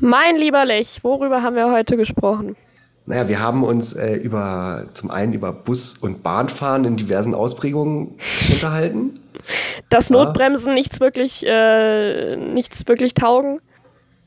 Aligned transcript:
Mein 0.00 0.36
lieber 0.36 0.64
Lech, 0.64 1.00
worüber 1.02 1.42
haben 1.42 1.56
wir 1.56 1.72
heute 1.72 1.96
gesprochen? 1.96 2.56
Naja, 3.06 3.28
wir 3.28 3.40
haben 3.40 3.64
uns 3.64 3.94
äh, 3.94 4.14
über 4.14 4.88
zum 4.92 5.10
einen 5.10 5.32
über 5.32 5.52
Bus- 5.52 5.96
und 5.96 6.22
Bahnfahren 6.22 6.84
in 6.84 6.96
diversen 6.96 7.34
Ausprägungen 7.34 8.16
unterhalten. 8.52 9.18
Dass 9.88 10.10
Notbremsen 10.10 10.74
nichts 10.74 11.00
wirklich, 11.00 11.44
äh, 11.46 12.36
nichts 12.36 12.86
wirklich 12.86 13.14
taugen. 13.14 13.60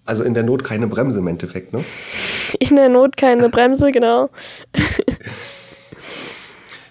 Also 0.04 0.24
in 0.24 0.34
der 0.34 0.44
Not 0.44 0.64
keine 0.64 0.88
Bremse 0.88 1.20
im 1.20 1.28
Endeffekt, 1.28 1.74
ne? 1.74 1.84
In 2.60 2.76
der 2.76 2.90
Not 2.90 3.16
keine 3.16 3.48
Bremse, 3.50 3.92
genau. 3.92 4.30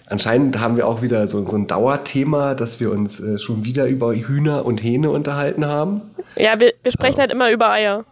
Anscheinend 0.07 0.59
haben 0.59 0.75
wir 0.75 0.87
auch 0.87 1.01
wieder 1.03 1.27
so, 1.27 1.41
so 1.43 1.55
ein 1.55 1.67
Dauerthema, 1.67 2.55
dass 2.55 2.79
wir 2.79 2.89
uns 2.91 3.19
äh, 3.19 3.37
schon 3.37 3.63
wieder 3.63 3.85
über 3.85 4.13
Hühner 4.15 4.65
und 4.65 4.81
Hähne 4.81 5.11
unterhalten 5.11 5.65
haben. 5.65 6.01
Ja, 6.35 6.59
wir, 6.59 6.73
wir 6.81 6.91
sprechen 6.91 7.19
halt 7.19 7.31
immer 7.31 7.51
über 7.51 7.69
Eier. 7.69 8.05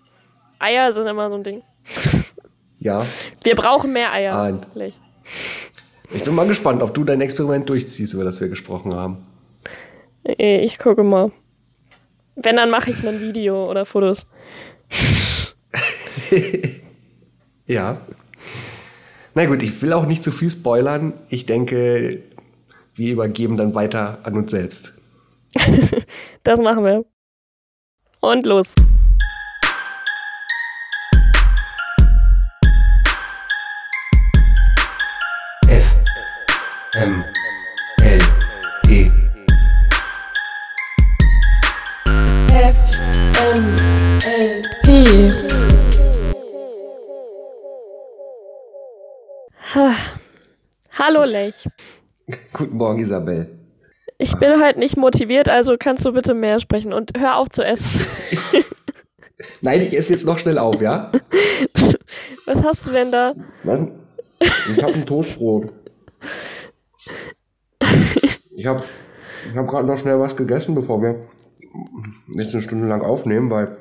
Eier 0.59 0.91
sind 0.93 1.07
immer 1.07 1.29
so 1.29 1.35
ein 1.35 1.43
Ding. 1.43 1.61
Ja. 2.81 3.05
Wir 3.43 3.55
brauchen 3.55 3.91
mehr 3.91 4.13
Eier. 4.13 4.41
Und- 4.47 4.67
Lech. 4.73 4.93
Ich 6.11 6.23
bin 6.23 6.33
mal 6.33 6.47
gespannt, 6.47 6.81
ob 6.81 6.93
du 6.93 7.03
dein 7.03 7.19
Experiment 7.19 7.67
durchziehst, 7.67 8.13
über 8.13 8.23
das 8.23 8.39
wir 8.39 8.47
gesprochen 8.47 8.93
haben. 8.95 9.17
Äh, 10.23 10.63
Ich 10.63 10.79
gucke 10.79 11.03
mal. 11.03 11.29
Wenn, 12.37 12.55
dann 12.55 12.69
mache 12.69 12.89
ich 12.91 13.05
ein 13.05 13.19
Video 13.19 13.69
oder 13.69 13.85
Fotos. 13.85 14.25
Ja. 17.67 17.97
Na 19.35 19.45
gut, 19.45 19.61
ich 19.61 19.81
will 19.81 19.93
auch 19.93 20.05
nicht 20.05 20.23
zu 20.23 20.31
viel 20.31 20.49
spoilern. 20.49 21.13
Ich 21.29 21.45
denke, 21.45 22.23
wir 22.95 23.11
übergeben 23.13 23.57
dann 23.57 23.75
weiter 23.75 24.19
an 24.23 24.37
uns 24.37 24.51
selbst. 24.51 24.93
Das 26.43 26.59
machen 26.61 26.85
wir. 26.85 27.03
Und 28.21 28.45
los. 28.45 28.73
M 37.01 37.23
L 38.01 38.19
E 38.89 39.09
F 42.51 43.01
M 43.39 43.77
L 44.25 44.61
P 44.83 45.31
Ha. 49.73 49.95
Hallo 50.95 51.23
Lech. 51.23 51.69
Guten 52.51 52.75
Morgen, 52.75 52.99
Isabel. 52.99 53.47
Ich 54.17 54.35
bin 54.35 54.61
heute 54.61 54.79
nicht 54.79 54.97
motiviert, 54.97 55.47
also 55.47 55.77
kannst 55.79 56.05
du 56.05 56.11
bitte 56.11 56.33
mehr 56.33 56.59
sprechen 56.59 56.91
und 56.91 57.17
hör 57.17 57.37
auf 57.37 57.47
zu 57.47 57.63
essen. 57.63 58.05
Nein, 59.61 59.83
ich 59.83 59.97
esse 59.97 60.11
jetzt 60.11 60.25
noch 60.25 60.37
schnell 60.37 60.57
auf, 60.57 60.81
ja? 60.81 61.13
Was 62.45 62.61
hast 62.61 62.87
du 62.87 62.91
denn 62.91 63.09
da? 63.09 63.35
Was? 63.63 63.79
Ich 64.41 64.83
habe 64.83 64.93
ein 64.93 65.05
Toastbrot. 65.05 65.78
Ich 68.59 68.65
habe 68.65 68.83
ich 69.49 69.55
hab 69.55 69.69
gerade 69.69 69.87
noch 69.87 69.97
schnell 69.97 70.19
was 70.19 70.35
gegessen, 70.35 70.75
bevor 70.75 71.01
wir 71.01 71.25
jetzt 72.33 72.53
eine 72.53 72.61
Stunde 72.61 72.87
lang 72.87 73.01
aufnehmen, 73.01 73.49
weil 73.49 73.77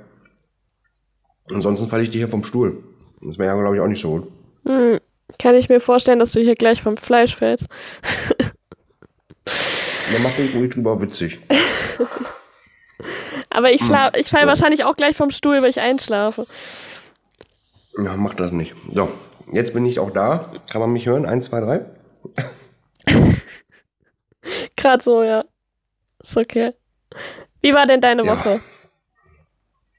ansonsten 1.51 1.89
falle 1.89 2.05
ich 2.05 2.11
dir 2.11 2.19
hier 2.19 2.29
vom 2.29 2.45
Stuhl. 2.45 2.85
Das 3.21 3.39
wäre 3.39 3.49
ja, 3.49 3.61
glaube 3.61 3.75
ich, 3.75 3.83
auch 3.83 3.89
nicht 3.89 4.01
so 4.01 4.11
gut. 4.11 4.29
Hm, 4.67 5.01
kann 5.37 5.57
ich 5.57 5.69
mir 5.69 5.81
vorstellen, 5.81 6.21
dass 6.21 6.31
du 6.31 6.39
hier 6.39 6.55
gleich 6.55 6.81
vom 6.81 6.97
Fleisch 6.97 7.35
fällst. 7.35 7.67
Dann 10.13 10.23
mach 10.23 10.37
dich 10.37 10.55
ruhig 10.55 10.71
drüber 10.71 11.03
witzig. 11.03 11.41
Aber 13.51 13.73
ich, 13.73 13.83
schla 13.83 14.13
ich 14.15 14.29
fall 14.29 14.43
so. 14.43 14.47
wahrscheinlich 14.47 14.85
auch 14.85 14.95
gleich 14.95 15.17
vom 15.17 15.33
Stuhl, 15.33 15.61
weil 15.61 15.71
ich 15.71 15.81
einschlafe. 15.81 16.47
Ja, 18.01 18.17
mach 18.17 18.35
das 18.35 18.53
nicht. 18.53 18.77
So, 18.93 19.09
jetzt 19.53 19.75
bin 19.75 19.85
ich 19.87 19.99
auch 19.99 20.13
da. 20.13 20.53
Kann 20.71 20.81
man 20.81 20.93
mich 20.93 21.07
hören? 21.07 21.27
Eins, 21.27 21.47
zwei, 21.47 21.59
drei. 21.59 21.85
Gerade 24.79 25.03
so, 25.03 25.23
ja. 25.23 25.41
Ist 26.23 26.37
okay. 26.37 26.73
Wie 27.61 27.75
war 27.75 27.85
denn 27.85 28.01
deine 28.01 28.25
Ja. 28.25 28.33
Woche? 28.39 28.61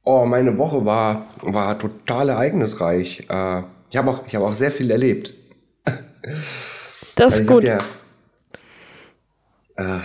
Oh, 0.03 0.25
meine 0.25 0.57
Woche 0.57 0.85
war, 0.85 1.27
war 1.41 1.77
total 1.77 2.29
ereignisreich. 2.29 3.27
Äh, 3.29 3.63
ich 3.91 3.97
habe 3.97 4.09
auch, 4.09 4.25
ich 4.25 4.35
hab 4.35 4.41
auch 4.43 4.53
sehr 4.53 4.71
viel 4.71 4.89
erlebt. 4.91 5.33
Das 7.15 7.33
Weil 7.33 7.41
ist 7.41 7.47
gut. 7.47 7.63
Hab 7.67 7.83
ja, 9.77 9.97
äh, 9.97 9.99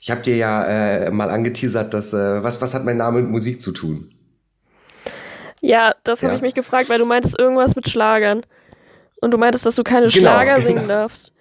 ich 0.00 0.10
habe 0.10 0.22
dir 0.22 0.36
ja 0.36 0.64
äh, 0.64 1.10
mal 1.10 1.28
angeteasert, 1.30 1.92
dass 1.92 2.14
äh, 2.14 2.42
was, 2.42 2.60
was 2.62 2.72
hat 2.74 2.84
mein 2.86 2.96
Name 2.96 3.20
mit 3.20 3.30
Musik 3.30 3.60
zu 3.60 3.72
tun? 3.72 4.14
Ja, 5.60 5.94
das 6.04 6.22
habe 6.22 6.32
Ja. 6.32 6.36
ich 6.36 6.42
mich 6.42 6.54
gefragt, 6.54 6.88
weil 6.88 6.98
du 6.98 7.04
meintest 7.04 7.38
irgendwas 7.38 7.76
mit 7.76 7.86
Schlagern. 7.88 8.46
Und 9.20 9.30
du 9.32 9.36
meintest, 9.38 9.66
dass 9.66 9.74
du 9.74 9.82
keine 9.84 10.06
Genau, 10.08 10.30
Schlager 10.30 10.54
genau. 10.60 10.66
singen 10.66 10.88
darfst. 10.88 11.32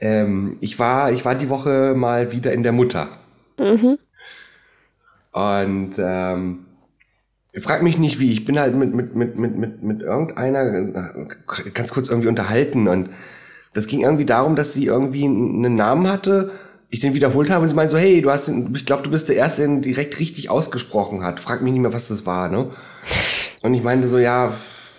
Ähm, 0.00 0.56
ich 0.60 0.78
war, 0.78 1.12
ich 1.12 1.24
war 1.24 1.34
die 1.34 1.48
Woche 1.48 1.94
mal 1.96 2.32
wieder 2.32 2.52
in 2.52 2.62
der 2.62 2.72
Mutter. 2.72 3.08
Mhm. 3.58 3.98
Und 5.32 5.92
ähm, 5.98 6.66
frag 7.58 7.82
mich 7.82 7.98
nicht 7.98 8.18
wie. 8.18 8.32
Ich 8.32 8.44
bin 8.44 8.58
halt 8.58 8.74
mit, 8.74 8.94
mit, 8.94 9.14
mit, 9.14 9.38
mit, 9.38 9.56
mit, 9.56 9.82
mit 9.82 10.00
irgendeiner 10.00 10.62
äh, 10.62 11.70
ganz 11.74 11.92
kurz 11.92 12.08
irgendwie 12.08 12.28
unterhalten. 12.28 12.88
Und 12.88 13.10
das 13.74 13.86
ging 13.86 14.00
irgendwie 14.00 14.24
darum, 14.24 14.56
dass 14.56 14.72
sie 14.72 14.86
irgendwie 14.86 15.24
einen 15.24 15.74
Namen 15.74 16.08
hatte. 16.08 16.52
Ich 16.88 16.98
den 16.98 17.14
wiederholt 17.14 17.50
habe 17.50 17.62
und 17.62 17.68
sie 17.68 17.76
meinte 17.76 17.92
so, 17.92 17.98
hey, 17.98 18.20
du 18.20 18.30
hast 18.30 18.48
den, 18.48 18.74
ich 18.74 18.84
glaube, 18.84 19.04
du 19.04 19.10
bist 19.10 19.28
der 19.28 19.36
Erste, 19.36 19.62
der 19.62 19.70
ihn 19.70 19.82
direkt 19.82 20.18
richtig 20.18 20.50
ausgesprochen 20.50 21.22
hat. 21.22 21.38
Frag 21.38 21.62
mich 21.62 21.72
nicht 21.72 21.82
mehr, 21.82 21.92
was 21.92 22.08
das 22.08 22.26
war, 22.26 22.48
ne? 22.48 22.70
Und 23.62 23.74
ich 23.74 23.82
meinte 23.84 24.08
so, 24.08 24.18
ja, 24.18 24.52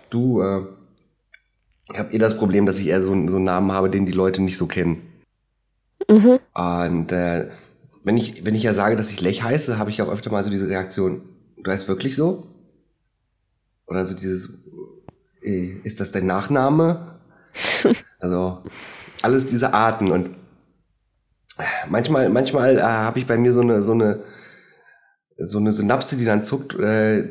du, 0.10 0.42
äh, 0.42 0.62
ich 1.92 2.00
habe 2.00 2.14
eh 2.14 2.18
das 2.18 2.38
Problem, 2.38 2.66
dass 2.66 2.80
ich 2.80 2.88
eher 2.88 3.02
so, 3.02 3.10
so 3.28 3.36
einen 3.38 3.46
Namen 3.46 3.72
habe, 3.72 3.90
den 3.90 4.06
die 4.06 4.12
Leute 4.12 4.42
nicht 4.42 4.58
so 4.58 4.68
kennen. 4.68 5.02
Mhm. 6.08 6.40
Und 6.54 7.12
äh, 7.12 7.50
wenn 8.04 8.18
ich, 8.18 8.46
wenn 8.46 8.56
ich 8.56 8.64
ja 8.64 8.74
sage, 8.74 8.96
dass 8.96 9.12
ich 9.12 9.22
Lech 9.22 9.44
heiße, 9.44 9.78
habe 9.78 9.90
ich 9.90 10.02
auch 10.02 10.10
öfter 10.10 10.32
mal 10.32 10.44
so 10.44 10.50
diese 10.50 10.70
Reaktion, 10.70 11.22
du 11.58 11.72
heißt 11.72 11.88
wirklich 11.88 12.16
so? 12.16 12.48
Oder 13.88 14.06
so 14.06 14.16
dieses, 14.16 14.64
äh, 15.42 15.74
ist 15.84 16.00
das 16.00 16.12
dein 16.12 16.26
Nachname? 16.26 17.20
also 18.20 18.64
alles 19.22 19.48
diese 19.48 19.74
Arten 19.74 20.12
und 20.12 20.36
manchmal, 21.90 22.30
manchmal 22.30 22.78
äh, 22.78 22.82
habe 22.82 23.20
ich 23.20 23.28
bei 23.28 23.38
mir 23.38 23.52
so 23.52 23.62
eine, 23.62 23.84
so 23.84 23.92
eine, 23.92 24.24
so 25.38 25.58
eine 25.58 25.72
Synapse, 25.72 26.18
die 26.18 26.26
dann 26.26 26.44
zuckt, 26.44 26.76
äh, 26.80 27.30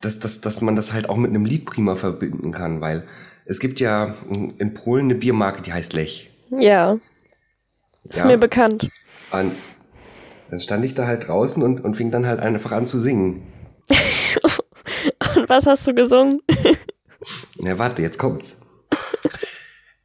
dass, 0.00 0.20
dass, 0.20 0.40
dass 0.40 0.60
man 0.60 0.76
das 0.76 0.92
halt 0.92 1.08
auch 1.08 1.16
mit 1.16 1.30
einem 1.30 1.44
Lied 1.44 1.66
prima 1.66 1.96
verbinden 1.96 2.52
kann, 2.52 2.80
weil 2.80 3.06
es 3.48 3.60
gibt 3.60 3.80
ja 3.80 4.14
in 4.58 4.74
Polen 4.74 5.06
eine 5.06 5.14
Biermarke, 5.14 5.62
die 5.62 5.72
heißt 5.72 5.94
Lech. 5.94 6.30
Ja. 6.50 6.98
Ist 8.04 8.20
Ja. 8.20 8.26
mir 8.26 8.36
bekannt. 8.36 8.88
Und 9.32 9.52
dann 10.50 10.60
stand 10.60 10.84
ich 10.84 10.94
da 10.94 11.06
halt 11.06 11.26
draußen 11.28 11.62
und, 11.62 11.82
und 11.82 11.96
fing 11.96 12.10
dann 12.10 12.26
halt 12.26 12.40
einfach 12.40 12.72
an 12.72 12.86
zu 12.86 12.98
singen. 12.98 13.42
Und 15.36 15.48
was 15.48 15.66
hast 15.66 15.86
du 15.86 15.94
gesungen? 15.94 16.40
Na, 17.58 17.78
warte, 17.78 18.02
jetzt 18.02 18.18
kommt's. 18.18 18.58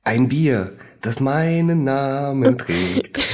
Ein 0.03 0.28
Bier, 0.28 0.74
das 1.02 1.20
meinen 1.22 1.84
Namen 1.84 2.58
trägt. 2.58 3.26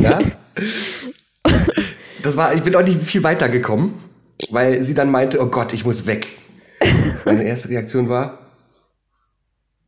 ja? 0.00 0.20
Das 2.22 2.36
war, 2.36 2.54
ich 2.54 2.62
bin 2.62 2.76
auch 2.76 2.82
nicht 2.82 3.02
viel 3.02 3.22
weiter 3.24 3.48
gekommen, 3.48 3.98
weil 4.50 4.82
sie 4.82 4.94
dann 4.94 5.10
meinte, 5.10 5.40
oh 5.40 5.46
Gott, 5.46 5.72
ich 5.72 5.84
muss 5.84 6.06
weg. 6.06 6.26
Meine 7.24 7.44
erste 7.44 7.68
Reaktion 7.68 8.08
war, 8.08 8.38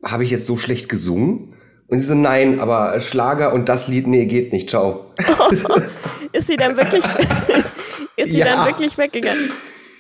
habe 0.05 0.25
ich 0.25 0.31
jetzt 0.31 0.47
so 0.47 0.57
schlecht 0.57 0.89
gesungen? 0.89 1.55
Und 1.89 1.99
sie 1.99 2.07
so, 2.07 2.15
nein, 2.15 2.61
aber 2.61 2.99
Schlager 3.01 3.53
und 3.53 3.69
das 3.69 3.89
Lied, 3.89 4.07
nee, 4.07 4.27
geht 4.27 4.53
nicht, 4.53 4.71
ciao. 4.71 5.13
Ist 6.33 6.47
sie 6.47 6.57
dann 6.57 6.77
wirklich, 6.77 7.05
ist 8.17 8.31
sie 8.33 8.39
Ja. 8.39 8.47
dann 8.47 8.67
wirklich 8.67 8.97
weggegangen? 8.97 9.51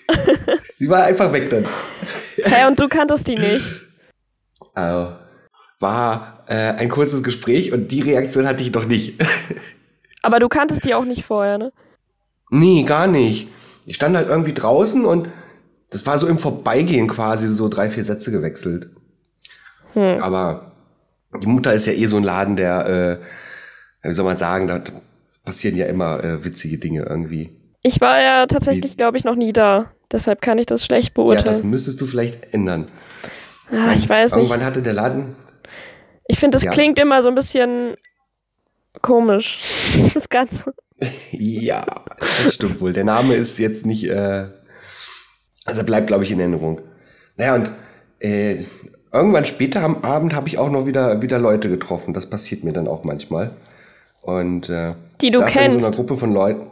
Sie 0.78 0.88
war 0.88 1.04
einfach 1.04 1.32
weg 1.32 1.48
dann. 1.50 1.64
Hä, 2.36 2.66
und 2.66 2.78
du 2.80 2.88
kanntest 2.88 3.28
die 3.28 3.34
nicht? 3.36 3.64
Also, 4.74 5.12
war 5.80 6.44
äh, 6.48 6.54
ein 6.54 6.88
kurzes 6.88 7.22
Gespräch 7.22 7.72
und 7.72 7.92
die 7.92 8.00
Reaktion 8.00 8.46
hatte 8.46 8.62
ich 8.62 8.72
noch 8.72 8.84
nicht. 8.86 9.20
Aber 10.22 10.38
du 10.40 10.48
kanntest 10.48 10.84
die 10.84 10.94
auch 10.94 11.04
nicht 11.04 11.24
vorher, 11.24 11.58
ne? 11.58 11.72
nee, 12.50 12.82
gar 12.82 13.06
nicht. 13.06 13.48
Ich 13.86 13.96
stand 13.96 14.16
halt 14.16 14.28
irgendwie 14.28 14.52
draußen 14.54 15.04
und 15.04 15.28
das 15.92 16.04
war 16.06 16.18
so 16.18 16.26
im 16.26 16.38
Vorbeigehen 16.38 17.06
quasi 17.06 17.46
so 17.48 17.68
drei, 17.68 17.88
vier 17.90 18.04
Sätze 18.04 18.32
gewechselt. 18.32 18.88
Aber 19.94 20.72
die 21.42 21.46
Mutter 21.46 21.72
ist 21.74 21.86
ja 21.86 21.92
eh 21.92 22.06
so 22.06 22.16
ein 22.16 22.22
Laden, 22.24 22.56
der, 22.56 23.20
äh, 24.02 24.08
wie 24.08 24.12
soll 24.14 24.24
man 24.24 24.36
sagen, 24.38 24.66
da 24.66 24.82
passieren 25.44 25.76
ja 25.76 25.86
immer 25.86 26.22
äh, 26.24 26.44
witzige 26.44 26.78
Dinge 26.78 27.02
irgendwie. 27.08 27.50
Ich 27.82 28.00
war 28.00 28.20
ja 28.20 28.46
tatsächlich, 28.46 28.96
glaube 28.96 29.18
ich, 29.18 29.24
noch 29.24 29.34
nie 29.34 29.52
da. 29.52 29.90
Deshalb 30.10 30.40
kann 30.40 30.58
ich 30.58 30.66
das 30.66 30.84
schlecht 30.84 31.08
Ja, 31.16 31.24
das 31.34 31.34
beurteilen. 31.44 31.70
müsstest 31.70 32.00
du 32.00 32.06
vielleicht 32.06 32.54
ändern. 32.54 32.88
ah, 33.70 33.92
ich 33.92 34.08
weiß 34.08 34.32
nicht. 34.32 34.42
Irgendwann 34.44 34.64
hatte 34.64 34.82
der 34.82 34.92
Laden, 34.94 35.34
Ich 36.28 36.38
finde, 36.38 36.56
das 36.56 36.62
Ja. 36.62 36.70
klingt 36.70 36.98
immer 36.98 37.20
so 37.22 37.28
ein 37.28 37.34
bisschen 37.34 37.94
komisch. 39.02 39.58
Das 40.14 40.28
Ganze. 40.28 40.72
Ja, 41.32 41.84
das 42.20 42.54
stimmt 42.54 42.80
wohl. 42.80 42.92
Der 42.92 43.02
Name 43.04 43.34
ist 43.34 43.58
jetzt 43.58 43.84
nicht, 43.86 44.04
äh, 44.08 44.46
also 45.66 45.84
bleibt, 45.84 46.06
glaube 46.08 46.24
ich, 46.24 46.30
in 46.30 46.40
Erinnerung. 46.40 46.80
Naja, 47.36 47.54
und 47.54 47.70
äh, 48.20 48.64
irgendwann 49.12 49.44
später 49.44 49.82
am 49.82 50.02
Abend 50.04 50.34
habe 50.34 50.48
ich 50.48 50.58
auch 50.58 50.70
noch 50.70 50.86
wieder, 50.86 51.22
wieder 51.22 51.38
Leute 51.38 51.68
getroffen. 51.68 52.14
Das 52.14 52.28
passiert 52.28 52.64
mir 52.64 52.72
dann 52.72 52.88
auch 52.88 53.04
manchmal. 53.04 53.50
Und 54.22 54.68
äh, 54.68 54.94
Die 55.20 55.30
du 55.30 55.38
saß 55.38 55.52
dann 55.54 55.64
in 55.64 55.70
so 55.72 55.76
einer 55.78 55.86
kennst? 55.86 55.96
Gruppe 55.98 56.16
von 56.16 56.32
Leuten. 56.32 56.66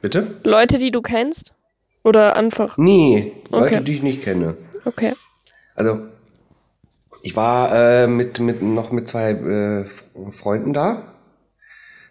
Bitte? 0.00 0.30
Leute, 0.44 0.78
die 0.78 0.90
du 0.90 1.02
kennst? 1.02 1.52
Oder 2.02 2.36
einfach? 2.36 2.76
Nee, 2.76 3.32
Leute, 3.50 3.76
Okay. 3.76 3.84
die 3.84 3.94
ich 3.94 4.02
nicht 4.02 4.22
kenne. 4.22 4.56
Okay. 4.84 5.14
Also, 5.74 6.00
ich 7.22 7.34
war 7.34 7.74
äh, 7.74 8.06
mit, 8.06 8.38
mit, 8.40 8.60
noch 8.62 8.92
mit 8.92 9.08
zwei 9.08 9.30
äh, 9.30 9.84
Freunden 10.30 10.74
da. 10.74 11.14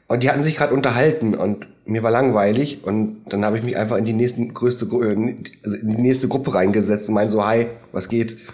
Und 0.07 0.23
die 0.23 0.29
hatten 0.29 0.41
sich 0.43 0.55
gerade 0.55 0.73
unterhalten 0.73 1.35
und 1.35 1.67
mir 1.85 2.03
war 2.03 2.11
langweilig. 2.11 2.83
Und 2.83 3.23
dann 3.27 3.45
habe 3.45 3.57
ich 3.57 3.65
mich 3.65 3.77
einfach 3.77 3.97
in 3.97 4.05
die 4.05 4.13
nächsten 4.13 4.53
größte, 4.53 4.85
äh, 4.85 5.35
also 5.63 5.77
in 5.77 5.89
die 5.89 6.01
nächste 6.01 6.27
Gruppe 6.27 6.55
reingesetzt 6.55 7.07
und 7.09 7.15
meinte 7.15 7.31
so, 7.31 7.45
hi, 7.45 7.67
was 7.91 8.09
geht? 8.09 8.37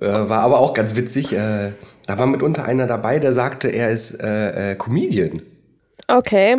war 0.00 0.40
aber 0.40 0.60
auch 0.60 0.74
ganz 0.74 0.96
witzig. 0.96 1.32
Äh, 1.32 1.72
da 2.06 2.18
war 2.18 2.26
mitunter 2.26 2.64
einer 2.64 2.86
dabei, 2.86 3.18
der 3.18 3.32
sagte, 3.32 3.68
er 3.68 3.90
ist 3.90 4.22
äh, 4.22 4.72
äh, 4.72 4.76
Comedian. 4.76 5.42
Okay. 6.06 6.58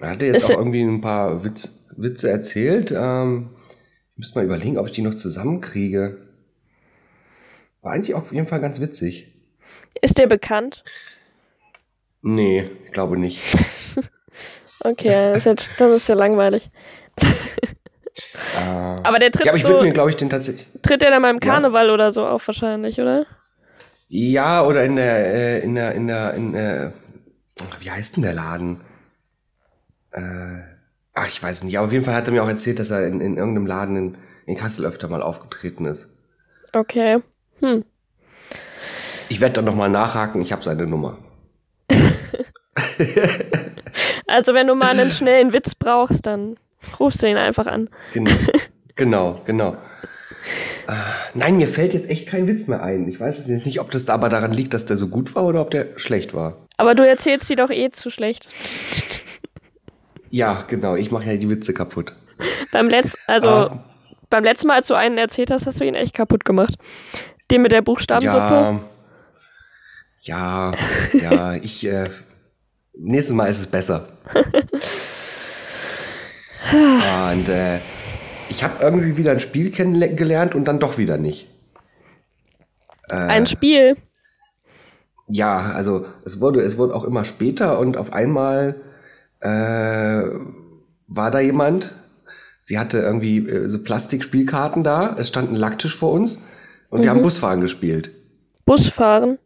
Er 0.00 0.10
hatte 0.10 0.26
jetzt 0.26 0.36
Ist 0.36 0.44
auch 0.46 0.58
irgendwie 0.58 0.82
ein 0.82 1.00
paar 1.00 1.44
Witz, 1.44 1.86
Witze 1.96 2.30
erzählt. 2.30 2.94
Ähm, 2.96 3.50
ich 4.12 4.18
müsste 4.18 4.38
mal 4.38 4.44
überlegen, 4.44 4.78
ob 4.78 4.86
ich 4.86 4.92
die 4.92 5.02
noch 5.02 5.14
zusammenkriege. 5.14 6.18
War 7.82 7.92
eigentlich 7.92 8.14
auch 8.14 8.22
auf 8.22 8.32
jeden 8.32 8.46
Fall 8.46 8.60
ganz 8.60 8.80
witzig. 8.80 9.37
Ist 10.00 10.18
der 10.18 10.26
bekannt? 10.26 10.84
Nee, 12.22 12.70
ich 12.86 12.92
glaube 12.92 13.18
nicht. 13.18 13.42
Okay, 14.84 15.32
das 15.32 15.38
ist, 15.38 15.44
jetzt, 15.46 15.68
das 15.78 15.92
ist 15.96 16.08
ja 16.08 16.14
langweilig. 16.14 16.70
Aber 19.02 19.18
der 19.18 19.32
tritt 19.32 19.46
Ja, 19.46 19.50
aber 19.52 19.56
ich 19.56 19.64
so, 19.64 19.70
würde 19.70 19.84
mir, 19.84 19.92
glaube 19.92 20.10
ich, 20.10 20.16
den 20.16 20.30
tatsächlich. 20.30 20.66
tritt 20.82 21.02
der 21.02 21.10
dann 21.10 21.22
beim 21.22 21.36
Ja. 21.36 21.40
Karneval 21.52 21.90
oder 21.90 22.12
so 22.12 22.24
auf 22.24 22.46
wahrscheinlich, 22.46 23.00
oder? 23.00 23.26
Ja, 24.08 24.64
oder 24.64 24.84
in 24.84 24.94
der, 24.94 25.34
äh, 25.34 25.58
in 25.64 25.74
der, 25.74 25.94
in 25.96 26.06
der, 26.06 26.34
in 26.34 26.52
der, 26.52 26.92
ach, 27.60 27.80
wie 27.80 27.90
heißt 27.90 28.16
denn 28.16 28.22
der 28.22 28.34
Laden? 28.34 28.80
Äh, 30.12 30.60
ach, 31.14 31.26
ich 31.26 31.42
weiß 31.42 31.64
nicht. 31.64 31.76
Aber 31.76 31.88
auf 31.88 31.92
jeden 31.92 32.04
Fall 32.04 32.14
hat 32.14 32.26
er 32.28 32.32
mir 32.32 32.44
auch 32.44 32.48
erzählt, 32.48 32.78
dass 32.78 32.90
er 32.90 33.04
in, 33.06 33.20
in 33.20 33.36
irgendeinem 33.36 33.66
Laden 33.66 33.96
in, 33.96 34.18
in 34.46 34.56
Kassel 34.56 34.86
öfter 34.86 35.08
mal 35.08 35.22
aufgetreten 35.22 35.86
ist. 35.86 36.16
Okay. 36.72 37.18
Hm. 37.58 37.84
Ich 39.28 39.40
werde 39.40 39.54
dann 39.54 39.64
nochmal 39.66 39.90
nachhaken, 39.90 40.40
ich 40.42 40.52
habe 40.52 40.62
seine 40.62 40.86
Nummer. 40.86 41.18
Also 44.26 44.52
wenn 44.52 44.66
du 44.66 44.74
mal 44.74 44.90
einen 44.90 45.10
schnellen 45.10 45.54
Witz 45.54 45.74
brauchst, 45.74 46.26
dann 46.26 46.56
rufst 47.00 47.22
du 47.22 47.26
ihn 47.28 47.38
einfach 47.38 47.66
an. 47.66 47.88
Genau, 48.12 48.30
genau, 48.94 49.40
genau. 49.46 49.72
Äh, 50.86 50.92
nein, 51.34 51.56
mir 51.56 51.66
fällt 51.66 51.94
jetzt 51.94 52.10
echt 52.10 52.28
kein 52.28 52.46
Witz 52.46 52.68
mehr 52.68 52.82
ein. 52.82 53.08
Ich 53.08 53.18
weiß 53.18 53.38
es 53.38 53.48
jetzt 53.48 53.64
nicht, 53.64 53.80
ob 53.80 53.90
das 53.90 54.04
da 54.04 54.12
aber 54.14 54.28
daran 54.28 54.52
liegt, 54.52 54.74
dass 54.74 54.84
der 54.84 54.96
so 54.98 55.08
gut 55.08 55.34
war 55.34 55.44
oder 55.44 55.62
ob 55.62 55.70
der 55.70 55.98
schlecht 55.98 56.34
war. 56.34 56.58
Aber 56.76 56.94
du 56.94 57.08
erzählst 57.08 57.48
die 57.48 57.56
doch 57.56 57.70
eh 57.70 57.88
zu 57.90 58.10
schlecht. 58.10 58.48
Ja, 60.30 60.62
genau, 60.68 60.94
ich 60.94 61.10
mache 61.10 61.30
ja 61.30 61.36
die 61.36 61.48
Witze 61.48 61.72
kaputt. 61.72 62.12
Beim 62.70 62.88
letzten, 62.90 63.18
also 63.26 63.48
Ah. 63.48 63.84
beim 64.28 64.44
letzten 64.44 64.66
Mal, 64.68 64.74
als 64.76 64.88
du 64.88 64.94
einen 64.94 65.16
erzählt 65.16 65.50
hast, 65.50 65.66
hast 65.66 65.80
du 65.80 65.84
ihn 65.84 65.94
echt 65.94 66.12
kaputt 66.14 66.44
gemacht. 66.44 66.74
Den 67.50 67.62
mit 67.62 67.72
der 67.72 67.80
Buchstabensuppe. 67.80 68.38
Ja, 68.38 68.80
ja, 70.20 70.72
ja, 71.12 71.54
ich, 71.62 71.86
äh, 71.86 72.10
nächstes 72.94 73.34
Mal 73.34 73.46
ist 73.46 73.60
es 73.60 73.66
besser. 73.66 74.08
und 76.72 77.48
äh, 77.48 77.78
ich 78.48 78.64
habe 78.64 78.82
irgendwie 78.82 79.16
wieder 79.16 79.32
ein 79.32 79.40
Spiel 79.40 79.70
kennengelernt 79.70 80.54
und 80.54 80.66
dann 80.66 80.80
doch 80.80 80.98
wieder 80.98 81.18
nicht. 81.18 81.48
Ein 83.10 83.46
Spiel. 83.46 83.96
Ja, 85.28 85.72
also 85.72 86.06
es 86.24 86.40
wurde, 86.40 86.60
es 86.60 86.78
wurde 86.78 86.94
auch 86.94 87.04
immer 87.04 87.24
später 87.24 87.78
und 87.78 87.96
auf 87.96 88.12
einmal 88.12 88.80
äh, 89.40 90.22
war 91.06 91.30
da 91.30 91.40
jemand. 91.40 91.94
Sie 92.60 92.78
hatte 92.78 92.98
irgendwie 92.98 93.38
äh, 93.38 93.68
so 93.68 93.82
Plastikspielkarten 93.82 94.84
da. 94.84 95.16
Es 95.18 95.28
stand 95.28 95.50
ein 95.50 95.56
Lacktisch 95.56 95.96
vor 95.96 96.12
uns 96.12 96.42
und 96.90 97.02
wir 97.02 97.10
haben 97.10 97.22
Busfahren 97.22 97.60
gespielt. 97.60 98.10
Busfahren. 98.64 99.38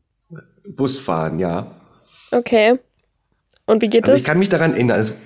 Busfahren, 0.68 1.38
ja. 1.38 1.70
Okay. 2.30 2.78
Und 3.66 3.82
wie 3.82 3.88
geht 3.88 4.04
Also 4.04 4.12
das? 4.12 4.20
ich 4.20 4.26
kann 4.26 4.38
mich 4.38 4.48
daran 4.48 4.72
erinnern. 4.72 4.98
Es, 5.00 5.16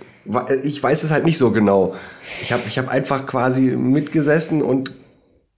ich 0.65 0.83
weiß 0.83 1.05
es 1.05 1.11
halt 1.11 1.25
nicht 1.25 1.39
so 1.39 1.51
genau. 1.51 1.95
Ich 2.43 2.53
habe 2.53 2.63
ich 2.67 2.79
hab 2.79 2.89
einfach 2.89 3.27
quasi 3.27 3.63
mitgesessen 3.77 4.63
und 4.63 4.93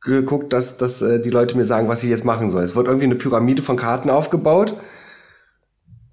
geguckt, 0.03 0.53
dass, 0.53 0.79
dass 0.79 1.03
äh, 1.03 1.21
die 1.21 1.31
Leute 1.31 1.57
mir 1.57 1.65
sagen, 1.65 1.89
was 1.89 2.03
ich 2.05 2.11
jetzt 2.11 2.25
machen 2.25 2.51
soll. 2.51 2.63
Es 2.63 2.77
wurde 2.77 2.89
irgendwie 2.89 3.07
eine 3.07 3.15
Pyramide 3.17 3.63
von 3.63 3.77
Karten 3.77 4.11
aufgebaut. 4.11 4.75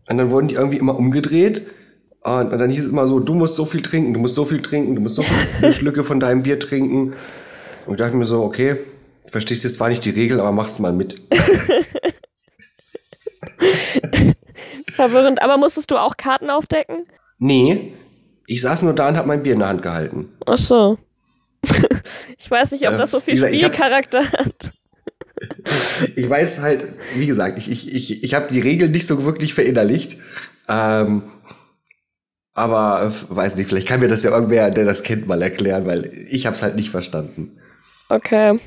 Und 0.10 0.18
dann 0.18 0.32
wurden 0.32 0.48
die 0.48 0.56
irgendwie 0.56 0.78
immer 0.78 0.96
umgedreht. 0.96 1.68
Und, 2.22 2.52
und 2.52 2.58
dann 2.58 2.70
hieß 2.70 2.86
es 2.86 2.92
immer 2.92 3.08
so, 3.08 3.20
du 3.20 3.36
musst 3.36 3.56
so 3.56 3.66
viel 3.66 3.82
trinken, 3.82 4.14
du 4.14 4.20
musst 4.20 4.36
so 4.36 4.46
viel 4.46 4.62
trinken, 4.62 4.96
du 4.96 5.02
musst 5.02 5.16
so 5.16 5.24
viele 5.24 5.72
Schlücke 5.74 6.04
von 6.04 6.20
deinem 6.20 6.44
Bier 6.44 6.60
trinken. 6.60 7.14
Und 7.86 7.94
ich 7.94 7.98
dachte 8.00 8.16
mir 8.16 8.26
so, 8.26 8.44
okay, 8.44 8.78
verstehst 9.30 9.64
jetzt 9.64 9.76
zwar 9.76 9.90
nicht 9.90 10.04
die 10.06 10.10
Regel, 10.10 10.40
aber 10.40 10.52
mach's 10.52 10.80
mal 10.80 10.94
mit. 10.94 11.22
Verwirrend. 14.96 15.42
Aber 15.42 15.58
musstest 15.58 15.92
du 15.92 15.98
auch 15.98 16.18
Karten 16.18 16.50
aufdecken? 16.50 17.06
Nee, 17.38 17.94
ich 18.48 18.62
saß 18.62 18.82
nur 18.84 18.94
da 18.94 19.08
und 19.10 19.18
habe 19.18 19.28
mein 19.28 19.44
Bier 19.44 19.54
in 19.54 19.60
der 19.60 19.68
Hand 19.70 19.82
gehalten. 19.82 20.30
Ach 20.46 20.58
so. 20.58 20.98
ich 22.38 22.50
weiß 22.50 22.72
nicht, 22.74 22.88
ob 22.88 22.94
Äh, 22.94 22.98
das 22.98 23.12
so 23.12 23.20
viel 23.20 23.34
gesagt, 23.36 23.54
hab- 23.54 23.60
Spielcharakter 23.60 24.32
hat. 24.32 24.72
Ich 26.16 26.30
weiß 26.30 26.62
halt, 26.62 26.86
wie 27.16 27.26
gesagt, 27.26 27.58
ich, 27.58 27.70
ich, 27.70 27.94
ich, 27.94 28.24
ich 28.24 28.34
habe 28.34 28.48
die 28.52 28.62
Regeln 28.62 28.92
nicht 28.92 29.06
so 29.06 29.26
wirklich 29.26 29.54
verinnerlicht. 29.54 30.18
Ähm, 30.70 31.24
aber 32.54 33.12
weiß 33.30 33.58
nicht, 33.58 33.68
vielleicht 33.68 33.88
kann 33.88 34.00
mir 34.00 34.08
das 34.08 34.24
ja 34.24 34.32
irgendwer, 34.32 34.72
der 34.72 34.86
das 34.86 35.04
kennt, 35.04 35.28
mal 35.28 35.42
erklären, 35.42 35.86
weil 35.86 36.06
ich 36.30 36.46
habe 36.46 36.56
es 36.56 36.64
halt 36.64 36.76
nicht 36.78 36.90
verstanden. 36.90 37.60
Okay. 38.08 38.58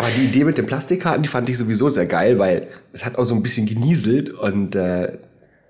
Aber 0.00 0.08
die 0.16 0.24
Idee 0.24 0.44
mit 0.44 0.56
den 0.56 0.64
Plastikkarten, 0.64 1.22
die 1.22 1.28
fand 1.28 1.46
ich 1.50 1.58
sowieso 1.58 1.90
sehr 1.90 2.06
geil, 2.06 2.38
weil 2.38 2.66
es 2.90 3.04
hat 3.04 3.18
auch 3.18 3.24
so 3.26 3.34
ein 3.34 3.42
bisschen 3.42 3.66
genieselt 3.66 4.30
und 4.30 4.74
äh, 4.74 5.18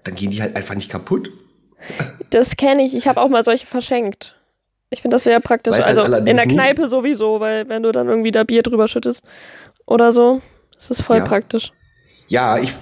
dann 0.05 0.15
gehen 0.15 0.31
die 0.31 0.41
halt 0.41 0.55
einfach 0.55 0.77
nicht 0.77 0.89
kaputt. 0.89 1.31
Das 2.31 2.55
kenne 2.57 2.85
ich. 2.85 2.95
Ich 2.95 3.09
habe 3.09 3.21
auch 3.21 3.29
mal 3.29 3.43
solche 3.43 3.67
verschenkt. 3.67 4.37
Ich 4.91 5.03
finde 5.03 5.17
das 5.17 5.25
sehr 5.25 5.41
praktisch. 5.41 5.73
Weiß 5.75 5.87
halt 5.87 5.99
also 5.99 6.01
in 6.03 6.15
allerdings 6.15 6.39
der 6.39 6.47
nicht- 6.47 6.55
Kneipe 6.57 6.87
sowieso, 6.87 7.41
weil 7.41 7.69
wenn 7.69 7.83
du 7.83 7.91
dann 7.91 8.07
irgendwie 8.07 8.31
da 8.31 8.45
Bier 8.45 8.63
drüber 8.63 8.87
schüttest 8.87 9.25
oder 9.85 10.13
so, 10.13 10.41
ist 10.79 10.91
das 10.91 11.01
voll 11.03 11.19
Ja. 11.19 11.25
praktisch. 11.25 11.73
Ja, 12.29 12.57
ich, 12.59 12.73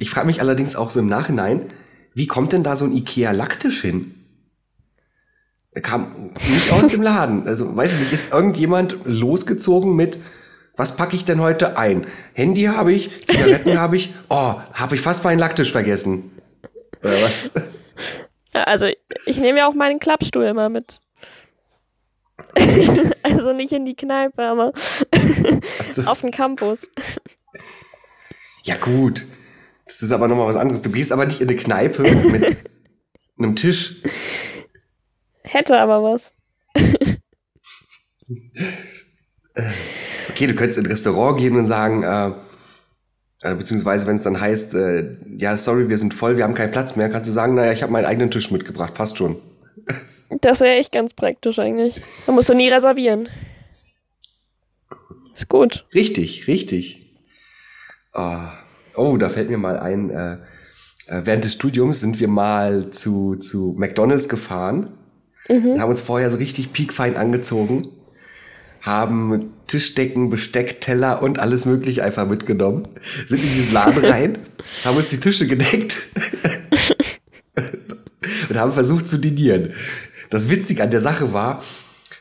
ich 0.00 0.10
frage 0.10 0.26
mich 0.26 0.40
allerdings 0.40 0.74
auch 0.74 0.90
so 0.90 0.98
im 0.98 1.06
Nachhinein, 1.06 1.60
wie 2.14 2.26
kommt 2.26 2.52
denn 2.52 2.64
da 2.64 2.76
so 2.76 2.84
ein 2.84 2.92
Ikea-Lacktisch 2.96 3.80
hin? 3.82 4.12
Er 5.70 5.82
kam 5.82 6.30
nicht 6.50 6.72
aus 6.72 6.88
dem 6.88 7.02
Laden. 7.02 7.46
Also, 7.46 7.76
weiß 7.76 7.92
ich 7.94 8.00
nicht, 8.00 8.12
ist 8.12 8.32
irgendjemand 8.32 8.96
losgezogen 9.04 9.94
mit, 9.94 10.18
was 10.76 10.96
packe 10.96 11.16
ich 11.16 11.24
denn 11.24 11.40
heute 11.40 11.76
ein? 11.78 12.06
Handy 12.34 12.64
habe 12.64 12.92
ich, 12.92 13.26
Zigaretten 13.26 13.78
habe 13.78 13.96
ich, 13.96 14.14
oh, 14.28 14.54
habe 14.72 14.94
ich 14.94 15.00
fast 15.00 15.24
meinen 15.24 15.38
Lacktisch 15.38 15.72
vergessen. 15.72 16.30
Oder 17.02 17.22
was? 17.22 17.50
Also 18.52 18.86
ich 19.26 19.38
nehme 19.38 19.58
ja 19.58 19.68
auch 19.68 19.74
meinen 19.74 19.98
Klappstuhl 19.98 20.44
immer 20.44 20.68
mit. 20.68 21.00
also 23.22 23.52
nicht 23.52 23.72
in 23.72 23.84
die 23.84 23.96
Kneipe, 23.96 24.42
aber 24.42 24.72
Also, 25.78 26.02
auf 26.04 26.20
den 26.20 26.30
Campus. 26.30 26.88
ja, 28.64 28.76
gut. 28.76 29.26
Das 29.86 30.02
ist 30.02 30.12
aber 30.12 30.26
nochmal 30.26 30.48
was 30.48 30.56
anderes. 30.56 30.82
Du 30.82 30.90
gehst 30.90 31.12
aber 31.12 31.26
nicht 31.26 31.40
in 31.40 31.48
eine 31.48 31.56
Kneipe 31.56 32.02
mit 32.02 32.56
einem 33.38 33.54
Tisch. 33.54 34.02
Hätte 35.42 35.78
aber 35.78 36.02
was. 36.02 36.32
Okay, 40.36 40.48
du 40.48 40.54
könntest 40.54 40.76
in 40.78 40.84
ein 40.84 40.90
Restaurant 40.90 41.38
gehen 41.38 41.56
und 41.56 41.64
sagen, 41.64 42.02
äh, 42.02 42.30
äh, 43.40 43.54
beziehungsweise 43.54 44.06
wenn 44.06 44.16
es 44.16 44.22
dann 44.22 44.38
heißt, 44.38 44.74
äh, 44.74 45.16
ja, 45.38 45.56
sorry, 45.56 45.88
wir 45.88 45.96
sind 45.96 46.12
voll, 46.12 46.36
wir 46.36 46.44
haben 46.44 46.52
keinen 46.52 46.72
Platz 46.72 46.94
mehr, 46.94 47.08
kannst 47.08 47.30
du 47.30 47.32
sagen, 47.32 47.54
naja, 47.54 47.72
ich 47.72 47.82
habe 47.82 47.90
meinen 47.90 48.04
eigenen 48.04 48.30
Tisch 48.30 48.50
mitgebracht, 48.50 48.92
passt 48.92 49.16
schon. 49.16 49.36
Das 50.42 50.60
wäre 50.60 50.74
echt 50.76 50.92
ganz 50.92 51.14
praktisch 51.14 51.58
eigentlich. 51.58 52.02
Da 52.26 52.32
musst 52.32 52.50
du 52.50 52.54
nie 52.54 52.68
reservieren. 52.68 53.30
Ist 55.32 55.48
gut. 55.48 55.86
Richtig, 55.94 56.48
richtig. 56.48 57.16
Ah, 58.12 58.52
oh, 58.94 59.16
da 59.16 59.30
fällt 59.30 59.48
mir 59.48 59.56
mal 59.56 59.78
ein, 59.78 60.10
äh, 60.10 60.34
äh, 61.06 61.22
während 61.24 61.44
des 61.44 61.54
Studiums 61.54 62.00
sind 62.00 62.20
wir 62.20 62.28
mal 62.28 62.90
zu, 62.90 63.36
zu 63.36 63.74
McDonalds 63.78 64.28
gefahren 64.28 64.98
und 65.48 65.80
haben 65.80 65.88
uns 65.88 66.02
vorher 66.02 66.30
so 66.30 66.36
richtig 66.36 66.74
piekfein 66.74 67.16
angezogen, 67.16 67.88
haben 68.86 69.50
Tischdecken, 69.66 70.30
Besteck, 70.30 70.80
Teller 70.80 71.20
und 71.20 71.40
alles 71.40 71.64
mögliche 71.64 72.04
einfach 72.04 72.26
mitgenommen, 72.26 72.86
sind 73.26 73.42
in 73.42 73.52
diesen 73.52 73.72
Laden 73.74 74.04
rein, 74.04 74.38
haben 74.84 74.96
uns 74.96 75.08
die 75.08 75.18
Tische 75.18 75.48
gedeckt 75.48 76.08
und 78.48 78.56
haben 78.56 78.72
versucht 78.72 79.08
zu 79.08 79.18
dinieren. 79.18 79.74
Das 80.30 80.48
Witzige 80.48 80.84
an 80.84 80.90
der 80.90 81.00
Sache 81.00 81.32
war, 81.32 81.62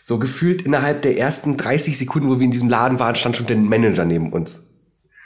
so 0.03 0.17
gefühlt 0.17 0.63
innerhalb 0.63 1.03
der 1.03 1.19
ersten 1.19 1.55
30 1.55 1.97
Sekunden, 1.97 2.29
wo 2.29 2.39
wir 2.39 2.45
in 2.45 2.51
diesem 2.51 2.69
Laden 2.69 2.99
waren, 2.99 3.15
stand 3.15 3.37
schon 3.37 3.47
der 3.47 3.57
Manager 3.57 4.05
neben 4.05 4.33
uns. 4.33 4.63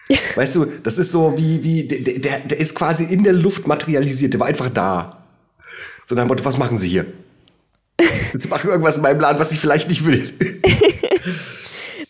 Weißt 0.36 0.55
du, 0.55 0.65
das 0.65 0.98
ist 0.98 1.13
so 1.13 1.38
wie, 1.38 1.63
wie, 1.63 1.88
der, 1.88 2.19
der, 2.19 2.39
der 2.39 2.60
ist 2.60 2.75
quasi 2.75 3.05
in 3.05 3.24
der 3.24 3.34
Luft 3.34 3.65
materialisiert, 3.65 4.34
der 4.34 4.41
war 4.41 4.48
einfach 4.48 4.69
da. 4.69 5.25
So 6.05 6.15
dem 6.15 6.27
Motto, 6.27 6.43
was 6.43 6.58
machen 6.58 6.77
Sie 6.77 6.89
hier? 6.89 7.05
Sie 8.33 8.47
machen 8.47 8.69
irgendwas 8.69 8.97
in 8.97 9.03
meinem 9.03 9.19
Laden, 9.19 9.39
was 9.39 9.51
ich 9.51 9.59
vielleicht 9.59 9.89
nicht 9.89 10.05
will. 10.05 10.33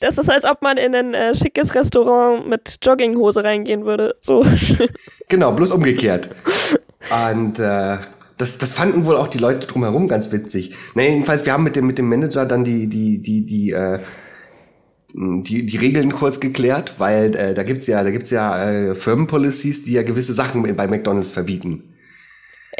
Das 0.01 0.17
ist, 0.17 0.29
als 0.29 0.45
ob 0.45 0.61
man 0.61 0.77
in 0.77 0.95
ein 0.95 1.13
äh, 1.13 1.35
schickes 1.35 1.75
Restaurant 1.75 2.47
mit 2.47 2.77
Jogginghose 2.81 3.43
reingehen 3.43 3.85
würde. 3.85 4.15
So. 4.21 4.45
Genau, 5.27 5.51
bloß 5.51 5.71
umgekehrt. 5.71 6.29
Und 7.11 7.59
äh, 7.59 7.97
das, 8.37 8.57
das 8.57 8.73
fanden 8.73 9.05
wohl 9.05 9.15
auch 9.15 9.27
die 9.27 9.37
Leute 9.37 9.67
drumherum 9.67 10.07
ganz 10.07 10.31
witzig. 10.31 10.73
Na, 10.95 11.03
jedenfalls, 11.03 11.45
wir 11.45 11.53
haben 11.53 11.63
mit 11.63 11.75
dem, 11.75 11.85
mit 11.85 11.99
dem 11.99 12.09
Manager 12.09 12.45
dann 12.45 12.63
die, 12.63 12.87
die, 12.87 13.21
die, 13.21 13.45
die, 13.45 13.71
äh, 13.71 13.99
die, 15.13 15.65
die 15.65 15.77
Regeln 15.77 16.13
kurz 16.13 16.39
geklärt, 16.39 16.95
weil 16.97 17.35
äh, 17.35 17.53
da 17.53 17.63
gibt's 17.63 17.85
ja, 17.85 18.03
da 18.03 18.09
gibt's 18.09 18.31
ja 18.31 18.63
äh, 18.63 18.95
Firmenpolicies, 18.95 19.83
die 19.83 19.93
ja 19.93 20.03
gewisse 20.03 20.33
Sachen 20.33 20.75
bei 20.75 20.87
McDonalds 20.87 21.31
verbieten. 21.31 21.93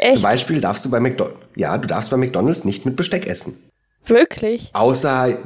Echt? 0.00 0.14
Zum 0.14 0.22
Beispiel 0.22 0.60
darfst 0.62 0.84
du 0.84 0.90
bei 0.90 0.98
McDonalds, 0.98 1.38
ja, 1.56 1.76
du 1.76 1.86
darfst 1.86 2.10
bei 2.10 2.16
McDonalds 2.16 2.64
nicht 2.64 2.86
mit 2.86 2.96
Besteck 2.96 3.26
essen. 3.26 3.56
Wirklich? 4.06 4.70
Außer 4.72 5.36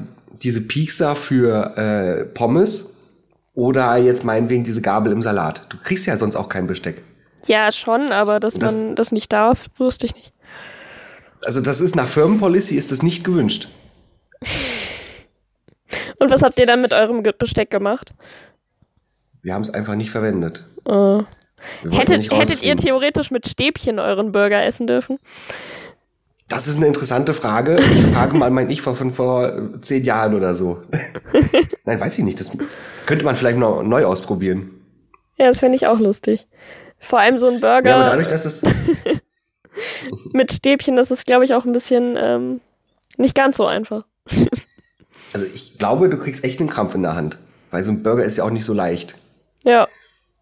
diese 0.42 0.60
Piekser 0.60 1.16
für 1.16 1.76
äh, 1.76 2.24
Pommes 2.24 2.94
oder 3.54 3.96
jetzt 3.96 4.24
meinetwegen 4.24 4.62
diese 4.62 4.80
Gabel 4.80 5.10
im 5.12 5.22
Salat. 5.22 5.66
Du 5.70 5.76
kriegst 5.82 6.06
ja 6.06 6.16
sonst 6.16 6.36
auch 6.36 6.48
kein 6.48 6.66
Besteck. 6.68 7.02
Ja, 7.46 7.72
schon, 7.72 8.12
aber 8.12 8.38
dass 8.38 8.54
Das- 8.54 8.74
man 8.76 8.94
das 8.96 9.10
nicht 9.12 9.32
darf, 9.32 9.66
wusste 9.76 10.06
ich 10.06 10.14
nicht. 10.14 10.32
Also 11.44 11.60
das 11.60 11.80
ist 11.80 11.94
nach 11.96 12.08
Firmenpolicy 12.08 12.76
ist 12.76 12.90
das 12.92 13.02
nicht 13.02 13.24
gewünscht. 13.24 13.68
Und 16.18 16.30
was 16.30 16.42
habt 16.42 16.58
ihr 16.58 16.66
dann 16.66 16.80
mit 16.80 16.92
eurem 16.92 17.22
Besteck 17.22 17.70
gemacht? 17.70 18.14
Wir 19.42 19.52
haben 19.54 19.62
es 19.62 19.70
einfach 19.70 19.94
nicht 19.94 20.10
verwendet. 20.10 20.64
Wollten 20.84 21.26
hättet, 21.90 22.30
hättet 22.32 22.62
ihr 22.62 22.76
theoretisch 22.76 23.30
mit 23.30 23.48
Stäbchen 23.48 23.98
euren 23.98 24.32
Burger 24.32 24.64
essen 24.64 24.86
dürfen? 24.86 25.18
Das 26.48 26.66
ist 26.66 26.76
eine 26.76 26.86
interessante 26.86 27.32
Frage. 27.32 27.78
Ich 27.78 28.02
frage 28.02 28.36
mal 28.36 28.50
mein 28.50 28.68
Ich 28.70 28.82
vor, 28.82 28.94
von 28.94 29.12
vor 29.12 29.80
zehn 29.80 30.04
Jahren 30.04 30.34
oder 30.34 30.54
so. 30.54 30.82
Nein, 31.84 32.00
weiß 32.00 32.18
ich 32.18 32.24
nicht. 32.24 32.38
Das 32.38 32.56
könnte 33.06 33.24
man 33.24 33.34
vielleicht 33.34 33.58
noch 33.58 33.82
neu 33.82 34.04
ausprobieren. 34.04 34.70
Ja, 35.36 35.46
das 35.46 35.60
fände 35.60 35.76
ich 35.76 35.86
auch 35.86 35.98
lustig. 35.98 36.46
Vor 36.98 37.18
allem 37.18 37.38
so 37.38 37.48
ein 37.48 37.60
Burger 37.60 37.90
Ja, 37.90 37.96
aber 37.96 38.04
dadurch, 38.04 38.28
dass 38.28 38.44
das 38.44 38.62
mit 40.32 40.52
Stäbchen, 40.52 40.96
das 40.96 41.10
ist, 41.10 41.26
glaube 41.26 41.44
ich, 41.44 41.54
auch 41.54 41.64
ein 41.64 41.72
bisschen 41.72 42.16
ähm, 42.18 42.60
nicht 43.16 43.34
ganz 43.34 43.56
so 43.56 43.66
einfach. 43.66 44.04
Also 45.32 45.46
ich 45.52 45.78
glaube, 45.78 46.08
du 46.08 46.16
kriegst 46.16 46.44
echt 46.44 46.60
einen 46.60 46.70
Krampf 46.70 46.94
in 46.94 47.02
der 47.02 47.16
Hand. 47.16 47.38
Weil 47.72 47.82
so 47.82 47.90
ein 47.90 48.04
Burger 48.04 48.22
ist 48.22 48.38
ja 48.38 48.44
auch 48.44 48.50
nicht 48.50 48.64
so 48.64 48.72
leicht. 48.72 49.16
Ja, 49.64 49.88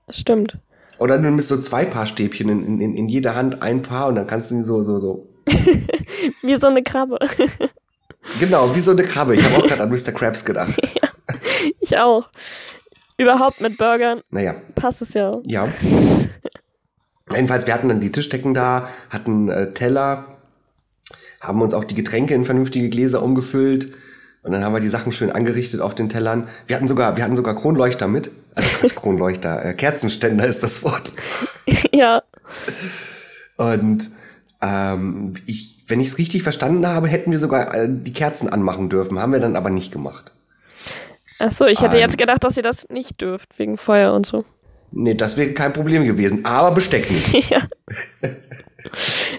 das 0.06 0.18
stimmt. 0.18 0.58
Oder 1.02 1.18
du 1.18 1.25
nimmst 1.25 1.49
so 1.49 1.59
zwei 1.59 1.85
Paar 1.85 2.06
Stäbchen 2.06 2.49
in, 2.49 2.80
in, 2.80 2.94
in 2.94 3.09
jeder 3.09 3.35
Hand 3.35 3.61
ein 3.61 3.82
Paar 3.82 4.06
und 4.06 4.14
dann 4.14 4.28
kannst 4.28 4.52
du 4.52 4.54
die 4.54 4.61
so, 4.61 4.85
so, 4.85 5.00
so. 5.00 5.28
Wie 6.42 6.54
so 6.54 6.68
eine 6.68 6.82
Krabbe. 6.82 7.18
Genau, 8.38 8.73
wie 8.73 8.78
so 8.78 8.92
eine 8.92 9.02
Krabbe. 9.02 9.35
Ich 9.35 9.42
habe 9.42 9.56
auch 9.56 9.66
gerade 9.66 9.82
an 9.82 9.90
Mr. 9.90 10.12
Krabs 10.12 10.44
gedacht. 10.44 10.80
ich 11.80 11.99
auch. 11.99 12.28
Überhaupt 13.18 13.61
mit 13.61 13.76
Burgern 13.78 14.21
Naja, 14.30 14.54
passt 14.76 15.02
es 15.02 15.14
ja. 15.14 15.40
ja. 15.44 15.66
Jedenfalls, 17.32 17.66
wir 17.66 17.75
hatten 17.75 17.88
dann 17.88 18.00
die 18.00 18.12
Tischdecken 18.12 18.54
da, 18.54 18.88
hatten 19.11 19.49
äh, 19.49 19.73
Teller, 19.75 20.37
haben 21.40 21.61
uns 21.62 21.75
auch 21.75 21.82
die 21.82 21.97
Getränke 21.97 22.35
in 22.35 22.44
vernünftige 22.44 22.88
Gläser 22.90 23.25
umgefüllt 23.25 23.92
und 24.42 24.52
dann 24.52 24.64
haben 24.64 24.72
wir 24.75 24.80
die 24.80 24.88
Sachen 24.88 25.12
schön 25.12 25.30
angerichtet 25.30 25.80
auf 25.80 25.94
den 25.94 26.08
Tellern. 26.08 26.49
Wir 26.66 26.76
hatten 26.76 26.88
sogar, 26.88 27.16
wir 27.16 27.25
hatten 27.25 27.37
sogar 27.37 27.54
Kronleuchter 27.54 28.08
mit. 28.08 28.30
Also 28.54 28.68
nicht 28.82 28.96
Kronleuchter, 28.96 29.64
äh, 29.64 29.75
Kerzenständer 29.75 30.46
ist 30.46 30.62
das 30.62 30.82
Wort. 30.82 31.12
ja. 31.92 32.22
Und 33.56 34.11
ähm, 34.61 35.34
ich, 35.46 35.84
wenn 35.87 36.00
ich 36.00 36.08
es 36.08 36.18
richtig 36.18 36.42
verstanden 36.42 36.87
habe, 36.87 37.06
hätten 37.06 37.30
wir 37.30 37.38
sogar 37.38 37.72
äh, 37.75 37.88
die 37.88 38.12
Kerzen 38.12 38.49
anmachen 38.49 38.88
dürfen. 38.88 39.18
Haben 39.18 39.32
wir 39.32 39.40
dann 39.40 39.54
aber 39.54 39.70
nicht 39.70 39.92
gemacht. 39.92 40.32
Ach 41.38 41.52
so, 41.52 41.66
ich 41.66 41.80
hätte 41.80 41.96
Ähm. 41.96 42.02
jetzt 42.02 42.18
gedacht, 42.18 42.42
dass 42.44 42.56
ihr 42.56 42.62
das 42.62 42.88
nicht 42.88 43.20
dürft, 43.20 43.58
wegen 43.58 43.78
Feuer 43.78 44.12
und 44.12 44.26
so. 44.26 44.44
Nee, 44.90 45.14
das 45.14 45.37
wäre 45.37 45.52
kein 45.52 45.72
Problem 45.72 46.04
gewesen. 46.04 46.44
Aber 46.44 46.72
Besteck 46.72 47.11
nicht. 47.11 47.32
ja. 47.50 47.62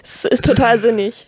Es 0.02 0.24
ist 0.24 0.44
total 0.44 0.78
sinnig. 0.78 1.26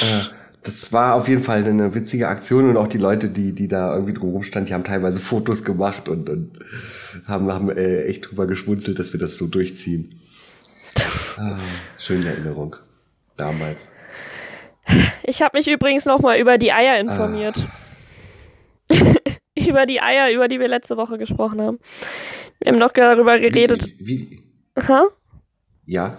Äh, 0.00 0.22
das 0.66 0.92
war 0.92 1.14
auf 1.14 1.28
jeden 1.28 1.42
Fall 1.42 1.64
eine 1.64 1.94
witzige 1.94 2.28
Aktion 2.28 2.68
und 2.68 2.76
auch 2.76 2.88
die 2.88 2.98
Leute, 2.98 3.28
die, 3.28 3.52
die 3.52 3.68
da 3.68 3.94
irgendwie 3.94 4.14
drumherum 4.14 4.42
standen, 4.42 4.66
die 4.66 4.74
haben 4.74 4.84
teilweise 4.84 5.20
Fotos 5.20 5.64
gemacht 5.64 6.08
und, 6.08 6.28
und 6.28 6.58
haben, 7.28 7.50
haben 7.52 7.70
äh, 7.70 8.04
echt 8.04 8.28
drüber 8.30 8.46
geschmunzelt, 8.46 8.98
dass 8.98 9.12
wir 9.12 9.20
das 9.20 9.36
so 9.36 9.46
durchziehen. 9.46 10.20
Ah, 11.38 11.58
schöne 11.96 12.28
Erinnerung. 12.30 12.76
Damals. 13.36 13.92
Ich 15.22 15.42
habe 15.42 15.56
mich 15.56 15.68
übrigens 15.68 16.04
nochmal 16.04 16.38
über 16.38 16.58
die 16.58 16.72
Eier 16.72 16.98
informiert. 16.98 17.64
über 19.68 19.86
die 19.86 20.00
Eier, 20.00 20.32
über 20.32 20.48
die 20.48 20.58
wir 20.58 20.68
letzte 20.68 20.96
Woche 20.96 21.18
gesprochen 21.18 21.60
haben. 21.60 21.78
Wir 22.60 22.72
haben 22.72 22.78
noch 22.78 22.92
darüber 22.92 23.38
geredet. 23.38 23.86
Wie, 23.98 24.30
wie, 24.30 24.42
Ha? 24.88 25.06
ja, 25.86 26.18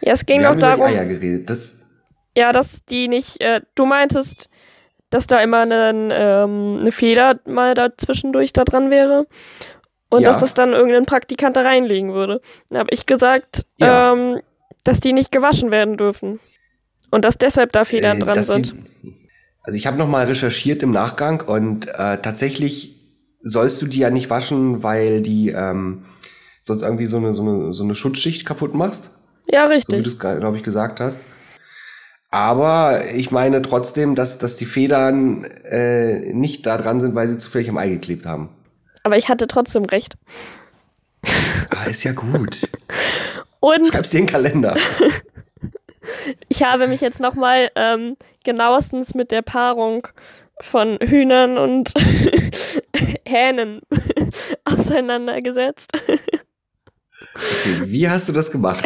Ja, 0.00 0.12
es 0.12 0.26
ging 0.26 0.40
wir 0.40 0.44
doch 0.44 0.50
haben 0.50 0.58
über 0.58 0.74
die 0.74 0.80
darum, 0.80 0.94
Eier 0.96 1.04
geredet. 1.06 1.48
Das, 1.50 1.79
ja, 2.40 2.52
dass 2.52 2.84
die 2.84 3.08
nicht, 3.08 3.40
äh, 3.40 3.60
du 3.74 3.86
meintest, 3.86 4.48
dass 5.10 5.26
da 5.26 5.40
immer 5.42 5.60
eine, 5.60 6.08
ähm, 6.12 6.78
eine 6.80 6.92
Feder 6.92 7.40
mal 7.46 7.74
da 7.74 7.88
zwischendurch 7.96 8.52
da 8.52 8.64
dran 8.64 8.90
wäre. 8.90 9.26
Und 10.08 10.22
Ja. 10.22 10.28
dass 10.28 10.38
das 10.38 10.54
dann 10.54 10.72
irgendein 10.72 11.06
Praktikant 11.06 11.56
da 11.56 11.62
reinlegen 11.62 12.12
würde. 12.14 12.40
Dann 12.68 12.78
habe 12.78 12.90
ich 12.92 13.06
gesagt, 13.06 13.64
Ja. 13.78 14.12
ähm, 14.12 14.40
dass 14.84 14.98
die 15.00 15.12
nicht 15.12 15.30
gewaschen 15.30 15.70
werden 15.70 15.96
dürfen. 15.96 16.40
Und 17.12 17.24
dass 17.24 17.38
deshalb 17.38 17.72
da 17.72 17.84
Federn 17.84 18.18
äh, 18.18 18.20
dran 18.24 18.42
sind. 18.42 18.66
sie- 18.66 19.28
also 19.62 19.76
ich 19.76 19.86
habe 19.86 19.98
noch 19.98 20.08
mal 20.08 20.26
recherchiert 20.26 20.82
im 20.82 20.90
Nachgang 20.90 21.42
und 21.42 21.86
äh, 21.88 22.18
tatsächlich 22.22 22.96
sollst 23.40 23.80
du 23.82 23.86
die 23.86 23.98
ja 24.00 24.10
nicht 24.10 24.30
waschen, 24.30 24.82
weil 24.82 25.20
die 25.22 25.50
ähm, 25.50 26.06
sonst 26.62 26.82
irgendwie 26.82 27.06
so 27.06 27.18
eine, 27.18 27.34
so, 27.34 27.42
eine, 27.42 27.72
so 27.74 27.84
eine 27.84 27.94
Schutzschicht 27.94 28.46
kaputt 28.46 28.74
machst. 28.74 29.16
ja, 29.46 29.64
So 29.64 29.70
wie 29.70 29.74
richtig. 29.74 30.02
du 30.04 30.08
es, 30.08 30.18
glaube 30.18 30.56
ich, 30.56 30.62
gesagt 30.62 31.00
hast. 31.00 31.20
Aber 32.30 33.06
ich 33.12 33.30
meine 33.32 33.60
trotzdem, 33.62 34.14
dass, 34.14 34.38
dass 34.38 34.54
die 34.56 34.66
Federn 34.66 35.44
äh, 35.44 36.32
nicht 36.32 36.64
da 36.64 36.76
dran 36.76 37.00
sind, 37.00 37.14
weil 37.14 37.26
sie 37.26 37.38
zufällig 37.38 37.68
am 37.68 37.78
Ei 37.78 37.88
geklebt 37.88 38.24
haben. 38.24 38.50
Aber 39.02 39.16
ich 39.16 39.28
hatte 39.28 39.46
trotzdem 39.46 39.84
recht. 39.84 40.16
Ah, 41.72 41.84
ist 41.84 42.02
ja 42.02 42.12
gut. 42.12 42.68
Und 43.60 43.86
Schreib's 43.86 44.10
dir 44.10 44.18
in 44.18 44.26
den 44.26 44.32
Kalender. 44.32 44.76
ich 46.48 46.64
habe 46.64 46.88
mich 46.88 47.00
jetzt 47.00 47.20
nochmal 47.20 47.70
ähm, 47.76 48.16
genauestens 48.44 49.14
mit 49.14 49.30
der 49.30 49.42
Paarung 49.42 50.08
von 50.60 50.98
Hühnern 51.00 51.58
und 51.58 51.92
Hähnen 53.24 53.82
auseinandergesetzt. 54.64 55.92
Okay, 57.34 57.82
wie 57.84 58.08
hast 58.08 58.28
du 58.28 58.32
das 58.32 58.50
gemacht? 58.50 58.84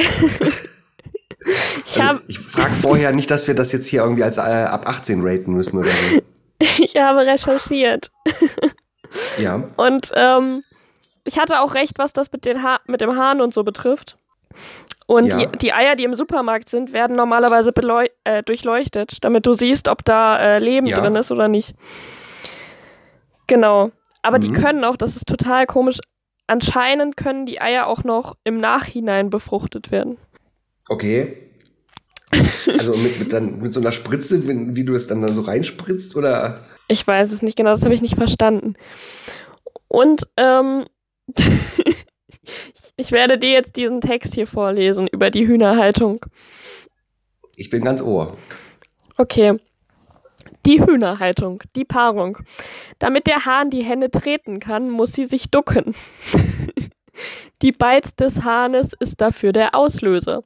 Ich, 1.96 2.02
Also, 2.04 2.20
ich 2.28 2.38
frage 2.38 2.74
vorher 2.74 3.12
nicht, 3.12 3.30
dass 3.30 3.46
wir 3.48 3.54
das 3.54 3.72
jetzt 3.72 3.86
hier 3.88 4.02
irgendwie 4.02 4.22
als 4.24 4.38
äh, 4.38 4.40
ab 4.40 4.86
18 4.88 5.20
raten 5.26 5.52
müssen 5.54 5.78
oder 5.78 5.88
so. 5.88 6.20
ich 6.84 6.96
habe 6.96 7.20
recherchiert. 7.20 8.10
Ja. 9.38 9.62
Und 9.76 10.10
ähm, 10.16 10.64
ich 11.22 11.38
hatte 11.38 11.60
auch 11.60 11.74
recht, 11.74 11.98
was 11.98 12.12
das 12.12 12.32
mit, 12.32 12.44
den 12.44 12.64
ha 12.64 12.80
mit 12.86 13.00
dem 13.00 13.16
Hahn 13.16 13.40
und 13.40 13.54
so 13.54 13.62
betrifft. 13.62 14.16
Und 15.06 15.26
Ja. 15.26 15.46
die, 15.46 15.58
die 15.58 15.72
Eier, 15.72 15.94
die 15.94 16.02
im 16.02 16.14
Supermarkt 16.16 16.68
sind, 16.68 16.92
werden 16.92 17.14
normalerweise 17.14 17.72
äh, 18.24 18.42
durchleuchtet, 18.42 19.18
damit 19.22 19.46
du 19.46 19.54
siehst, 19.54 19.86
ob 19.86 20.04
da 20.04 20.36
äh, 20.38 20.58
Leben 20.58 20.86
Ja. 20.88 20.98
drin 20.98 21.14
ist 21.14 21.30
oder 21.30 21.46
nicht. 21.46 21.74
Genau. 23.46 23.90
Aber 24.22 24.38
die 24.38 24.48
Mhm. 24.48 24.54
können 24.54 24.84
auch, 24.84 24.96
das 24.96 25.16
ist 25.16 25.28
total 25.28 25.66
komisch, 25.66 25.98
anscheinend 26.46 27.16
können 27.16 27.46
die 27.46 27.60
Eier 27.60 27.86
auch 27.86 28.02
noch 28.04 28.36
im 28.44 28.58
Nachhinein 28.58 29.30
befruchtet 29.30 29.90
werden. 29.90 30.16
Okay. 30.88 31.50
Also 32.66 32.96
mit, 32.96 33.18
mit, 33.18 33.32
dann, 33.32 33.60
mit 33.60 33.72
so 33.72 33.80
einer 33.80 33.92
Spritze, 33.92 34.46
wenn, 34.46 34.76
wie 34.76 34.84
du 34.84 34.94
es 34.94 35.06
dann, 35.06 35.22
dann 35.22 35.34
so 35.34 35.42
reinspritzt 35.42 36.16
oder? 36.16 36.64
Ich 36.88 37.06
weiß 37.06 37.32
es 37.32 37.42
nicht 37.42 37.56
genau, 37.56 37.70
das 37.70 37.84
habe 37.84 37.94
ich 37.94 38.02
nicht 38.02 38.16
verstanden. 38.16 38.74
Und 39.88 40.26
ähm, 40.36 40.84
ich 42.96 43.12
werde 43.12 43.38
dir 43.38 43.52
jetzt 43.52 43.76
diesen 43.76 44.00
Text 44.00 44.34
hier 44.34 44.46
vorlesen 44.46 45.06
über 45.06 45.30
die 45.30 45.46
Hühnerhaltung. 45.46 46.26
Ich 47.56 47.70
bin 47.70 47.84
ganz 47.84 48.02
ohr. 48.02 48.36
Okay. 49.16 49.58
Die 50.66 50.84
Hühnerhaltung, 50.84 51.62
die 51.76 51.84
Paarung. 51.84 52.38
Damit 52.98 53.26
der 53.26 53.44
Hahn 53.44 53.70
die 53.70 53.84
Henne 53.84 54.10
treten 54.10 54.60
kann, 54.60 54.90
muss 54.90 55.12
sie 55.12 55.26
sich 55.26 55.50
ducken. 55.50 55.94
die 57.62 57.72
Beiz 57.72 58.14
des 58.16 58.44
Hahnes 58.44 58.92
ist 58.98 59.20
dafür 59.20 59.52
der 59.52 59.74
Auslöser. 59.74 60.42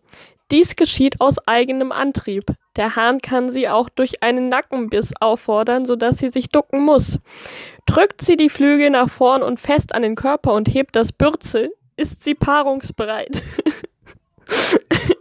Dies 0.51 0.77
geschieht 0.77 1.21
aus 1.21 1.37
eigenem 1.47 1.93
Antrieb. 1.93 2.47
Der 2.77 2.97
Hahn 2.97 3.21
kann 3.21 3.51
sie 3.51 3.69
auch 3.69 3.89
durch 3.89 4.23
einen 4.23 4.49
Nackenbiss 4.49 5.13
auffordern, 5.21 5.85
sodass 5.85 6.19
sie 6.19 6.31
sich 6.31 6.49
ducken 6.49 6.85
muss. 6.85 7.19
Drückt 7.87 8.23
sie 8.23 8.37
die 8.37 8.49
Flügel 8.49 8.91
nach 8.91 9.11
vorn 9.11 9.43
und 9.43 9.61
fest 9.61 9.95
an 9.95 10.03
den 10.03 10.15
Körper 10.15 10.55
und 10.55 10.69
hebt 10.69 10.97
das 10.97 11.13
Bürzel, 11.13 11.71
ist 11.97 12.23
sie 12.23 12.35
paarungsbereit. 12.35 13.43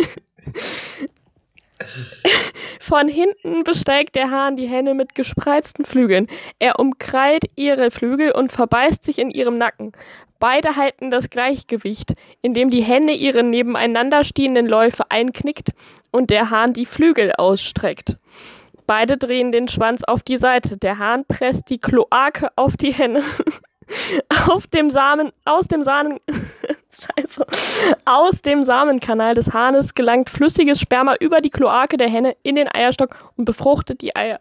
Von 2.79 3.07
hinten 3.07 3.63
besteigt 3.63 4.15
der 4.15 4.31
Hahn 4.31 4.55
die 4.55 4.67
Henne 4.67 4.93
mit 4.93 5.15
gespreizten 5.15 5.85
Flügeln. 5.85 6.27
Er 6.59 6.79
umkrallt 6.79 7.45
ihre 7.55 7.91
Flügel 7.91 8.31
und 8.31 8.51
verbeißt 8.51 9.03
sich 9.03 9.19
in 9.19 9.29
ihrem 9.29 9.57
Nacken. 9.57 9.91
Beide 10.39 10.75
halten 10.75 11.09
das 11.09 11.29
Gleichgewicht, 11.29 12.13
indem 12.41 12.69
die 12.69 12.83
Henne 12.83 13.13
ihre 13.13 13.43
nebeneinander 13.43 14.23
stehenden 14.23 14.67
Läufe 14.67 15.09
einknickt 15.09 15.71
und 16.11 16.29
der 16.29 16.49
Hahn 16.49 16.73
die 16.73 16.85
Flügel 16.85 17.31
ausstreckt. 17.33 18.17
Beide 18.85 19.17
drehen 19.17 19.51
den 19.51 19.67
Schwanz 19.67 20.03
auf 20.03 20.23
die 20.23 20.37
Seite. 20.37 20.77
Der 20.77 20.97
Hahn 20.97 21.25
presst 21.27 21.69
die 21.69 21.79
Kloake 21.79 22.49
auf 22.55 22.77
die 22.77 22.93
Henne. 22.93 23.21
auf 24.47 24.67
dem 24.67 24.89
Samen, 24.89 25.31
aus 25.45 25.67
dem 25.67 25.83
Samen, 25.83 26.19
Scheiße, 27.17 27.45
aus 28.05 28.41
dem 28.41 28.63
Samenkanal 28.63 29.33
des 29.33 29.53
Hahnes 29.53 29.93
gelangt 29.95 30.29
flüssiges 30.29 30.79
Sperma 30.79 31.15
über 31.19 31.41
die 31.41 31.49
Kloake 31.49 31.97
der 31.97 32.09
Henne 32.09 32.35
in 32.43 32.55
den 32.55 32.67
Eierstock 32.73 33.15
und 33.35 33.45
befruchtet 33.45 34.01
die 34.01 34.15
Eier. 34.15 34.39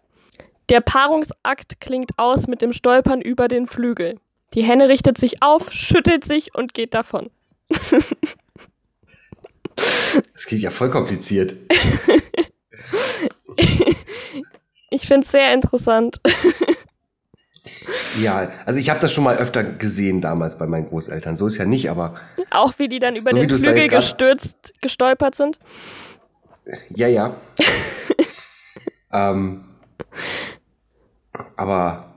Der 0.68 0.80
Paarungsakt 0.80 1.80
klingt 1.80 2.18
aus 2.18 2.46
mit 2.46 2.62
dem 2.62 2.72
Stolpern 2.72 3.20
über 3.20 3.48
den 3.48 3.66
Flügel. 3.66 4.18
Die 4.54 4.62
Henne 4.62 4.88
richtet 4.88 5.18
sich 5.18 5.42
auf, 5.42 5.72
schüttelt 5.72 6.24
sich 6.24 6.54
und 6.54 6.74
geht 6.74 6.94
davon. 6.94 7.30
Das 10.32 10.46
klingt 10.46 10.62
ja 10.62 10.70
voll 10.70 10.88
kompliziert. 10.88 11.54
ich 14.90 15.06
finde 15.06 15.24
es 15.24 15.30
sehr 15.30 15.52
interessant. 15.52 16.18
Ja, 18.20 18.50
also 18.64 18.78
ich 18.78 18.90
habe 18.90 19.00
das 19.00 19.12
schon 19.12 19.24
mal 19.24 19.36
öfter 19.36 19.64
gesehen 19.64 20.20
damals 20.20 20.58
bei 20.58 20.66
meinen 20.66 20.88
Großeltern. 20.88 21.36
So 21.36 21.46
ist 21.46 21.58
ja 21.58 21.64
nicht, 21.64 21.90
aber. 21.90 22.14
Auch 22.50 22.72
wie 22.78 22.88
die 22.88 22.98
dann 22.98 23.16
über 23.16 23.30
So 23.30 23.38
den 23.38 23.48
Flügel 23.48 23.88
gestürzt, 23.88 24.74
gestolpert 24.80 25.34
sind. 25.34 25.58
Ja, 26.94 27.08
ja. 27.08 27.36
ähm, 29.12 29.64
aber 31.56 32.14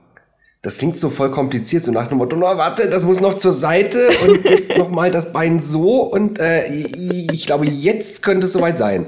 das 0.62 0.78
klingt 0.78 0.96
so 0.96 1.08
voll 1.08 1.30
kompliziert, 1.30 1.84
so 1.84 1.92
nach 1.92 2.08
dem 2.08 2.18
Motto, 2.18 2.36
na 2.36 2.58
warte, 2.58 2.90
das 2.90 3.04
muss 3.04 3.20
noch 3.20 3.34
zur 3.34 3.52
Seite 3.52 4.10
und 4.26 4.44
jetzt 4.44 4.76
noch 4.76 4.90
mal 4.90 5.10
das 5.10 5.32
Bein 5.32 5.58
so 5.58 6.02
und 6.02 6.38
äh, 6.38 6.66
ich 6.66 7.32
ich 7.32 7.46
glaube, 7.46 7.66
jetzt 7.66 8.22
könnte 8.22 8.46
es 8.46 8.52
soweit 8.52 8.78
sein. 8.78 9.06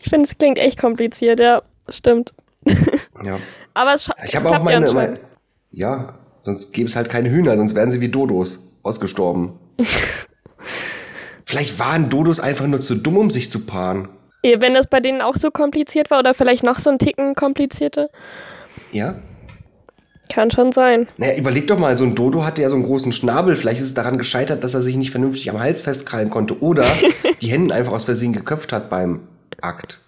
Ich 0.00 0.10
finde, 0.10 0.26
es 0.28 0.36
klingt 0.36 0.58
echt 0.58 0.80
kompliziert, 0.80 1.40
ja, 1.40 1.62
stimmt. 1.88 2.34
Ja. 3.24 3.38
Aber 3.76 3.92
es, 3.92 4.08
Ich 4.24 4.34
habe 4.34 4.48
auch 4.48 4.52
klappt 4.52 4.70
ja 4.70 4.80
meine, 4.80 4.92
meine 4.92 5.20
ja, 5.70 6.14
sonst 6.44 6.72
gäbe 6.72 6.88
es 6.88 6.96
halt 6.96 7.10
keine 7.10 7.28
Hühner, 7.30 7.58
sonst 7.58 7.74
wären 7.74 7.90
sie 7.90 8.00
wie 8.00 8.08
Dodos 8.08 8.78
ausgestorben. 8.82 9.52
Vielleicht 11.44 11.78
waren 11.78 12.08
Dodos 12.08 12.40
einfach 12.40 12.66
nur 12.66 12.80
zu 12.80 12.94
dumm, 12.94 13.18
um 13.18 13.30
sich 13.30 13.50
zu 13.50 13.66
paaren. 13.66 14.08
Wenn 14.42 14.72
das 14.72 14.86
bei 14.86 15.00
denen 15.00 15.20
auch 15.20 15.36
so 15.36 15.50
kompliziert 15.50 16.10
war 16.10 16.20
oder 16.20 16.32
vielleicht 16.32 16.62
noch 16.62 16.78
so 16.78 16.88
ein 16.88 16.98
Ticken 16.98 17.34
komplizierter, 17.34 18.08
Ja? 18.92 19.16
kann 20.32 20.50
schon 20.50 20.72
sein. 20.72 21.06
Naja, 21.18 21.36
überleg 21.36 21.66
doch 21.66 21.78
mal, 21.78 21.96
so 21.96 22.04
ein 22.04 22.14
Dodo 22.14 22.44
hatte 22.44 22.62
ja 22.62 22.68
so 22.68 22.76
einen 22.76 22.84
großen 22.84 23.12
Schnabel. 23.12 23.56
Vielleicht 23.56 23.80
ist 23.80 23.86
es 23.88 23.94
daran 23.94 24.18
gescheitert, 24.18 24.64
dass 24.64 24.74
er 24.74 24.80
sich 24.80 24.96
nicht 24.96 25.10
vernünftig 25.10 25.50
am 25.50 25.60
Hals 25.60 25.82
festkrallen 25.82 26.30
konnte. 26.30 26.60
Oder 26.60 26.84
die 27.42 27.48
Hände 27.48 27.74
einfach 27.74 27.92
aus 27.92 28.06
Versehen 28.06 28.32
geköpft 28.32 28.72
hat 28.72 28.88
beim 28.88 29.28
Akt. 29.60 29.98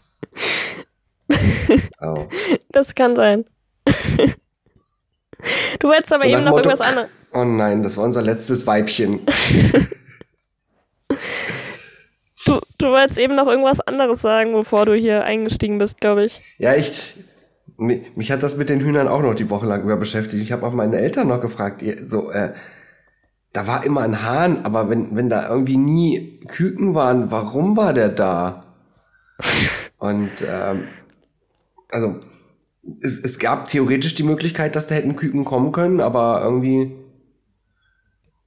Oh. 2.00 2.26
Das 2.70 2.94
kann 2.94 3.14
sein. 3.14 3.44
Du 5.81 5.88
wolltest 5.88 6.12
aber 6.12 6.22
So 6.24 6.29
eben 6.29 6.44
noch 6.44 6.51
Motto, 6.53 6.68
irgendwas 6.68 6.87
anderes. 6.88 7.09
Oh 7.33 7.44
nein, 7.44 7.83
das 7.83 7.96
war 7.96 8.05
unser 8.05 8.22
letztes 8.22 8.66
Weibchen. 8.66 9.20
Du, 12.46 12.61
du 12.79 12.87
wolltest 12.87 13.18
eben 13.18 13.35
noch 13.35 13.46
irgendwas 13.46 13.81
anderes 13.81 14.22
sagen, 14.22 14.53
bevor 14.53 14.87
du 14.87 14.94
hier 14.94 15.24
eingestiegen 15.24 15.77
bist, 15.79 16.01
glaube 16.01 16.24
ich. 16.24 16.40
Ja, 16.59 16.74
ich. 16.74 17.14
mi- 17.77 18.07
Mich 18.14 18.31
hat 18.33 18.42
das 18.42 18.57
mit 18.57 18.70
den 18.70 18.81
Hühnern 18.81 19.07
auch 19.09 19.20
noch 19.20 19.35
die 19.35 19.51
Woche 19.51 19.66
lang 19.66 19.83
über 19.83 19.96
beschäftigt. 19.96 20.42
Ich 20.42 20.53
habe 20.53 20.66
auch 20.66 20.72
meine 20.72 20.96
Eltern 20.98 21.29
noch 21.29 21.40
gefragt, 21.42 21.85
so, 22.07 22.31
äh, 22.31 22.55
da 23.53 23.66
war 23.66 23.85
immer 23.85 24.01
ein 24.03 24.22
Hahn, 24.22 24.64
aber 24.64 24.88
wenn, 24.88 25.14
wenn 25.16 25.29
da 25.29 25.48
irgendwie 25.51 25.77
nie 25.77 26.40
Küken 26.48 26.94
waren, 26.94 27.31
warum 27.31 27.77
war 27.77 27.92
der 27.92 28.09
da? 28.09 28.64
Und 29.98 30.31
ähm, 30.48 30.88
also 31.90 32.20
es, 33.01 33.22
es 33.22 33.38
gab 33.38 33.68
theoretisch 33.68 34.14
die 34.14 34.22
Möglichkeit, 34.22 34.77
dass 34.77 34.87
da 34.87 34.94
hätten 34.94 35.16
Küken 35.16 35.44
kommen 35.44 35.72
können, 35.72 36.01
aber 36.01 36.40
irgendwie 36.42 36.96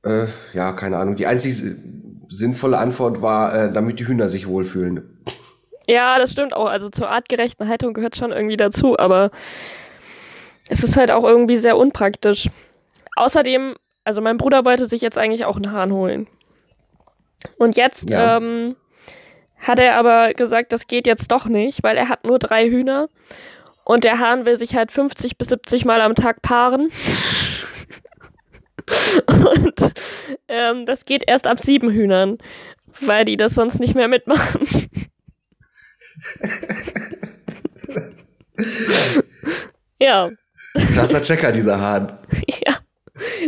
äh, 0.04 0.26
ja, 0.54 0.72
keine 0.74 0.98
Ahnung. 0.98 1.16
Die 1.16 1.28
einzig 1.28 1.56
sinnvolle 2.28 2.78
Antwort 2.78 3.22
war, 3.22 3.54
äh, 3.54 3.74
damit 3.74 4.00
die 4.00 4.08
Hühner 4.08 4.30
sich 4.30 4.48
wohlfühlen. 4.48 5.22
Ja, 5.88 6.18
das 6.18 6.32
stimmt 6.32 6.54
auch. 6.56 6.68
Also 6.68 6.90
zur 6.90 7.10
artgerechten 7.10 7.68
Haltung 7.68 7.94
gehört 7.94 8.16
schon 8.16 8.32
irgendwie 8.32 8.58
dazu, 8.58 8.98
aber 8.98 9.32
es 10.70 10.84
ist 10.84 10.96
halt 10.96 11.12
auch 11.12 11.24
irgendwie 11.24 11.58
sehr 11.58 11.78
unpraktisch. 11.78 12.50
Außerdem, 13.16 13.76
also 14.06 14.22
mein 14.22 14.38
Bruder 14.38 14.64
wollte 14.64 14.86
sich 14.86 15.02
jetzt 15.02 15.18
eigentlich 15.18 15.46
auch 15.46 15.58
einen 15.58 15.72
Hahn 15.72 15.92
holen. 15.92 16.28
Und 17.58 17.76
jetzt 17.76 18.10
Ja. 18.10 18.38
ähm, 18.38 18.76
hat 19.60 19.80
er 19.80 19.96
aber 19.98 20.34
gesagt, 20.34 20.72
das 20.72 20.88
geht 20.88 21.06
jetzt 21.06 21.32
doch 21.32 21.46
nicht, 21.46 21.84
weil 21.84 21.98
er 21.98 22.10
hat 22.10 22.26
nur 22.26 22.40
drei 22.40 22.70
Hühner 22.70 23.10
und 23.92 24.04
der 24.06 24.20
Hahn 24.20 24.46
will 24.46 24.58
sich 24.58 24.76
halt 24.76 24.92
50 24.92 25.38
bis 25.38 25.50
70 25.50 25.84
Mal 25.84 26.00
am 26.02 26.16
Tag 26.16 26.42
paaren. 26.42 26.90
und 29.28 29.94
ähm, 30.48 30.86
das 30.86 31.06
geht 31.06 31.24
erst 31.28 31.46
ab 31.46 31.60
sieben 31.60 31.92
Hühnern, 31.92 32.38
weil 33.02 33.26
die 33.26 33.36
das 33.36 33.54
sonst 33.54 33.80
nicht 33.80 33.94
mehr 33.94 34.08
mitmachen. 34.08 34.62
ja, 40.00 40.32
Krasser 40.94 41.22
Checker, 41.22 41.52
dieser 41.52 41.82
Hahn. 41.82 42.18
ja, 42.48 42.78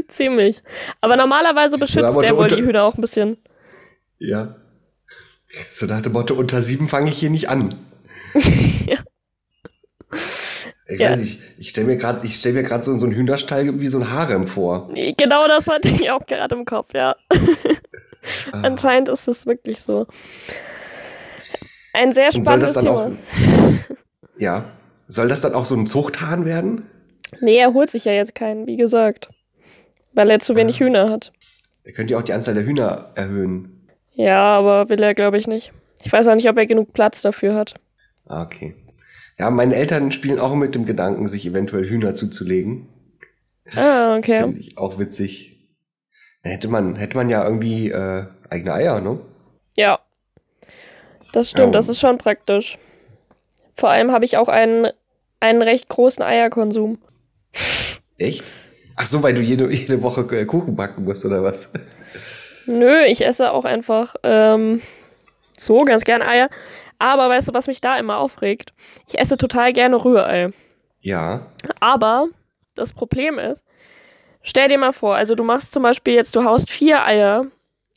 ziemlich. 0.10 0.62
Aber 0.99 1.15
normalerweise 1.15 1.77
beschützt 1.77 2.03
aber 2.03 2.21
der 2.21 2.36
wohl 2.36 2.47
die 2.47 2.62
Hühner 2.62 2.84
auch 2.84 2.95
ein 2.95 3.01
bisschen. 3.01 3.38
Ja. 4.17 4.58
So 5.45 5.86
nach 5.86 6.01
dem 6.01 6.12
Motto, 6.12 6.34
unter 6.34 6.62
sieben 6.62 6.89
fange 6.89 7.10
ich 7.10 7.17
hier 7.17 7.29
nicht 7.29 7.47
an. 7.49 7.73
Ja. 8.86 8.97
Ich 10.87 10.99
Ja. 10.99 11.11
weiß 11.11 11.19
nicht, 11.21 11.39
ich 11.59 11.69
stelle 11.69 11.87
mir 11.87 11.97
gerade 11.97 12.27
stell 12.27 12.53
mir 12.53 12.67
so, 12.83 12.97
so 12.97 13.05
einen 13.05 13.15
Hühnerstall 13.15 13.79
wie 13.79 13.87
so 13.87 13.99
ein 13.99 14.09
Harem 14.11 14.47
vor. 14.47 14.89
Genau 14.93 15.47
das 15.47 15.67
hatte 15.67 15.87
ich 15.89 16.09
auch 16.11 16.25
gerade 16.25 16.55
im 16.55 16.65
Kopf, 16.65 16.93
ja. 16.93 17.15
Ah. 18.51 18.61
Anscheinend 18.63 19.09
ist 19.09 19.27
es 19.27 19.45
wirklich 19.45 19.79
so. 19.81 20.07
Ein 21.93 22.11
sehr 22.11 22.33
Und 22.33 22.45
soll 22.45 22.59
das 22.59 22.71
spannendes 22.71 22.73
dann 22.73 22.83
Thema. 22.85 23.73
auch. 23.75 24.39
Ja. 24.39 24.65
Soll 25.07 25.27
das 25.27 25.41
dann 25.41 25.53
auch 25.53 25.65
so 25.65 25.75
ein 25.75 25.85
Zuchthahn 25.87 26.45
werden? 26.45 26.85
Nee, 27.41 27.57
er 27.57 27.73
holt 27.73 27.89
sich 27.89 28.05
ja 28.05 28.13
jetzt 28.13 28.35
keinen, 28.35 28.65
wie 28.67 28.77
gesagt. 28.77 29.29
Weil 30.13 30.29
er 30.29 30.39
zu 30.39 30.55
wenig 30.55 30.77
Ah. 30.77 30.85
Hühner 30.85 31.09
hat. 31.09 31.31
Ihr 31.85 31.93
könnt 31.93 32.09
ja 32.09 32.17
auch 32.17 32.21
die 32.23 32.33
Anzahl 32.33 32.53
der 32.55 32.65
Hühner 32.65 33.11
erhöhen. 33.15 33.87
Ja, 34.13 34.57
aber 34.57 34.89
will 34.89 35.01
er, 35.03 35.13
glaube 35.13 35.37
ich, 35.37 35.47
nicht. 35.47 35.71
Ich 36.03 36.11
weiß 36.11 36.27
auch 36.27 36.35
nicht, 36.35 36.47
ob 36.49 36.57
er 36.57 36.65
genug 36.65 36.93
Platz 36.93 37.21
dafür 37.21 37.55
hat. 37.55 37.73
Ah, 38.25 38.43
okay. 38.43 38.75
Ja, 39.43 39.49
meine 39.49 39.75
Eltern 39.75 40.13
spielen 40.13 40.39
auch 40.39 40.56
mit 40.56 40.73
dem 40.73 40.86
Gedanken, 40.86 41.27
sich 41.27 41.45
eventuell 41.45 41.84
Hühner 41.84 42.13
zuzulegen. 42.15 42.88
Ah, 43.75 44.15
okay. 44.15 44.39
Finde 44.39 44.62
ich 44.62 44.77
auch 44.77 44.99
witzig. 44.99 45.67
Dann 46.43 46.53
hätte 46.53 46.69
man, 46.69 46.95
hätte 46.95 47.17
man 47.17 47.27
ja 47.27 47.43
irgendwie 47.43 47.91
äh, 47.91 48.25
eigene 48.49 48.73
Eier, 48.73 49.01
ne? 49.01 49.19
Ja. 49.75 49.99
Das 51.34 51.49
stimmt, 51.49 51.73
Ja. 51.73 51.79
das 51.79 51.89
ist 51.89 51.99
schon 51.99 52.17
praktisch. 52.17 52.77
Vor 53.75 53.89
allem 53.89 54.13
habe 54.13 54.23
ich 54.23 54.38
auch 54.38 54.47
einen, 54.47 54.88
einen 55.41 55.62
recht 55.62 55.89
großen 55.89 56.23
Eierkonsum. 56.23 56.99
Echt? 58.17 58.45
Ach 58.95 59.08
so, 59.08 59.23
weil 59.23 59.34
du 59.34 59.41
jede, 59.41 59.69
jede 59.73 60.01
Woche 60.03 60.21
äh, 60.38 60.45
Kuchen 60.45 60.77
backen 60.77 61.03
musst, 61.03 61.25
oder 61.25 61.43
was? 61.43 61.73
Nö, 62.65 63.01
ich 63.08 63.25
esse 63.25 63.51
auch 63.51 63.65
einfach 63.65 64.15
ähm, 64.23 64.82
so 65.58 65.82
ganz 65.82 66.06
gern 66.06 66.21
Eier. 66.21 66.49
Aber 67.03 67.27
weißt 67.27 67.49
du, 67.49 67.53
was 67.53 67.67
mich 67.67 67.81
da 67.81 67.97
immer 67.97 68.17
aufregt? 68.17 68.73
Ich 69.09 69.19
esse 69.19 69.35
total 69.35 69.73
gerne 69.73 70.05
Rührei. 70.05 70.53
Ja. 71.01 71.47
Aber 71.81 72.29
das 72.75 72.93
Problem 72.93 73.37
ist, 73.39 73.61
stell 74.41 74.69
dir 74.69 74.77
mal 74.77 74.93
vor, 74.93 75.13
also 75.13 75.35
du 75.35 75.43
machst 75.43 75.73
zum 75.73 75.83
Beispiel 75.83 76.13
jetzt, 76.13 76.33
du 76.33 76.45
haust 76.45 76.69
vier 76.69 77.03
Eier 77.03 77.47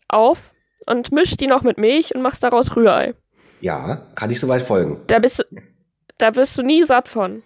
auf 0.09 0.51
und 0.87 1.13
mischst 1.13 1.41
die 1.41 1.47
noch 1.47 1.63
mit 1.63 1.79
Milch 1.79 2.17
und 2.17 2.21
machst 2.21 2.43
daraus 2.43 2.75
Rührei. 2.75 3.15
Ja, 3.61 4.09
kann 4.17 4.33
ich 4.33 4.41
soweit 4.41 4.63
folgen. 4.63 5.01
Da 5.07 5.21
bist 5.21 5.47
da 6.19 6.35
wirst 6.35 6.59
du 6.59 6.65
nie 6.65 6.83
satt 6.83 7.07
von. 7.07 7.45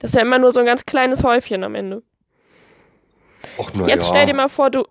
Das 0.00 0.10
ist 0.10 0.14
ja 0.14 0.20
immer 0.20 0.38
nur 0.38 0.52
so 0.52 0.60
ein 0.60 0.66
ganz 0.66 0.84
kleines 0.84 1.24
Häufchen 1.24 1.64
am 1.64 1.74
Ende. 1.74 2.02
Och, 3.56 3.70
na 3.72 3.86
Jetzt 3.86 4.02
ja. 4.02 4.08
stell 4.10 4.26
dir 4.26 4.34
mal 4.34 4.50
vor, 4.50 4.68
du, 4.68 4.84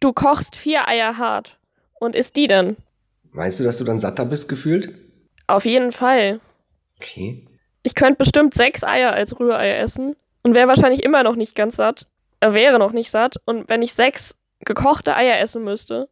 du 0.00 0.12
kochst 0.12 0.56
vier 0.56 0.86
Eier 0.88 1.16
hart 1.16 1.58
und 1.94 2.14
isst 2.14 2.36
die 2.36 2.48
dann. 2.48 2.76
Meinst 3.32 3.60
du, 3.60 3.64
dass 3.64 3.78
du 3.78 3.84
dann 3.84 3.98
satter 3.98 4.26
bist 4.26 4.50
gefühlt? 4.50 5.03
Auf 5.46 5.64
jeden 5.64 5.92
Fall. 5.92 6.40
Okay. 6.96 7.46
Ich 7.82 7.94
könnte 7.94 8.18
bestimmt 8.18 8.54
sechs 8.54 8.82
Eier 8.82 9.12
als 9.12 9.38
Rührei 9.38 9.76
essen 9.76 10.16
und 10.42 10.54
wäre 10.54 10.68
wahrscheinlich 10.68 11.02
immer 11.02 11.22
noch 11.22 11.36
nicht 11.36 11.54
ganz 11.54 11.76
satt. 11.76 12.06
Er 12.40 12.54
wäre 12.54 12.78
noch 12.78 12.92
nicht 12.92 13.10
satt. 13.10 13.36
Und 13.44 13.68
wenn 13.68 13.82
ich 13.82 13.94
sechs 13.94 14.36
gekochte 14.60 15.16
Eier 15.16 15.38
essen 15.40 15.64
müsste, 15.64 16.08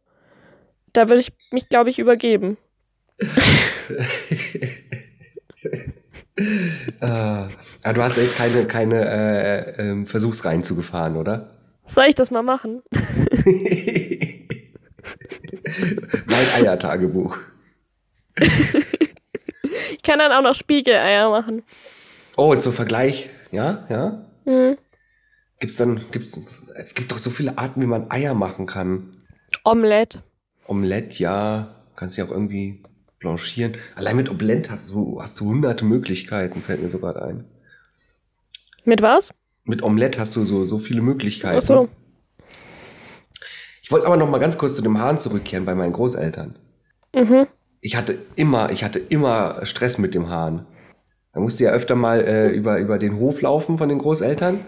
da 0.93 1.09
würde 1.09 1.21
ich 1.21 1.33
mich, 1.51 1.69
glaube 1.69 1.89
ich, 1.89 1.97
übergeben. 1.99 2.57
Äh, 3.17 3.25
aber 7.01 7.93
du 7.93 8.03
hast 8.03 8.17
jetzt 8.17 8.35
keine, 8.35 8.65
keine 8.65 9.05
äh, 9.05 9.81
ähm, 9.81 10.05
Versuchsreihen 10.05 10.63
zugefahren, 10.63 11.17
oder? 11.17 11.51
Soll 11.85 12.05
ich 12.05 12.15
das 12.15 12.31
mal 12.31 12.43
machen? 12.43 12.83
mein 16.25 16.63
Eiertagebuch. 16.63 17.37
Ich 19.91 20.03
kann 20.03 20.19
dann 20.19 20.31
auch 20.31 20.41
noch 20.41 20.55
Spiegeleier 20.55 21.29
machen. 21.29 21.63
Oh, 22.35 22.55
zum 22.55 22.73
Vergleich, 22.73 23.29
ja, 23.51 23.85
ja. 23.89 24.25
Hm. 24.45 24.77
Gibt's 25.59 25.77
dann, 25.77 26.01
gibt's, 26.11 26.39
es 26.75 26.95
gibt 26.95 27.11
doch 27.11 27.17
so 27.17 27.29
viele 27.29 27.57
Arten, 27.57 27.81
wie 27.81 27.87
man 27.87 28.11
Eier 28.11 28.33
machen 28.33 28.65
kann. 28.65 29.23
Omelette. 29.63 30.23
Omelette, 30.67 31.21
ja, 31.21 31.75
kannst 31.95 32.17
ja 32.17 32.25
auch 32.25 32.31
irgendwie 32.31 32.83
blanchieren. 33.19 33.75
Allein 33.95 34.15
mit 34.15 34.29
Omelette 34.29 34.71
hast 34.71 34.91
du, 34.91 35.21
hast 35.21 35.39
du 35.39 35.45
hunderte 35.45 35.85
Möglichkeiten, 35.85 36.61
fällt 36.61 36.81
mir 36.81 36.89
so 36.91 36.99
gerade 36.99 37.21
ein. 37.23 37.45
Mit 38.83 39.01
was? 39.01 39.31
Mit 39.63 39.81
Omelette 39.81 40.19
hast 40.19 40.35
du 40.35 40.43
so, 40.43 40.65
so 40.65 40.77
viele 40.77 41.01
Möglichkeiten. 41.01 41.59
Ach 41.59 41.61
so. 41.61 41.89
Ich 43.81 43.91
wollte 43.91 44.07
aber 44.07 44.17
noch 44.17 44.29
mal 44.29 44.39
ganz 44.39 44.57
kurz 44.57 44.75
zu 44.75 44.81
dem 44.81 44.97
Hahn 44.99 45.19
zurückkehren 45.19 45.65
bei 45.65 45.75
meinen 45.75 45.93
Großeltern. 45.93 46.57
Mhm. 47.13 47.47
Ich 47.85 47.97
hatte 47.97 48.17
immer, 48.35 48.71
ich 48.71 48.83
hatte 48.85 48.97
immer 48.97 49.65
Stress 49.65 49.97
mit 49.97 50.15
dem 50.15 50.29
Hahn. 50.29 50.65
Da 51.33 51.41
musste 51.41 51.65
ja 51.65 51.71
öfter 51.71 51.95
mal 51.95 52.21
äh, 52.21 52.47
über, 52.49 52.77
über 52.79 52.97
den 52.97 53.17
Hof 53.17 53.41
laufen 53.41 53.77
von 53.77 53.89
den 53.89 53.97
Großeltern. 53.99 54.61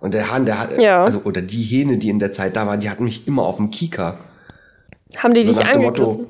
Und 0.00 0.14
der 0.14 0.30
Hahn, 0.30 0.46
der 0.46 0.58
hat, 0.58 0.76
Ja. 0.78 1.04
also, 1.04 1.20
oder 1.20 1.42
die 1.42 1.62
Hähne, 1.62 1.96
die 1.96 2.08
in 2.08 2.18
der 2.18 2.32
Zeit 2.32 2.56
da 2.56 2.66
waren, 2.66 2.80
die 2.80 2.90
hatten 2.90 3.04
mich 3.04 3.28
immer 3.28 3.44
auf 3.44 3.56
dem 3.56 3.70
Kieker. 3.70 4.18
Haben 5.16 5.32
die 5.34 5.44
So 5.44 5.52
dich 5.52 5.64
angegriffen? 5.64 6.22
Motto, 6.22 6.28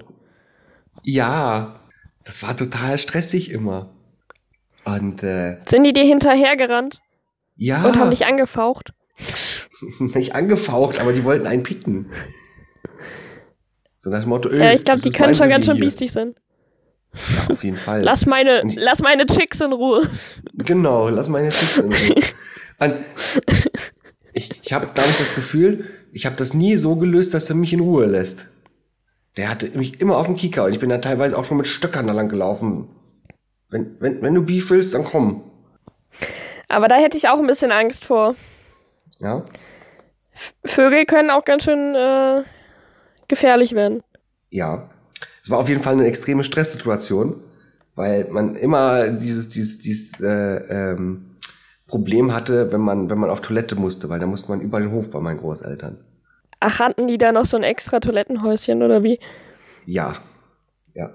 ja, 1.03 1.81
das 2.25 2.43
war 2.43 2.55
total 2.55 2.99
stressig 2.99 3.51
immer. 3.51 3.89
Und 4.85 5.23
äh, 5.23 5.57
Sind 5.67 5.85
die 5.85 5.93
dir 5.95 6.05
hinterhergerannt 6.05 7.01
ja, 7.57 7.83
und 7.85 7.99
haben 7.99 8.11
dich 8.11 8.27
angefaucht? 8.27 8.93
nicht 9.99 10.35
angefaucht, 10.35 11.01
aber 11.01 11.13
die 11.15 11.25
wollten 11.25 11.47
einen 11.47 11.63
picken. 11.63 12.11
So 14.07 14.13
nach 14.13 14.21
dem 14.21 14.29
Motto, 14.29 14.49
öh, 14.51 14.57
Ja, 14.63 14.73
ich 14.73 14.85
glaube, 14.85 15.01
die 15.01 15.11
können 15.11 15.35
schon 15.35 15.49
ganz 15.49 15.67
schön 15.67 15.79
biestig 15.81 16.13
sein. 16.13 16.37
Ja, 17.13 17.51
auf 17.53 17.65
jeden 17.65 17.77
Fall. 17.77 18.03
Lass 18.05 18.25
meine, 18.25 18.63
ich- 18.65 18.77
lass 18.77 19.01
meine 19.01 19.27
Chicks 19.27 19.61
in 19.61 19.73
Ruhe. 19.73 20.09
Genau, 20.55 21.09
lass 21.09 21.29
meine 21.29 21.49
Tipps 21.49 21.79
in 21.79 21.87
Ruhe. 21.93 22.15
Und 22.79 22.95
ich 24.33 24.61
ich 24.63 24.73
habe 24.73 24.87
damit 24.95 25.19
das 25.19 25.35
Gefühl, 25.35 25.87
ich 26.13 26.25
habe 26.25 26.37
das 26.37 26.55
nie 26.55 26.77
so 26.77 26.95
gelöst, 26.95 27.35
dass 27.35 27.51
er 27.51 27.57
mich 27.57 27.73
in 27.73 27.81
Ruhe 27.81 28.07
lässt. 28.07 28.47
Der 29.37 29.49
hatte 29.51 29.77
mich 29.77 30.01
immer 30.01 30.19
auf 30.19 30.27
dem 30.27 30.37
Kieker 30.37 30.63
und 30.67 30.73
ich 30.73 30.79
bin 30.79 30.89
da 30.89 30.99
teilweise 30.99 31.37
auch 31.37 31.45
schon 31.45 31.57
mit 31.57 31.67
Stöckern 31.67 32.07
da 32.07 32.13
lang 32.13 32.29
gelaufen. 32.29 32.89
Wenn, 33.71 33.97
wenn, 33.99 34.23
wenn 34.23 34.35
du 34.35 34.43
Beef 34.45 34.71
willst, 34.71 34.95
dann 34.95 35.03
komm. 35.03 35.43
Aber 36.69 36.87
da 36.87 36.95
hätte 36.95 37.17
ich 37.17 37.29
auch 37.29 37.41
ein 37.41 37.47
bisschen 37.49 37.73
Angst 37.73 38.05
vor. 38.05 38.37
Ja? 39.19 39.43
Vögel 40.65 41.07
können 41.07 41.31
auch 41.31 41.45
ganz 41.45 41.65
schön 41.65 41.97
äh, 41.97 42.45
gefährlich 43.29 43.73
werden. 43.73 44.03
Ja. 44.51 44.91
Es 45.43 45.51
war 45.51 45.59
auf 45.59 45.69
jeden 45.69 45.83
Fall 45.83 45.95
eine 45.95 46.07
extreme 46.07 46.45
Stresssituation, 46.45 47.41
weil 47.95 48.29
man 48.31 48.55
immer 48.55 49.11
dieses, 49.11 49.49
dieses, 49.49 49.79
dieses 49.79 50.21
äh, 50.21 50.93
ähm, 50.93 51.37
Problem 51.87 52.35
hatte, 52.35 52.73
wenn 52.73 52.81
man, 52.81 53.11
wenn 53.11 53.19
man 53.19 53.31
auf 53.31 53.41
Toilette 53.41 53.77
musste, 53.77 54.09
weil 54.09 54.19
da 54.19 54.27
musste 54.27 54.51
man 54.51 54.61
über 54.61 54.81
den 54.81 54.91
Hof 54.93 55.11
bei 55.11 55.21
meinen 55.21 55.39
Großeltern. 55.39 56.05
Ach, 56.59 56.81
hatten 56.81 57.07
die 57.07 57.19
da 57.19 57.33
noch 57.33 57.45
so 57.45 57.57
ein 57.57 57.63
extra 57.63 58.01
Toilettenhäuschen 58.01 58.83
oder 58.83 59.03
wie? 59.03 59.21
Ja. 59.85 60.15
Ja. 60.95 61.11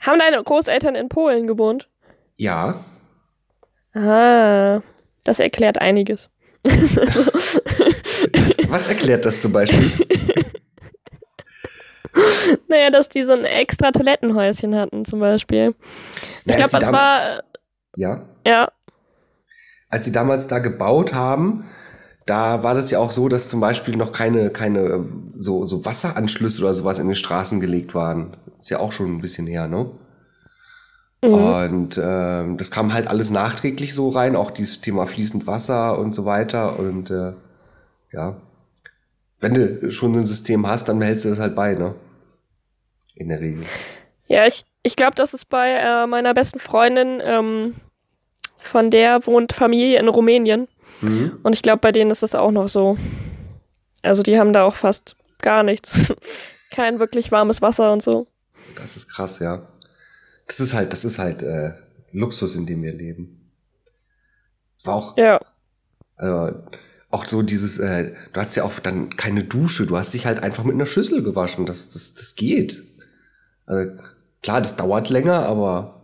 Haben 0.00 0.18
deine 0.18 0.42
Großeltern 0.42 0.94
in 0.94 1.08
Polen 1.08 1.46
gewohnt? 1.46 1.88
Ja. 2.36 2.84
Ah, 3.94 4.82
das 5.24 5.40
erklärt 5.40 5.78
einiges. 5.78 6.28
Was 8.68 8.88
erklärt 8.88 9.24
das 9.24 9.40
zum 9.40 9.52
Beispiel? 9.52 9.90
Naja, 12.68 12.90
dass 12.90 13.08
die 13.08 13.24
so 13.24 13.32
ein 13.32 13.44
extra 13.44 13.90
Toilettenhäuschen 13.90 14.74
hatten 14.74 15.04
zum 15.04 15.20
Beispiel. 15.20 15.74
Ich 16.44 16.56
glaube, 16.56 16.70
das 16.70 16.92
war, 16.92 17.38
äh, 17.38 17.42
Ja. 17.96 18.22
ja, 18.46 18.68
Als 19.88 20.04
sie 20.04 20.12
damals 20.12 20.46
da 20.46 20.58
gebaut 20.58 21.14
haben, 21.14 21.64
da 22.26 22.62
war 22.62 22.74
das 22.74 22.90
ja 22.90 22.98
auch 22.98 23.10
so, 23.10 23.28
dass 23.28 23.48
zum 23.48 23.60
Beispiel 23.60 23.96
noch 23.96 24.12
keine, 24.12 24.50
keine 24.50 24.80
äh, 24.80 25.00
so, 25.36 25.64
so 25.66 25.84
Wasseranschlüsse 25.84 26.62
oder 26.62 26.74
sowas 26.74 26.98
in 26.98 27.06
den 27.06 27.16
Straßen 27.16 27.60
gelegt 27.60 27.94
waren. 27.94 28.36
Ist 28.58 28.70
ja 28.70 28.78
auch 28.78 28.92
schon 28.92 29.06
ein 29.14 29.20
bisschen 29.20 29.46
her, 29.46 29.68
ne? 29.68 29.90
Und 31.20 31.98
ähm, 32.02 32.58
das 32.58 32.70
kam 32.70 32.92
halt 32.92 33.06
alles 33.08 33.30
nachträglich 33.30 33.94
so 33.94 34.10
rein, 34.10 34.36
auch 34.36 34.50
dieses 34.50 34.82
Thema 34.82 35.06
fließend 35.06 35.46
Wasser 35.46 35.98
und 35.98 36.14
so 36.14 36.26
weiter. 36.26 36.78
Und 36.78 37.10
äh, 37.10 37.32
ja, 38.12 38.36
wenn 39.40 39.54
du 39.54 39.90
schon 39.90 40.12
so 40.14 40.20
ein 40.20 40.26
System 40.26 40.66
hast, 40.66 40.88
dann 40.88 40.98
behältst 40.98 41.24
du 41.24 41.30
das 41.30 41.40
halt 41.40 41.54
bei, 41.54 41.74
ne? 41.74 41.94
In 43.14 43.28
der 43.28 43.40
Regel. 43.40 43.64
Ja, 44.26 44.46
ich, 44.46 44.64
ich 44.82 44.96
glaube, 44.96 45.14
das 45.14 45.34
ist 45.34 45.48
bei 45.48 45.70
äh, 45.72 46.06
meiner 46.06 46.34
besten 46.34 46.58
Freundin, 46.58 47.20
ähm, 47.22 47.74
von 48.58 48.90
der 48.90 49.26
wohnt 49.26 49.52
Familie 49.52 49.98
in 49.98 50.08
Rumänien. 50.08 50.68
Mhm. 51.00 51.38
Und 51.42 51.54
ich 51.54 51.62
glaube, 51.62 51.80
bei 51.80 51.92
denen 51.92 52.10
ist 52.10 52.22
es 52.22 52.34
auch 52.34 52.50
noch 52.50 52.68
so. 52.68 52.96
Also 54.02 54.22
die 54.22 54.38
haben 54.38 54.52
da 54.52 54.64
auch 54.64 54.74
fast 54.74 55.16
gar 55.42 55.62
nichts. 55.62 56.12
Kein 56.70 56.98
wirklich 56.98 57.30
warmes 57.30 57.62
Wasser 57.62 57.92
und 57.92 58.02
so. 58.02 58.26
Das 58.76 58.96
ist 58.96 59.08
krass, 59.08 59.38
ja. 59.38 59.68
Das 60.46 60.60
ist 60.60 60.74
halt, 60.74 60.92
das 60.92 61.04
ist 61.04 61.18
halt 61.18 61.42
äh, 61.42 61.72
Luxus, 62.12 62.56
in 62.56 62.66
dem 62.66 62.82
wir 62.82 62.92
leben. 62.92 63.50
Es 64.76 64.86
war 64.86 64.94
auch, 64.94 65.16
Ja. 65.16 65.40
also, 66.16 66.58
auch 67.10 67.26
so 67.26 67.42
dieses, 67.42 67.78
äh, 67.78 68.12
du 68.32 68.40
hast 68.40 68.56
ja 68.56 68.64
auch 68.64 68.78
dann 68.80 69.14
keine 69.16 69.44
Dusche, 69.44 69.86
du 69.86 69.96
hast 69.96 70.14
dich 70.14 70.26
halt 70.26 70.42
einfach 70.42 70.64
mit 70.64 70.74
einer 70.74 70.86
Schüssel 70.86 71.22
gewaschen. 71.22 71.64
Das, 71.64 71.90
das, 71.90 72.14
das 72.14 72.34
geht. 72.34 72.82
Also, 73.66 73.92
klar, 74.42 74.60
das 74.60 74.76
dauert 74.76 75.08
länger, 75.10 75.46
aber 75.46 76.00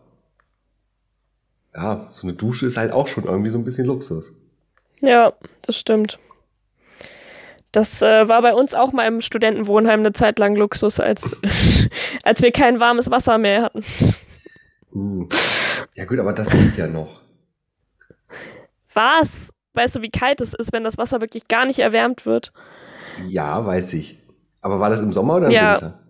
ja, 1.74 2.08
so 2.10 2.26
eine 2.26 2.36
Dusche 2.36 2.66
ist 2.66 2.76
halt 2.76 2.92
auch 2.92 3.08
schon 3.08 3.24
irgendwie 3.24 3.50
so 3.50 3.58
ein 3.58 3.64
bisschen 3.64 3.86
Luxus. 3.86 4.32
Ja, 5.00 5.32
das 5.62 5.76
stimmt. 5.76 6.18
Das 7.72 8.02
äh, 8.02 8.26
war 8.28 8.42
bei 8.42 8.52
uns 8.52 8.74
auch 8.74 8.92
mal 8.92 9.06
im 9.06 9.20
Studentenwohnheim 9.20 10.00
eine 10.00 10.12
Zeit 10.12 10.38
lang 10.40 10.56
Luxus, 10.56 10.98
als, 10.98 11.36
als 12.24 12.42
wir 12.42 12.50
kein 12.50 12.80
warmes 12.80 13.10
Wasser 13.10 13.38
mehr 13.38 13.62
hatten. 13.62 13.84
Uh. 14.92 15.28
Ja 15.94 16.04
gut, 16.04 16.18
aber 16.18 16.32
das 16.32 16.50
geht 16.50 16.76
ja 16.76 16.88
noch. 16.88 17.20
Was? 18.92 19.50
Weißt 19.74 19.96
du, 19.96 20.02
wie 20.02 20.10
kalt 20.10 20.40
es 20.40 20.52
ist, 20.52 20.72
wenn 20.72 20.82
das 20.82 20.98
Wasser 20.98 21.20
wirklich 21.20 21.46
gar 21.46 21.64
nicht 21.64 21.78
erwärmt 21.78 22.26
wird? 22.26 22.52
Ja, 23.28 23.64
weiß 23.64 23.94
ich. 23.94 24.18
Aber 24.62 24.80
war 24.80 24.90
das 24.90 25.00
im 25.00 25.12
Sommer 25.12 25.36
oder 25.36 25.46
im 25.46 25.52
Ja. 25.52 25.72
Winter? 25.74 26.00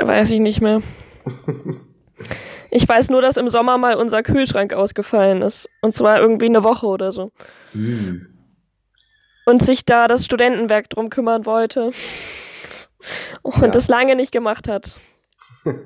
Weiß 0.00 0.30
ich 0.30 0.40
nicht 0.40 0.60
mehr. 0.60 0.80
Ich 2.70 2.88
weiß 2.88 3.10
nur, 3.10 3.22
dass 3.22 3.36
im 3.36 3.48
Sommer 3.48 3.78
mal 3.78 3.94
unser 3.96 4.22
Kühlschrank 4.22 4.72
ausgefallen 4.72 5.42
ist. 5.42 5.68
Und 5.80 5.92
zwar 5.92 6.20
irgendwie 6.20 6.46
eine 6.46 6.62
Woche 6.64 6.86
oder 6.86 7.12
so. 7.12 7.32
Uh. 7.74 8.18
Und 9.46 9.62
sich 9.62 9.84
da 9.84 10.06
das 10.08 10.24
Studentenwerk 10.24 10.90
drum 10.90 11.10
kümmern 11.10 11.46
wollte. 11.46 11.90
Und 13.42 13.62
Ja. 13.62 13.68
das 13.68 13.88
lange 13.88 14.16
nicht 14.16 14.32
gemacht 14.32 14.68
hat. 14.68 14.96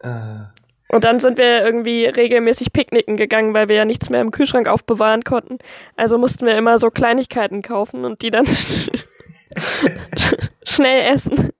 Äh, 0.00 0.40
Und 0.88 1.04
dann 1.04 1.20
sind 1.20 1.38
wir 1.38 1.64
irgendwie 1.64 2.04
regelmäßig 2.04 2.72
picknicken 2.72 3.16
gegangen, 3.16 3.54
weil 3.54 3.68
wir 3.68 3.76
ja 3.76 3.84
nichts 3.86 4.10
mehr 4.10 4.20
im 4.20 4.30
Kühlschrank 4.30 4.68
aufbewahren 4.68 5.22
konnten. 5.24 5.58
Also 5.96 6.18
mussten 6.18 6.44
wir 6.44 6.56
immer 6.58 6.78
so 6.78 6.90
Kleinigkeiten 6.90 7.62
kaufen 7.62 8.04
und 8.04 8.20
die 8.22 8.30
dann 8.30 8.46
schnell 10.64 11.12
essen. 11.12 11.50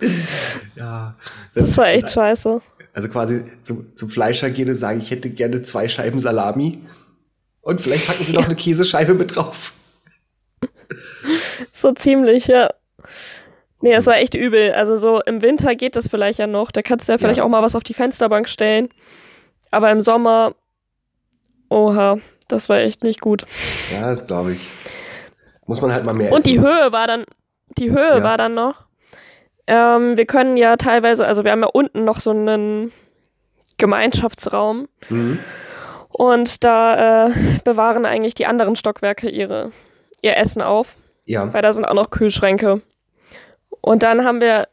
ja. 0.76 1.14
Das 1.54 1.76
war 1.76 1.88
echt 1.88 2.10
scheiße. 2.10 2.60
Also 2.92 3.08
quasi 3.08 3.44
zum, 3.62 3.94
zum 3.94 4.08
Fleischer 4.08 4.50
gehen 4.50 4.68
und 4.68 4.74
sagen, 4.74 4.98
ich 5.00 5.10
hätte 5.10 5.30
gerne 5.30 5.62
zwei 5.62 5.88
Scheiben 5.88 6.18
Salami. 6.18 6.80
Und 7.60 7.80
vielleicht 7.80 8.06
packen 8.06 8.24
sie 8.24 8.32
noch 8.34 8.44
eine 8.46 8.54
Käsescheibe 8.56 9.14
mit 9.14 9.36
drauf. 9.36 9.72
So 11.72 11.92
ziemlich, 11.92 12.46
ja. 12.46 12.70
Nee, 13.80 13.92
das 13.92 14.06
war 14.06 14.16
echt 14.16 14.34
übel. 14.34 14.72
Also 14.72 14.96
so 14.96 15.20
im 15.22 15.42
Winter 15.42 15.74
geht 15.74 15.96
das 15.96 16.08
vielleicht 16.08 16.38
ja 16.38 16.46
noch. 16.46 16.70
Da 16.70 16.80
kannst 16.82 17.08
du 17.08 17.12
ja 17.12 17.18
vielleicht 17.18 17.38
Ja. 17.38 17.44
auch 17.44 17.48
mal 17.48 17.62
was 17.62 17.74
auf 17.74 17.82
die 17.82 17.92
Fensterbank 17.94 18.48
stellen. 18.48 18.88
Aber 19.70 19.90
im 19.90 20.00
Sommer, 20.00 20.54
oha, 21.68 22.18
das 22.48 22.68
war 22.68 22.78
echt 22.78 23.02
nicht 23.04 23.20
gut. 23.20 23.44
Ja, 23.92 24.08
das 24.08 24.26
glaube 24.26 24.52
ich. 24.52 24.68
Muss 25.66 25.80
man 25.82 25.92
halt 25.92 26.06
mal 26.06 26.14
mehr 26.14 26.30
Und 26.32 26.38
essen. 26.38 26.48
die 26.48 26.60
Höhe 26.60 26.92
war 26.92 27.06
dann, 27.06 27.24
die 27.76 27.90
Höhe 27.90 28.18
Ja. 28.18 28.22
war 28.22 28.38
dann 28.38 28.54
noch. 28.54 28.85
Ähm, 29.66 30.16
wir 30.16 30.26
können 30.26 30.56
ja 30.56 30.76
teilweise, 30.76 31.26
also 31.26 31.44
wir 31.44 31.50
haben 31.52 31.62
ja 31.62 31.68
unten 31.72 32.04
noch 32.04 32.20
so 32.20 32.30
einen 32.30 32.92
Gemeinschaftsraum 33.78 34.88
Mhm. 35.08 35.38
und 36.08 36.64
da 36.64 37.26
äh, 37.26 37.30
bewahren 37.64 38.06
eigentlich 38.06 38.34
die 38.34 38.46
anderen 38.46 38.76
Stockwerke 38.76 39.28
ihre, 39.28 39.72
ihr 40.22 40.36
Essen 40.36 40.62
auf, 40.62 40.94
Ja. 41.24 41.52
weil 41.52 41.62
da 41.62 41.72
sind 41.72 41.84
auch 41.84 41.94
noch 41.94 42.10
Kühlschränke. 42.10 42.80
Und 43.80 44.02
dann 44.02 44.24
haben 44.24 44.40
wir 44.40 44.68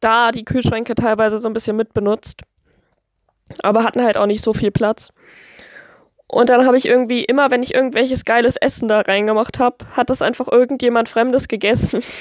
da 0.00 0.32
die 0.32 0.44
Kühlschränke 0.44 0.94
teilweise 0.94 1.38
so 1.38 1.48
ein 1.48 1.52
bisschen 1.54 1.76
mitbenutzt, 1.76 2.42
aber 3.62 3.84
hatten 3.84 4.02
halt 4.02 4.16
auch 4.16 4.26
nicht 4.26 4.42
so 4.42 4.52
viel 4.52 4.70
Platz. 4.70 5.10
Und 6.26 6.48
dann 6.50 6.66
habe 6.66 6.76
ich 6.76 6.86
irgendwie 6.86 7.24
immer, 7.24 7.50
wenn 7.50 7.62
ich 7.62 7.74
irgendwelches 7.74 8.24
geiles 8.24 8.56
Essen 8.56 8.88
da 8.88 9.00
reingemacht 9.02 9.58
habe, 9.58 9.76
hat 9.92 10.10
das 10.10 10.22
einfach 10.22 10.48
irgendjemand 10.48 11.08
Fremdes 11.08 11.46
gegessen. 11.48 12.02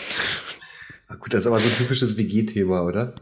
Ah, 1.11 1.15
Gut, 1.15 1.33
das 1.33 1.41
ist 1.41 1.47
aber 1.47 1.59
so 1.59 1.67
ein 1.67 1.75
typisches 1.75 2.17
WG-Thema, 2.17 2.83
oder? 2.83 3.13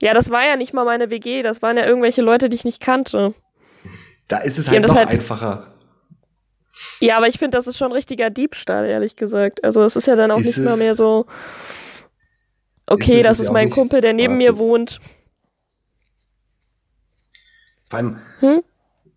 Ja, 0.00 0.14
das 0.14 0.30
war 0.30 0.44
ja 0.46 0.56
nicht 0.56 0.72
mal 0.72 0.84
meine 0.84 1.10
WG, 1.10 1.42
das 1.42 1.62
waren 1.62 1.76
ja 1.76 1.84
irgendwelche 1.86 2.22
Leute, 2.22 2.48
die 2.48 2.54
ich 2.56 2.64
nicht 2.64 2.80
kannte. 2.80 3.34
Da 4.28 4.38
ist 4.38 4.58
es 4.58 4.66
Die 4.66 4.70
halt 4.72 4.86
noch 4.86 4.94
halt- 4.94 5.08
einfacher. 5.08 5.72
Ja, 7.00 7.16
aber 7.16 7.26
ich 7.28 7.38
finde, 7.38 7.56
das 7.56 7.66
ist 7.66 7.78
schon 7.78 7.92
richtiger 7.92 8.28
Diebstahl, 8.30 8.86
ehrlich 8.86 9.16
gesagt. 9.16 9.64
Also 9.64 9.82
es 9.82 9.96
ist 9.96 10.06
ja 10.06 10.16
dann 10.16 10.30
auch 10.30 10.38
Ist 10.38 10.58
nicht 10.58 10.58
mal 10.64 10.72
es? 10.74 10.78
mehr 10.78 10.94
so. 10.94 11.26
Okay, 12.86 13.18
es 13.20 13.24
das 13.24 13.40
ist 13.40 13.50
mein. 13.52 13.70
Kumpel, 13.70 14.00
der 14.00 14.12
neben 14.12 14.34
Aber 14.34 14.42
mir 14.42 14.58
wohnt. 14.58 15.00
Vor 17.88 17.98
allem, 17.98 18.18
Hm? 18.40 18.62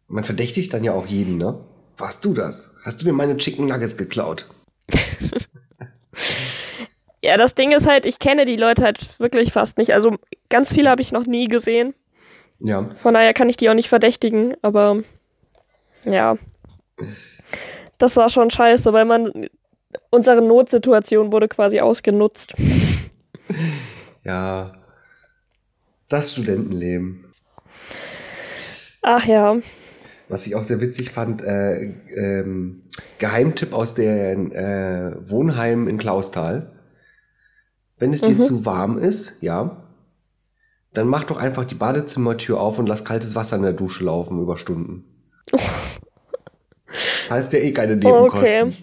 man 0.07 0.23
verdächtigt 0.23 0.73
dann 0.73 0.83
ja 0.83 0.93
auch 0.93 1.05
jeden, 1.07 1.37
ne? 1.37 1.59
Warst 1.97 2.23
du 2.23 2.33
das? 2.33 2.71
Hast 2.85 3.01
du 3.01 3.05
mir 3.05 3.13
meine 3.13 3.35
Chicken 3.37 3.65
Nuggets 3.67 3.97
geklaut? 3.97 4.45
Ja, 7.29 7.37
das 7.37 7.53
Ding 7.53 7.71
ist 7.71 7.87
halt, 7.87 8.07
ich 8.07 8.17
kenne 8.17 8.45
die 8.45 8.55
Leute 8.55 8.83
halt 8.83 9.19
wirklich 9.19 9.53
fast 9.53 9.77
nicht. 9.77 9.93
Also 9.93 10.15
ganz 10.49 10.73
viele 10.73 10.89
habe 10.89 11.03
ich 11.03 11.11
noch 11.11 11.27
nie 11.27 11.45
gesehen. 11.47 11.93
Ja. 12.59 12.89
Von 12.97 13.13
daher 13.13 13.35
kann 13.35 13.49
ich 13.49 13.55
die 13.55 13.69
auch 13.69 13.75
nicht 13.75 13.87
verdächtigen, 13.87 14.55
aber 14.63 15.03
ja. 16.05 16.39
Das 17.99 18.17
war 18.17 18.29
schon 18.29 18.49
scheiße, 18.49 18.91
weil 18.93 19.05
man. 19.05 19.47
Unsere 20.09 20.41
Notsituation 20.41 21.31
wurde 21.31 21.47
quasi 21.47 21.79
ausgenutzt. 21.79 22.53
Ja. 24.23 24.73
Das 26.07 26.31
Studentenleben. 26.31 27.25
Ach 29.03 29.25
ja. 29.25 29.57
Was 30.27 30.47
ich 30.47 30.55
auch 30.55 30.61
sehr 30.63 30.81
witzig 30.81 31.11
fand, 31.11 31.43
äh, 31.43 31.93
ähm, 32.15 32.83
Geheimtipp 33.19 33.73
aus 33.73 33.93
den 33.93 34.51
äh, 34.51 35.11
Wohnheim 35.29 35.87
in 35.87 35.97
Klausthal. 35.99 36.78
Wenn 37.99 38.13
es 38.13 38.21
dir 38.21 38.35
Mhm. 38.35 38.39
zu 38.39 38.65
warm 38.65 38.97
ist, 38.97 39.41
ja, 39.41 39.77
dann 40.93 41.07
mach 41.07 41.25
doch 41.25 41.37
einfach 41.37 41.65
die 41.65 41.75
Badezimmertür 41.75 42.59
auf 42.59 42.79
und 42.79 42.87
lass 42.87 43.05
kaltes 43.05 43.35
Wasser 43.35 43.57
in 43.57 43.61
der 43.61 43.73
Dusche 43.73 44.03
laufen 44.05 44.41
über 44.41 44.57
Stunden. 44.57 45.05
Das 46.91 47.29
heißt 47.37 47.53
ja 47.53 47.59
eh 47.59 47.71
keine 47.71 47.95
Nebenkosten. 47.95 48.75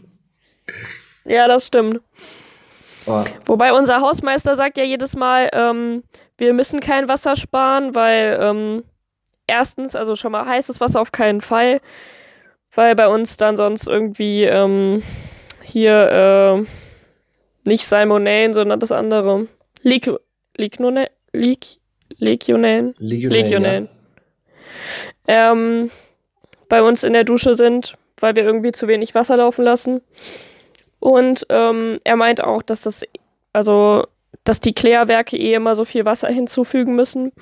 Ja, 1.24 1.48
das 1.48 1.66
stimmt. 1.66 2.00
Aber 3.04 3.24
Wobei 3.46 3.72
unser 3.72 4.00
Hausmeister 4.00 4.54
sagt 4.54 4.78
ja 4.78 4.84
jedes 4.84 5.16
Mal, 5.16 5.48
ähm, 5.52 6.04
wir 6.38 6.52
müssen 6.52 6.78
kein 6.78 7.08
Wasser 7.08 7.34
sparen, 7.34 7.96
weil 7.96 8.38
ähm, 8.40 8.84
erstens, 9.48 9.96
also 9.96 10.14
schon 10.14 10.30
mal 10.30 10.46
heißes 10.46 10.80
Wasser 10.80 11.00
auf 11.00 11.10
keinen 11.10 11.40
Fall, 11.40 11.80
weil 12.74 12.94
bei 12.94 13.08
uns 13.08 13.36
dann 13.36 13.56
sonst 13.56 13.88
irgendwie 13.88 14.44
ähm, 14.44 15.02
hier 15.62 16.64
äh, 16.64 16.66
nicht 17.66 17.86
Salmonellen, 17.86 18.54
sondern 18.54 18.80
das 18.80 18.92
andere. 18.92 19.46
Leg 19.82 20.10
Legnone- 20.58 21.10
Leg 21.32 21.66
Legionellen? 22.18 22.94
Legionellen, 22.98 23.30
Legionellen. 23.44 23.88
Ähm, 25.28 25.90
bei 26.68 26.82
uns 26.82 27.02
in 27.04 27.12
der 27.12 27.24
Dusche 27.24 27.54
sind, 27.54 27.94
weil 28.20 28.36
wir 28.36 28.44
irgendwie 28.44 28.72
zu 28.72 28.88
wenig 28.88 29.14
Wasser 29.14 29.36
laufen 29.36 29.64
lassen. 29.64 30.00
Und 31.00 31.46
ähm, 31.50 31.98
er 32.04 32.16
meint 32.16 32.42
auch, 32.42 32.62
dass 32.62 32.82
das, 32.82 33.02
also, 33.52 34.06
dass 34.44 34.60
die 34.60 34.72
Klärwerke 34.72 35.36
eh 35.36 35.54
immer 35.54 35.74
so 35.76 35.84
viel 35.84 36.04
Wasser 36.04 36.28
hinzufügen 36.28 36.94
müssen, 36.96 37.32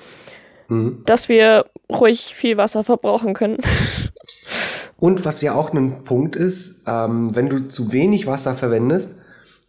Ja. 0.69 0.75
Mhm. 0.75 1.03
dass 1.05 1.29
wir 1.29 1.65
ruhig 1.91 2.33
viel 2.35 2.57
Wasser 2.57 2.83
verbrauchen 2.83 3.33
können. 3.33 3.57
Und 4.97 5.25
was 5.25 5.41
ja 5.41 5.53
auch 5.53 5.73
ein 5.73 6.03
Punkt 6.05 6.35
ist, 6.35 6.83
ähm, 6.87 7.35
wenn 7.35 7.49
du 7.49 7.67
zu 7.67 7.91
wenig 7.93 8.27
Wasser 8.27 8.55
verwendest, 8.55 9.15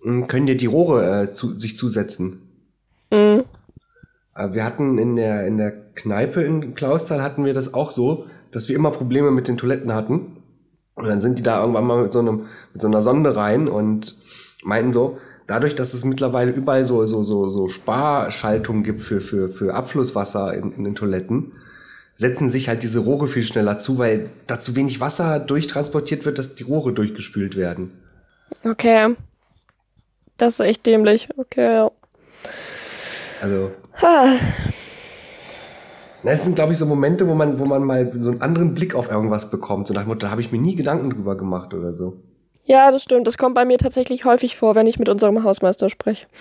können 0.02 0.46
dir 0.46 0.56
die 0.56 0.66
Rohre 0.66 1.22
äh, 1.22 1.32
zu, 1.32 1.58
sich 1.58 1.76
zusetzen. 1.76 2.40
Mhm. 3.10 3.44
Äh, 4.34 4.52
Wir 4.52 4.64
hatten 4.64 4.98
in 4.98 5.16
der, 5.16 5.46
in 5.46 5.58
der 5.58 5.72
Kneipe 5.94 6.42
in 6.42 6.74
Klausthal 6.74 7.22
hatten 7.22 7.44
wir 7.44 7.54
das 7.54 7.74
auch 7.74 7.90
so, 7.90 8.26
dass 8.50 8.68
wir 8.68 8.76
immer 8.76 8.90
Probleme 8.90 9.30
mit 9.30 9.48
den 9.48 9.56
Toiletten 9.56 9.92
hatten. 9.92 10.36
Und 10.94 11.06
dann 11.06 11.20
sind 11.20 11.38
die 11.38 11.42
da 11.42 11.60
irgendwann 11.60 11.86
mal 11.86 12.02
mit 12.02 12.12
so 12.12 12.20
einem, 12.20 12.46
mit 12.72 12.80
so 12.80 12.88
einer 12.88 13.02
Sonde 13.02 13.36
rein 13.36 13.68
und 13.68 14.16
meinten 14.62 14.92
so, 14.92 15.18
dadurch, 15.46 15.74
dass 15.74 15.94
es 15.94 16.04
mittlerweile 16.04 16.52
überall 16.52 16.84
so, 16.84 17.04
so, 17.06 17.22
so, 17.22 17.48
so 17.48 17.68
Sparschaltungen 17.68 18.82
gibt 18.82 19.00
für, 19.00 19.20
für, 19.20 19.48
für 19.48 19.74
Abflusswasser 19.74 20.54
in, 20.54 20.72
in 20.72 20.84
den 20.84 20.94
Toiletten, 20.94 21.52
setzen 22.14 22.48
sich 22.48 22.68
halt 22.68 22.82
diese 22.82 23.00
Rohre 23.00 23.28
viel 23.28 23.44
schneller 23.44 23.78
zu, 23.78 23.98
weil 23.98 24.30
da 24.46 24.58
zu 24.58 24.74
wenig 24.74 25.00
Wasser 25.00 25.38
durchtransportiert 25.38 26.24
wird, 26.24 26.38
dass 26.38 26.54
die 26.54 26.64
Rohre 26.64 26.94
durchgespült 26.94 27.56
werden. 27.56 27.92
Okay. 28.64 29.14
Das 30.36 30.54
ist 30.54 30.60
echt 30.60 30.86
dämlich. 30.86 31.28
Okay, 31.36 31.74
ja. 31.74 31.90
Also, 33.40 33.72
Ah, 34.02 34.34
Na, 36.22 36.32
Es 36.32 36.44
sind, 36.44 36.56
glaube 36.56 36.72
ich, 36.72 36.78
so 36.78 36.86
Momente, 36.86 37.26
wo 37.28 37.34
man, 37.34 37.58
wo 37.58 37.64
man 37.64 37.82
mal 37.84 38.12
so 38.16 38.30
einen 38.30 38.42
anderen 38.42 38.74
Blick 38.74 38.94
auf 38.94 39.10
irgendwas 39.10 39.50
bekommt. 39.50 39.86
So 39.86 39.94
nach 39.94 40.02
dem 40.02 40.08
Motto, 40.08 40.20
da 40.20 40.30
habe 40.30 40.40
ich 40.40 40.52
mir 40.52 40.58
nie 40.58 40.74
Gedanken 40.74 41.10
drüber 41.10 41.36
gemacht 41.36 41.72
oder 41.72 41.92
so. 41.92 42.20
Ja, 42.64 42.90
das 42.90 43.02
stimmt. 43.04 43.26
Das 43.26 43.38
kommt 43.38 43.54
bei 43.54 43.64
mir 43.64 43.78
tatsächlich 43.78 44.24
häufig 44.24 44.56
vor, 44.56 44.74
wenn 44.74 44.86
ich 44.86 44.98
mit 44.98 45.08
unserem 45.08 45.44
Hausmeister 45.44 45.88
spreche. 45.88 46.26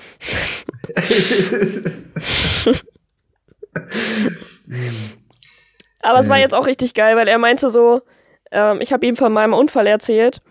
Aber 6.01 6.19
es 6.19 6.29
war 6.29 6.37
jetzt 6.37 6.53
auch 6.53 6.67
richtig 6.67 6.93
geil, 6.93 7.15
weil 7.15 7.27
er 7.27 7.37
meinte 7.37 7.69
so, 7.69 8.01
ähm, 8.51 8.79
ich 8.81 8.93
habe 8.93 9.05
ihm 9.05 9.15
von 9.15 9.33
meinem 9.33 9.53
Unfall 9.53 9.87
erzählt. 9.87 10.41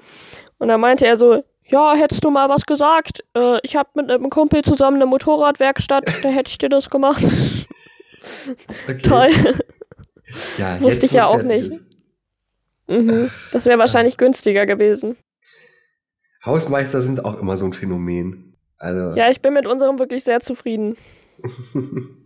Und 0.59 0.69
da 0.69 0.79
meinte 0.79 1.07
er 1.07 1.17
so, 1.17 1.45
ja, 1.67 1.95
hättest 1.95 2.25
du 2.25 2.31
mal 2.31 2.49
was 2.49 2.67
gesagt. 2.67 3.25
Äh, 3.37 3.59
ich 3.63 3.77
habe 3.77 3.89
mit 3.95 4.11
einem 4.11 4.31
Kumpel 4.31 4.63
zusammen 4.63 4.97
eine 4.97 5.07
Motorradwerkstatt, 5.07 6.05
da 6.23 6.29
hätte 6.29 6.51
ich 6.51 6.59
dir 6.59 6.69
das 6.69 6.91
gemacht. 6.91 7.23
Okay. 8.89 9.03
Toll. 9.03 9.31
Ja, 10.57 10.81
Wusste 10.81 11.05
ich 11.05 11.13
ja 11.13 11.27
auch 11.27 11.43
nicht. 11.43 11.71
Mhm. 12.87 13.31
Das 13.53 13.67
wäre 13.67 13.79
wahrscheinlich 13.79 14.17
günstiger 14.17 14.65
gewesen. 14.67 15.17
Hausmeister 16.45 17.01
sind 17.01 17.25
auch 17.25 17.39
immer 17.39 17.57
so 17.57 17.67
ein 17.67 17.73
Phänomen. 17.73 18.57
Also, 18.79 19.17
Ja, 19.17 19.31
ich 19.31 19.41
bin 19.41 19.55
mit 19.55 19.67
unserem 19.67 19.99
wirklich 19.99 20.25
sehr 20.25 20.41
zufrieden. 20.41 20.97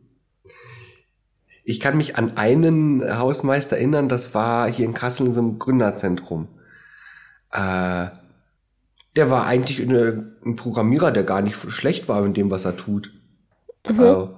ich 1.64 1.81
kann 1.81 1.96
mich 1.96 2.16
an 2.16 2.37
einen 2.37 3.18
Hausmeister 3.18 3.77
erinnern, 3.77 4.09
das 4.09 4.35
war 4.35 4.70
hier 4.70 4.87
in 4.87 4.94
Kassel 4.94 5.27
in 5.27 5.33
so 5.33 5.40
einem 5.40 5.59
Gründerzentrum. 5.59 6.48
Äh, 7.53 8.07
der 9.18 9.31
war 9.31 9.46
eigentlich 9.46 9.83
eine, 9.83 10.37
ein 10.46 10.54
Programmierer, 10.54 11.11
der 11.11 11.24
gar 11.24 11.42
nicht 11.42 11.57
schlecht 11.57 12.09
war 12.09 12.22
mit 12.22 12.37
dem, 12.37 12.52
was 12.52 12.64
er 12.64 12.76
tut. 12.76 13.12
Also, 13.83 14.37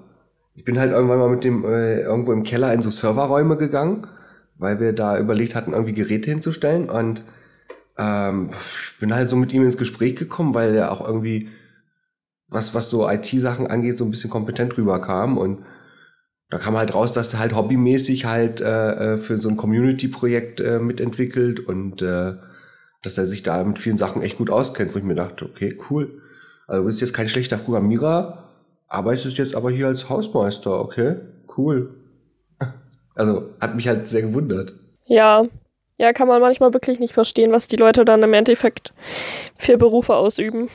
ich 0.55 0.65
bin 0.65 0.79
halt 0.79 0.93
irgendwann 0.93 1.19
mal 1.19 1.29
mit 1.29 1.45
dem 1.45 1.67
äh, 1.67 2.01
irgendwo 2.01 2.33
im 2.33 2.45
Keller 2.45 2.73
in 2.73 2.81
so 2.81 2.89
Serverräume 2.89 3.59
gegangen, 3.59 4.07
weil 4.57 4.81
wir 4.81 4.95
da 4.95 5.19
überlegt 5.19 5.55
hatten, 5.55 5.75
irgendwie 5.75 5.93
Geräte 5.93 6.31
hinzustellen. 6.31 6.89
Und 6.89 7.25
ähm, 7.99 8.53
ich 8.53 8.99
bin 8.99 9.15
halt 9.15 9.29
so 9.29 9.37
mit 9.37 9.53
ihm 9.53 9.65
ins 9.65 9.77
Gespräch 9.77 10.17
gekommen, 10.17 10.55
weil 10.55 10.75
er 10.75 10.93
auch 10.93 11.07
irgendwie, 11.07 11.51
was, 12.49 12.75
was 12.75 12.89
so 12.89 13.07
IT-Sachen 13.07 13.67
angeht, 13.67 13.99
so 13.99 14.07
ein 14.07 14.11
bisschen 14.11 14.31
kompetent 14.31 14.79
rüberkam. 14.79 15.37
Und 15.37 15.59
da 16.49 16.57
kam 16.57 16.79
halt 16.79 16.95
raus, 16.95 17.13
dass 17.13 17.35
er 17.35 17.41
halt 17.41 17.55
hobbymäßig 17.55 18.25
halt 18.25 18.63
äh, 18.63 19.15
äh, 19.15 19.19
für 19.19 19.37
so 19.37 19.51
ein 19.51 19.59
Community-Projekt 19.59 20.61
äh, 20.63 20.79
mitentwickelt 20.79 21.61
und 21.61 22.01
äh, 22.01 22.37
dass 23.03 23.19
er 23.19 23.27
sich 23.27 23.43
da 23.43 23.63
mit 23.65 23.79
vielen 23.79 23.97
Sachen 23.97 24.23
echt 24.23 24.39
gut 24.39 24.51
auskennt, 24.51 24.95
wo 24.95 24.99
ich 24.99 25.05
mir 25.05 25.15
dachte, 25.15 25.45
okay, 25.45 25.79
cool. 25.91 26.23
Also 26.67 26.83
du 26.83 26.87
bist 26.87 27.01
jetzt 27.01 27.15
kein 27.15 27.29
schlechter 27.29 27.57
Programmierer, 27.57 28.51
arbeitest 28.89 29.39
jetzt 29.39 29.55
aber 29.55 29.71
hier 29.71 29.87
als 29.87 30.09
Hausmeister, 30.09 30.81
okay, 30.81 31.17
cool. 31.57 31.95
Also 33.17 33.51
hat 33.61 33.75
mich 33.75 33.87
halt 33.87 34.09
sehr 34.09 34.23
gewundert. 34.23 34.73
Ja. 35.05 35.45
Ja, 35.99 36.15
kann 36.15 36.29
man 36.29 36.41
manchmal 36.41 36.73
wirklich 36.73 37.01
nicht 37.01 37.13
verstehen, 37.13 37.53
was 37.53 37.69
die 37.69 37.77
Leute 37.77 38.07
dann 38.07 38.23
im 38.23 38.33
Endeffekt 38.33 38.95
für 39.59 39.77
Berufe 39.77 40.15
ausüben. 40.15 40.71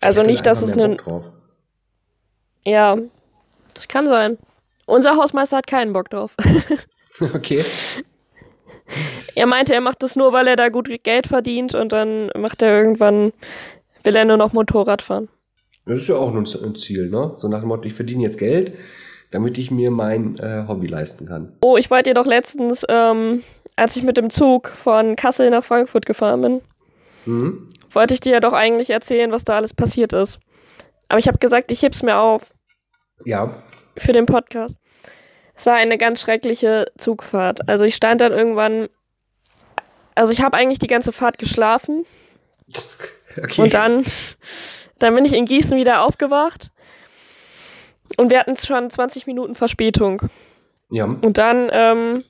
Also 0.00 0.22
nicht, 0.22 0.46
dass 0.46 0.62
es 0.62 0.72
einen. 0.72 1.00
Ja, 2.64 2.96
das 3.74 3.86
kann 3.86 4.08
sein. 4.08 4.38
Unser 4.86 5.16
Hausmeister 5.16 5.58
hat 5.58 5.68
keinen 5.68 5.92
Bock 5.92 6.10
drauf. 6.10 6.34
Okay. 7.34 7.64
Er 9.34 9.46
meinte, 9.46 9.74
er 9.74 9.80
macht 9.80 10.02
das 10.02 10.16
nur, 10.16 10.32
weil 10.32 10.46
er 10.48 10.56
da 10.56 10.68
gut 10.68 10.88
Geld 11.02 11.26
verdient 11.26 11.74
und 11.74 11.92
dann 11.92 12.30
macht 12.36 12.62
er 12.62 12.78
irgendwann, 12.78 13.32
will 14.04 14.16
er 14.16 14.24
nur 14.24 14.36
noch 14.36 14.52
Motorrad 14.52 15.02
fahren. 15.02 15.28
Das 15.86 15.98
ist 16.00 16.08
ja 16.08 16.16
auch 16.16 16.32
nur 16.32 16.42
ein 16.42 16.74
Ziel, 16.76 17.08
ne? 17.10 17.34
So 17.38 17.48
nach 17.48 17.60
dem 17.60 17.68
Motto, 17.68 17.84
ich 17.84 17.94
verdiene 17.94 18.22
jetzt 18.22 18.38
Geld, 18.38 18.72
damit 19.30 19.56
ich 19.58 19.70
mir 19.70 19.90
mein 19.90 20.38
äh, 20.38 20.64
Hobby 20.68 20.86
leisten 20.86 21.26
kann. 21.26 21.52
Oh, 21.62 21.76
ich 21.76 21.90
wollte 21.90 22.10
dir 22.10 22.14
doch 22.14 22.26
letztens, 22.26 22.84
ähm, 22.88 23.42
als 23.76 23.96
ich 23.96 24.02
mit 24.02 24.16
dem 24.16 24.28
Zug 24.30 24.68
von 24.68 25.16
Kassel 25.16 25.50
nach 25.50 25.64
Frankfurt 25.64 26.06
gefahren 26.06 26.42
bin, 26.42 26.60
Mhm. 27.26 27.68
wollte 27.90 28.14
ich 28.14 28.20
dir 28.20 28.32
ja 28.34 28.40
doch 28.40 28.52
eigentlich 28.54 28.90
erzählen, 28.90 29.32
was 29.32 29.44
da 29.44 29.56
alles 29.56 29.74
passiert 29.74 30.12
ist. 30.12 30.38
Aber 31.08 31.18
ich 31.18 31.28
habe 31.28 31.38
gesagt, 31.38 31.70
ich 31.70 31.82
heb's 31.82 32.02
mir 32.02 32.18
auf 32.18 32.50
Ja. 33.24 33.54
für 33.96 34.12
den 34.12 34.26
Podcast. 34.26 34.78
Es 35.54 35.66
war 35.66 35.74
eine 35.74 35.98
ganz 35.98 36.20
schreckliche 36.20 36.86
Zugfahrt. 36.96 37.68
Also 37.68 37.84
ich 37.84 37.94
stand 37.96 38.20
dann 38.20 38.32
irgendwann, 38.32 38.88
also 40.18 40.32
ich 40.32 40.42
habe 40.42 40.56
eigentlich 40.56 40.78
die 40.78 40.86
ganze 40.86 41.12
Fahrt 41.12 41.38
geschlafen 41.38 42.04
Okay. 43.36 43.62
und 43.62 43.74
dann, 43.74 44.04
dann 44.98 45.14
bin 45.14 45.24
ich 45.24 45.32
in 45.32 45.44
Gießen 45.44 45.76
wieder 45.76 46.02
aufgewacht 46.02 46.70
und 48.16 48.30
wir 48.30 48.40
hatten 48.40 48.56
schon 48.56 48.90
20 48.90 49.26
Minuten 49.26 49.54
Verspätung. 49.54 50.22
ja. 50.90 51.04
Und 51.04 51.38
dann 51.38 51.68
ähm, 51.70 52.24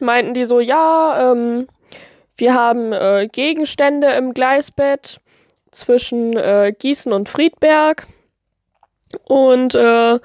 meinten 0.00 0.34
die 0.34 0.44
so, 0.44 0.60
ja, 0.60 1.32
ähm, 1.32 1.68
wir 2.36 2.54
haben 2.54 2.92
äh, 2.92 3.28
Gegenstände 3.30 4.08
im 4.12 4.32
Gleisbett 4.34 5.20
zwischen 5.70 6.36
äh, 6.36 6.72
Gießen 6.76 7.12
und 7.12 7.28
Friedberg. 7.28 8.06
Und 9.24 9.74
äh, 9.74 10.18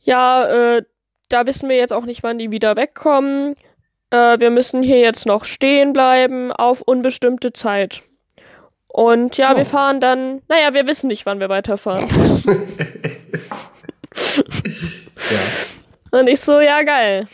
ja, 0.00 0.76
äh, 0.76 0.82
da 1.28 1.46
wissen 1.46 1.68
wir 1.68 1.76
jetzt 1.76 1.92
auch 1.92 2.06
nicht, 2.06 2.22
wann 2.22 2.38
die 2.38 2.50
wieder 2.50 2.74
wegkommen. 2.76 3.54
Äh, 4.10 4.38
wir 4.40 4.50
müssen 4.50 4.82
hier 4.82 5.00
jetzt 5.00 5.26
noch 5.26 5.44
stehen 5.44 5.92
bleiben 5.92 6.52
auf 6.52 6.80
unbestimmte 6.80 7.52
Zeit. 7.52 8.02
Und 8.88 9.36
ja, 9.36 9.52
Oh. 9.52 9.56
wir 9.56 9.66
fahren 9.66 10.00
dann, 10.00 10.42
naja, 10.48 10.72
wir 10.72 10.86
wissen 10.86 11.08
nicht, 11.08 11.26
wann 11.26 11.40
wir 11.40 11.48
weiterfahren. 11.48 12.06
ja. 15.30 16.18
Und 16.18 16.28
ich 16.28 16.40
so, 16.40 16.60
ja, 16.60 16.82
geil. 16.82 17.26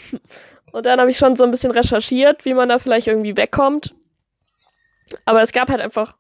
Und 0.73 0.87
dann 0.87 0.99
habe 1.01 1.11
ich 1.11 1.17
schon 1.19 1.37
so 1.37 1.45
ein 1.45 1.51
bisschen 1.51 1.71
recherchiert, 1.71 2.45
wie 2.45 2.55
man 2.55 2.69
da 2.69 2.79
vielleicht 2.79 3.07
irgendwie 3.07 3.37
wegkommt. 3.37 3.95
Aber 5.25 5.43
es 5.43 5.53
gab 5.53 5.69
halt 5.69 5.81
einfach 5.81 6.17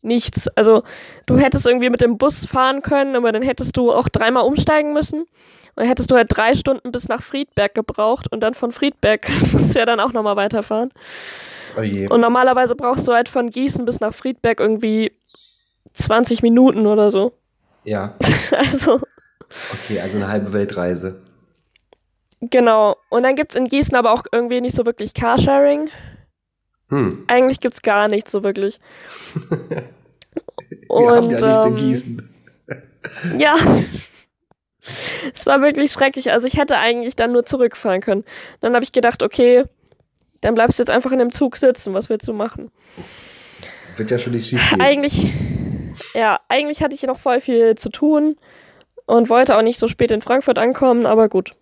nichts. 0.00 0.46
Also, 0.56 0.84
du 1.26 1.36
hättest 1.38 1.66
irgendwie 1.66 1.90
mit 1.90 2.00
dem 2.00 2.16
Bus 2.18 2.46
fahren 2.46 2.82
können, 2.82 3.16
aber 3.16 3.32
dann 3.32 3.42
hättest 3.42 3.76
du 3.76 3.92
auch 3.92 4.08
dreimal 4.08 4.44
umsteigen 4.44 4.92
müssen. 4.92 5.26
Und 5.78 5.82
dann 5.82 5.90
hättest 5.90 6.10
du 6.10 6.16
halt 6.16 6.26
drei 6.30 6.56
Stunden 6.56 6.90
bis 6.90 7.06
nach 7.06 7.22
Friedberg 7.22 7.72
gebraucht 7.72 8.32
und 8.32 8.40
dann 8.40 8.54
von 8.54 8.72
Friedberg 8.72 9.28
musst 9.52 9.76
du 9.76 9.78
ja 9.78 9.84
dann 9.84 10.00
auch 10.00 10.12
nochmal 10.12 10.34
weiterfahren. 10.34 10.90
Oh. 11.76 12.14
Und 12.14 12.20
normalerweise 12.20 12.74
brauchst 12.74 13.06
du 13.06 13.12
halt 13.12 13.28
von 13.28 13.48
Gießen 13.48 13.84
bis 13.84 14.00
nach 14.00 14.12
Friedberg 14.12 14.58
irgendwie 14.58 15.12
20 15.92 16.42
Minuten 16.42 16.84
oder 16.88 17.12
so. 17.12 17.32
Ja. 17.84 18.16
Also, 18.50 19.00
Okay, 19.84 20.00
also 20.00 20.18
eine 20.18 20.26
halbe 20.26 20.52
Weltreise. 20.52 21.22
genau. 22.40 22.96
Und 23.08 23.22
dann 23.22 23.36
gibt's 23.36 23.54
in 23.54 23.68
Gießen 23.68 23.94
aber 23.94 24.12
auch 24.12 24.24
irgendwie 24.32 24.60
nicht 24.60 24.74
so 24.74 24.84
wirklich 24.84 25.14
Carsharing. 25.14 25.90
Hm. 26.88 27.24
Eigentlich 27.28 27.60
gibt's 27.60 27.82
gar 27.82 28.08
nichts 28.08 28.32
so 28.32 28.42
wirklich. 28.42 28.80
Wir 30.88 31.08
haben 31.08 31.30
ja 31.30 31.40
nichts 31.40 31.64
in 31.64 31.70
ähm, 31.70 31.76
Gießen. 31.76 32.30
Ja. 33.38 33.54
Es 35.34 35.46
war 35.46 35.60
wirklich 35.60 35.92
schrecklich. 35.92 36.30
Also 36.30 36.46
ich 36.46 36.56
hätte 36.56 36.76
eigentlich 36.78 37.16
dann 37.16 37.32
nur 37.32 37.44
zurückfahren 37.44 38.00
können. 38.00 38.24
Dann 38.60 38.74
habe 38.74 38.84
ich 38.84 38.92
gedacht, 38.92 39.22
okay, 39.22 39.64
dann 40.40 40.54
bleibst 40.54 40.78
du 40.78 40.82
jetzt 40.82 40.90
einfach 40.90 41.12
in 41.12 41.18
dem 41.18 41.32
Zug 41.32 41.56
sitzen. 41.56 41.94
Was 41.94 42.08
willst 42.08 42.28
du 42.28 42.32
machen? 42.32 42.70
Wird 43.96 44.10
ja 44.10 44.18
schon 44.18 44.32
nicht 44.32 44.48
schief 44.48 44.70
gehen. 44.70 44.80
Eigentlich, 44.80 45.28
ja, 46.14 46.40
eigentlich 46.48 46.82
hatte 46.82 46.94
ich 46.94 47.02
noch 47.02 47.18
voll 47.18 47.40
viel 47.40 47.74
zu 47.74 47.88
tun 47.90 48.36
und 49.06 49.28
wollte 49.28 49.56
auch 49.56 49.62
nicht 49.62 49.78
so 49.78 49.88
spät 49.88 50.10
in 50.10 50.22
Frankfurt 50.22 50.58
ankommen, 50.58 51.06
aber 51.06 51.28
gut. 51.28 51.54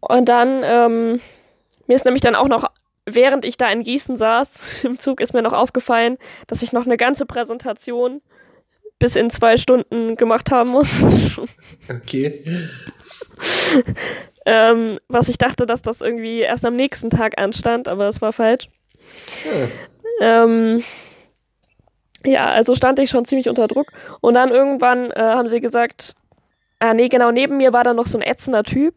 Und 0.00 0.28
dann, 0.28 0.62
ähm, 0.64 1.20
mir 1.86 1.94
ist 1.94 2.04
nämlich 2.04 2.22
dann 2.22 2.34
auch 2.34 2.48
noch, 2.48 2.70
während 3.04 3.44
ich 3.44 3.56
da 3.56 3.70
in 3.70 3.82
Gießen 3.82 4.16
saß, 4.16 4.60
im 4.84 4.98
Zug 4.98 5.20
ist 5.20 5.34
mir 5.34 5.42
noch 5.42 5.52
aufgefallen, 5.52 6.16
dass 6.46 6.62
ich 6.62 6.72
noch 6.72 6.86
eine 6.86 6.96
ganze 6.96 7.26
Präsentation 7.26 8.22
bis 8.98 9.16
in 9.16 9.30
zwei 9.30 9.56
Stunden 9.56 10.16
gemacht 10.16 10.50
haben 10.50 10.70
muss. 10.70 11.04
Okay. 11.88 12.42
ähm, 14.46 14.98
was 15.08 15.28
ich 15.28 15.38
dachte, 15.38 15.66
dass 15.66 15.82
das 15.82 16.00
irgendwie 16.00 16.40
erst 16.40 16.64
am 16.64 16.74
nächsten 16.74 17.10
Tag 17.10 17.38
anstand, 17.38 17.86
aber 17.86 18.08
es 18.08 18.20
war 18.20 18.32
falsch. 18.32 18.68
Ähm, 20.20 20.82
ja, 22.24 22.46
also 22.46 22.74
stand 22.74 22.98
ich 22.98 23.10
schon 23.10 23.24
ziemlich 23.24 23.48
unter 23.48 23.68
Druck. 23.68 23.92
Und 24.20 24.34
dann 24.34 24.50
irgendwann 24.50 25.10
äh, 25.12 25.20
haben 25.20 25.48
sie 25.48 25.60
gesagt, 25.60 26.14
ah 26.78 26.94
nee, 26.94 27.08
genau, 27.08 27.30
neben 27.30 27.56
mir 27.56 27.72
war 27.72 27.84
da 27.84 27.94
noch 27.94 28.06
so 28.06 28.18
ein 28.18 28.22
ätzender 28.22 28.64
Typ, 28.64 28.94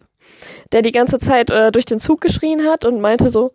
der 0.71 0.81
die 0.81 0.91
ganze 0.91 1.19
Zeit 1.19 1.51
äh, 1.51 1.71
durch 1.71 1.85
den 1.85 1.99
Zug 1.99 2.21
geschrien 2.21 2.67
hat 2.67 2.85
und 2.85 3.01
meinte 3.01 3.29
so, 3.29 3.51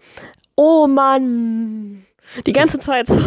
oh 0.57 0.87
Mann. 0.87 2.07
Die 2.47 2.53
ganze 2.53 2.79
Zeit 2.79 3.07
so. 3.07 3.15
und 3.15 3.23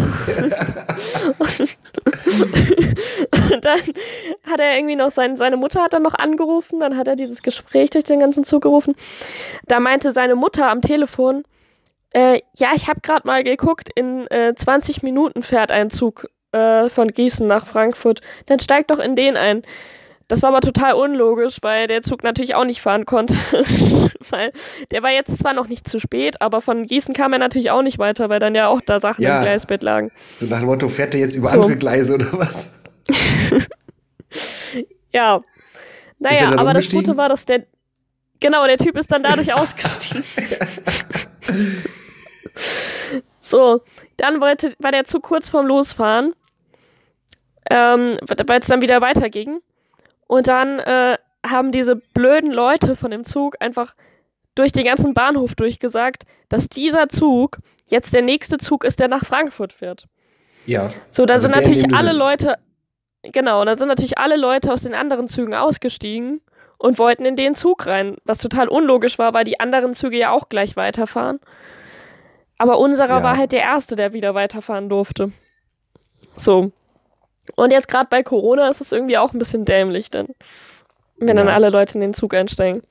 dann 3.61 3.79
hat 4.43 4.59
er 4.59 4.75
irgendwie 4.75 4.95
noch 4.95 5.11
sein, 5.11 5.37
seine 5.37 5.57
Mutter 5.57 5.81
hat 5.81 5.93
dann 5.93 6.03
noch 6.03 6.15
angerufen, 6.15 6.79
dann 6.79 6.97
hat 6.97 7.07
er 7.07 7.15
dieses 7.15 7.41
Gespräch 7.41 7.89
durch 7.91 8.03
den 8.03 8.19
ganzen 8.19 8.43
Zug 8.43 8.63
gerufen. 8.63 8.95
Da 9.65 9.79
meinte 9.79 10.11
seine 10.11 10.35
Mutter 10.35 10.69
am 10.69 10.81
Telefon, 10.81 11.43
äh, 12.11 12.41
ja, 12.55 12.69
ich 12.75 12.87
habe 12.87 13.01
gerade 13.01 13.27
mal 13.27 13.43
geguckt, 13.43 13.89
in 13.95 14.27
äh, 14.27 14.53
20 14.55 15.03
Minuten 15.03 15.43
fährt 15.43 15.71
ein 15.71 15.89
Zug 15.89 16.27
äh, 16.51 16.89
von 16.89 17.09
Gießen 17.09 17.45
nach 17.45 17.67
Frankfurt. 17.67 18.21
Dann 18.45 18.59
steig 18.59 18.87
doch 18.87 18.99
in 18.99 19.15
den 19.15 19.37
ein. 19.37 19.63
Das 20.29 20.41
war 20.41 20.49
aber 20.49 20.59
total 20.59 20.93
unlogisch, 20.93 21.57
weil 21.61 21.87
der 21.87 22.01
Zug 22.01 22.21
natürlich 22.23 22.53
auch 22.55 22.65
nicht 22.65 22.81
fahren 22.81 23.05
konnte. 23.05 23.33
weil 24.29 24.51
der 24.91 25.01
war 25.03 25.11
jetzt 25.11 25.39
zwar 25.39 25.53
noch 25.53 25.67
nicht 25.67 25.87
zu 25.87 25.99
spät, 25.99 26.41
aber 26.41 26.59
von 26.61 26.85
Gießen 26.85 27.13
kam 27.13 27.31
er 27.33 27.39
natürlich 27.39 27.71
auch 27.71 27.81
nicht 27.81 27.97
weiter, 27.97 28.27
weil 28.29 28.39
dann 28.39 28.53
ja 28.53 28.67
auch 28.67 28.81
da 28.81 28.99
Sachen 28.99 29.23
Ja. 29.23 29.37
im 29.37 29.43
Gleisbett 29.43 29.83
lagen. 29.83 30.11
So 30.35 30.45
nach 30.47 30.59
dem 30.59 30.65
Motto, 30.65 30.89
fährt 30.89 31.13
er 31.13 31.21
jetzt 31.21 31.35
über 31.37 31.47
So. 31.49 31.61
andere 31.61 31.77
Gleise 31.77 32.15
oder 32.15 32.27
was? 32.33 32.83
Ja. 35.13 35.41
Naja, 36.19 36.51
aber 36.57 36.73
das? 36.73 36.89
Gute 36.89 37.15
war, 37.15 37.29
dass 37.29 37.45
der. 37.45 37.65
Genau, 38.39 38.65
der 38.67 38.77
Typ 38.77 38.97
ist 38.97 39.11
dann 39.11 39.23
dadurch 39.23 39.53
ausgestiegen. 39.57 40.23
so, 43.39 43.81
dann 44.17 44.41
wollte, 44.41 44.75
war 44.79 44.91
der 44.91 45.05
Zug 45.05 45.23
kurz 45.23 45.49
vorm 45.49 45.65
Losfahren, 45.65 46.33
ähm, 47.69 48.19
weil 48.47 48.59
es 48.59 48.67
dann 48.67 48.81
wieder 48.81 49.01
weiterging. 49.01 49.59
Und 50.27 50.47
dann 50.47 50.79
äh, 50.79 51.17
haben 51.45 51.71
diese 51.71 51.95
blöden 51.95 52.51
Leute 52.51 52.95
von 52.95 53.11
dem 53.11 53.23
Zug 53.23 53.55
einfach 53.59 53.95
durch 54.55 54.71
den 54.71 54.85
ganzen 54.85 55.13
Bahnhof 55.13 55.55
durchgesagt, 55.55 56.23
dass 56.49 56.67
dieser 56.67 57.09
Zug 57.09 57.59
jetzt 57.89 58.13
der 58.13 58.21
nächste 58.21 58.57
Zug 58.57 58.83
ist, 58.83 58.99
der 58.99 59.07
nach 59.07 59.23
Frankfurt 59.23 59.71
fährt. 59.71 60.05
Ja. 60.65 60.89
So, 61.09 61.25
da 61.25 61.35
Also 61.35 61.43
sind 61.47 61.55
der, 61.55 61.61
natürlich 61.63 61.95
alle 61.95 62.07
sitzt. 62.09 62.19
Leute, 62.19 62.55
genau, 63.23 63.63
da 63.63 63.77
sind 63.77 63.87
natürlich 63.87 64.17
alle 64.17 64.35
Leute 64.35 64.71
aus 64.73 64.81
den 64.81 64.93
anderen 64.93 65.27
Zügen 65.27 65.53
ausgestiegen 65.53 66.41
und 66.77 66.99
wollten 66.99 67.25
in 67.25 67.35
den 67.35 67.55
Zug 67.55 67.85
rein, 67.87 68.17
was 68.25 68.39
total 68.39 68.67
unlogisch 68.67 69.17
war, 69.17 69.33
weil 69.33 69.45
die 69.45 69.59
anderen 69.59 69.93
Züge 69.93 70.17
ja 70.17 70.31
auch 70.31 70.49
gleich 70.49 70.75
weiterfahren. 70.75 71.39
Aber 72.57 72.79
unserer 72.79 73.19
Ja. 73.19 73.23
war 73.23 73.37
halt 73.37 73.51
der 73.51 73.61
erste, 73.61 73.95
der 73.95 74.13
wieder 74.13 74.33
weiterfahren 74.35 74.89
durfte. 74.89 75.31
So. 76.35 76.71
Und 77.55 77.71
jetzt 77.71 77.87
gerade 77.87 78.07
bei 78.09 78.23
Corona 78.23 78.69
ist 78.69 78.81
es 78.81 78.91
irgendwie 78.91 79.17
auch 79.17 79.33
ein 79.33 79.39
bisschen 79.39 79.65
dämlich, 79.65 80.11
dann, 80.11 80.27
wenn 81.17 81.35
dann 81.35 81.47
Ja. 81.47 81.53
alle 81.53 81.69
Leute 81.69 81.95
in 81.95 82.01
den 82.01 82.13
Zug 82.13 82.33
einsteigen. 82.33 82.81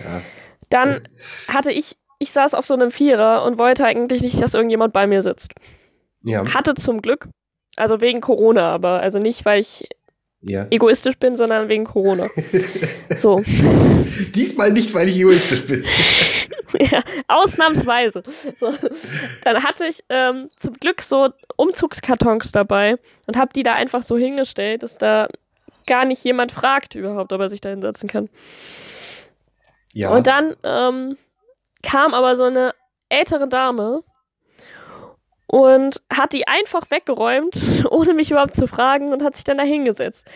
Ja. 0.00 0.22
Dann 0.68 1.02
hatte 1.48 1.72
ich, 1.72 1.96
ich 2.18 2.30
saß 2.30 2.54
auf 2.54 2.64
so 2.66 2.74
einem 2.74 2.90
Vierer 2.90 3.44
und 3.44 3.58
wollte 3.58 3.84
eigentlich 3.84 4.22
nicht, 4.22 4.40
dass 4.40 4.54
irgendjemand 4.54 4.92
bei 4.92 5.06
mir 5.06 5.22
sitzt. 5.22 5.52
Ja. 6.22 6.44
Hatte 6.54 6.74
zum 6.74 7.02
Glück, 7.02 7.28
also 7.76 8.00
wegen 8.00 8.20
Corona, 8.20 8.72
aber 8.72 9.00
also 9.00 9.18
nicht, 9.18 9.44
weil 9.44 9.60
ich 9.60 9.88
ja. 10.42 10.66
egoistisch 10.70 11.18
bin, 11.18 11.36
sondern 11.36 11.68
wegen 11.68 11.84
Corona. 11.84 12.26
so, 13.14 13.42
Diesmal 14.34 14.72
nicht, 14.72 14.94
weil 14.94 15.08
ich 15.08 15.16
egoistisch 15.16 15.64
bin. 15.66 15.84
ja, 16.78 17.02
ausnahmsweise. 17.28 18.22
So. 18.56 18.72
Dann 19.44 19.62
hatte 19.62 19.86
ich 19.86 20.02
ähm, 20.08 20.48
zum 20.56 20.74
Glück 20.74 21.02
so 21.02 21.30
Umzugskartons 21.56 22.52
dabei 22.52 22.96
und 23.26 23.36
habe 23.36 23.52
die 23.54 23.62
da 23.62 23.74
einfach 23.74 24.02
so 24.02 24.16
hingestellt, 24.16 24.82
dass 24.82 24.98
da 24.98 25.28
gar 25.86 26.04
nicht 26.04 26.22
jemand 26.24 26.52
fragt 26.52 26.94
überhaupt, 26.94 27.32
ob 27.32 27.40
er 27.40 27.48
sich 27.48 27.60
da 27.60 27.68
hinsetzen 27.68 28.08
kann. 28.08 28.28
Ja. 29.92 30.10
Und 30.10 30.26
dann 30.26 30.56
ähm, 30.62 31.16
kam 31.82 32.14
aber 32.14 32.36
so 32.36 32.44
eine 32.44 32.74
ältere 33.08 33.48
Dame 33.48 34.02
und 35.46 36.00
hat 36.12 36.32
die 36.32 36.46
einfach 36.46 36.90
weggeräumt, 36.90 37.56
ohne 37.90 38.14
mich 38.14 38.30
überhaupt 38.30 38.54
zu 38.54 38.68
fragen 38.68 39.12
und 39.12 39.24
hat 39.24 39.34
sich 39.34 39.44
dann 39.44 39.58
da 39.58 39.64
hingesetzt. 39.64 40.26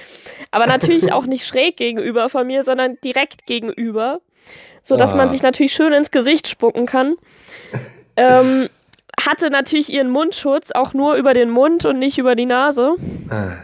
Aber 0.50 0.66
natürlich 0.66 1.12
auch 1.12 1.26
nicht 1.26 1.46
schräg 1.46 1.76
gegenüber 1.76 2.28
von 2.28 2.46
mir, 2.46 2.64
sondern 2.64 2.96
direkt 3.04 3.46
gegenüber, 3.46 4.20
so 4.82 4.96
dass 4.96 5.12
Ah. 5.12 5.16
man 5.16 5.30
sich 5.30 5.42
natürlich 5.42 5.72
schön 5.72 5.92
ins 5.92 6.10
Gesicht 6.10 6.48
spucken 6.48 6.86
kann. 6.86 7.16
Ähm, 8.16 8.68
hatte 9.20 9.50
natürlich 9.50 9.92
ihren 9.92 10.08
Mundschutz 10.08 10.70
auch 10.70 10.94
nur 10.94 11.16
über 11.16 11.34
den 11.34 11.50
Mund 11.50 11.84
und 11.84 11.98
nicht 11.98 12.16
über 12.16 12.36
die 12.36 12.46
Nase. 12.46 12.94
Ah, 13.28 13.56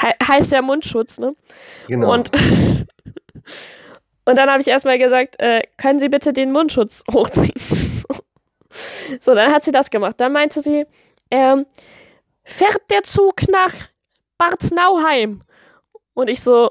He 0.00 0.06
heißt 0.24 0.52
ja 0.52 0.62
Mundschutz, 0.62 1.18
ne? 1.18 1.34
genau. 1.88 2.12
Und, 2.12 2.30
und 4.24 4.38
dann 4.38 4.48
habe 4.48 4.60
ich 4.60 4.68
erstmal 4.68 4.98
gesagt, 4.98 5.34
äh, 5.40 5.62
können 5.78 5.98
Sie 5.98 6.08
bitte 6.08 6.32
den 6.32 6.52
Mundschutz 6.52 7.02
hochziehen? 7.12 8.04
so, 9.20 9.34
dann 9.34 9.52
hat 9.52 9.64
sie 9.64 9.72
das 9.72 9.90
gemacht. 9.90 10.14
Dann 10.18 10.32
meinte 10.32 10.60
sie, 10.62 10.86
ähm, 11.32 11.66
fährt 12.44 12.82
der 12.90 13.02
Zug 13.02 13.48
nach 13.50 13.74
Bad 14.38 14.70
Nauheim? 14.72 15.42
Und 16.14 16.30
ich 16.30 16.40
so, 16.40 16.70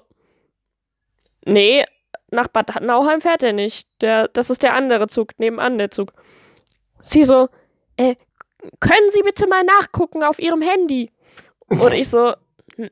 nee, 1.45 1.83
nach 2.32 2.47
Bad 2.47 2.82
Nauheim 2.82 3.21
fährt 3.21 3.43
er 3.43 3.53
nicht. 3.53 3.88
Der, 4.01 4.27
das 4.29 4.49
ist 4.49 4.63
der 4.63 4.73
andere 4.73 5.07
Zug, 5.07 5.38
nebenan 5.38 5.77
der 5.77 5.91
Zug. 5.91 6.13
Sie 7.03 7.23
so, 7.23 7.49
äh, 7.97 8.15
können 8.79 9.11
Sie 9.11 9.21
bitte 9.21 9.47
mal 9.47 9.63
nachgucken 9.63 10.23
auf 10.23 10.39
Ihrem 10.39 10.61
Handy? 10.61 11.11
Und 11.67 11.93
ich 11.93 12.09
so, 12.09 12.34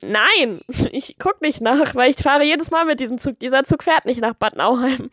Nein, 0.02 0.62
ich 0.92 1.16
guck 1.20 1.42
nicht 1.42 1.62
nach, 1.62 1.96
weil 1.96 2.10
ich 2.10 2.18
fahre 2.18 2.44
jedes 2.44 2.72
Mal 2.72 2.86
mit 2.86 3.00
diesem 3.00 3.18
Zug. 3.18 3.40
Dieser 3.40 3.64
Zug 3.64 3.84
fährt 3.84 4.06
nicht 4.06 4.22
nach 4.22 4.34
Bad 4.34 4.56
Nauheim. 4.56 5.10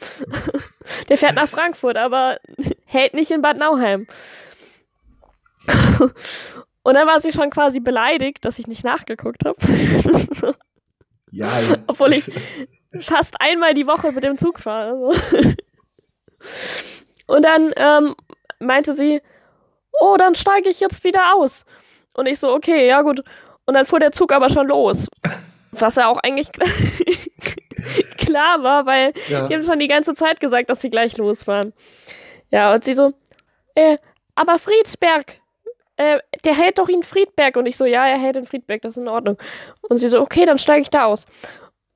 Der 1.08 1.16
fährt 1.16 1.34
nach 1.34 1.48
Frankfurt, 1.48 1.96
aber 1.96 2.38
hält 2.84 3.14
nicht 3.14 3.30
in 3.30 3.42
Bad 3.42 3.58
Nauheim. 3.58 4.06
Und 6.82 6.94
dann 6.94 7.06
war 7.06 7.20
sie 7.20 7.32
schon 7.32 7.50
quasi 7.50 7.80
beleidigt, 7.80 8.44
dass 8.44 8.58
ich 8.58 8.66
nicht 8.66 8.84
nachgeguckt 8.84 9.44
habe. 9.44 9.56
ja, 11.32 11.48
Obwohl 11.86 12.12
ich 12.12 12.30
fast 13.02 13.40
einmal 13.40 13.74
die 13.74 13.86
Woche 13.86 14.12
mit 14.12 14.24
dem 14.24 14.36
Zug 14.36 14.60
fahre. 14.60 14.90
Also. 14.90 15.12
Und 17.26 17.42
dann 17.44 17.72
ähm, 17.76 18.14
meinte 18.60 18.92
sie, 18.92 19.20
oh, 20.00 20.16
dann 20.18 20.34
steige 20.34 20.68
ich 20.68 20.80
jetzt 20.80 21.04
wieder 21.04 21.34
aus. 21.34 21.64
Und 22.14 22.26
ich 22.26 22.38
so, 22.38 22.52
okay, 22.52 22.86
ja 22.86 23.02
gut. 23.02 23.22
Und 23.66 23.74
dann 23.74 23.84
fuhr 23.84 24.00
der 24.00 24.12
Zug 24.12 24.32
aber 24.32 24.48
schon 24.48 24.68
los. 24.68 25.08
Was 25.72 25.96
ja 25.96 26.08
auch 26.08 26.18
eigentlich 26.18 26.50
klar 28.18 28.62
war, 28.62 28.86
weil 28.86 29.12
ja. 29.28 29.48
die 29.48 29.54
haben 29.54 29.64
schon 29.64 29.78
die 29.78 29.88
ganze 29.88 30.14
Zeit 30.14 30.40
gesagt, 30.40 30.70
dass 30.70 30.80
sie 30.80 30.90
gleich 30.90 31.16
losfahren. 31.16 31.72
Ja, 32.50 32.72
und 32.72 32.84
sie 32.84 32.94
so, 32.94 33.12
äh, 33.74 33.96
aber 34.34 34.58
Friedberg, 34.58 35.40
äh, 35.96 36.20
der 36.44 36.54
hält 36.54 36.78
doch 36.78 36.88
in 36.88 37.02
Friedberg. 37.02 37.56
Und 37.56 37.66
ich 37.66 37.76
so, 37.76 37.84
ja, 37.84 38.06
er 38.06 38.18
hält 38.18 38.36
in 38.36 38.46
Friedberg, 38.46 38.82
das 38.82 38.96
ist 38.96 39.02
in 39.02 39.08
Ordnung. 39.08 39.36
Und 39.82 39.98
sie 39.98 40.08
so, 40.08 40.20
okay, 40.20 40.46
dann 40.46 40.58
steige 40.58 40.82
ich 40.82 40.90
da 40.90 41.06
aus. 41.06 41.26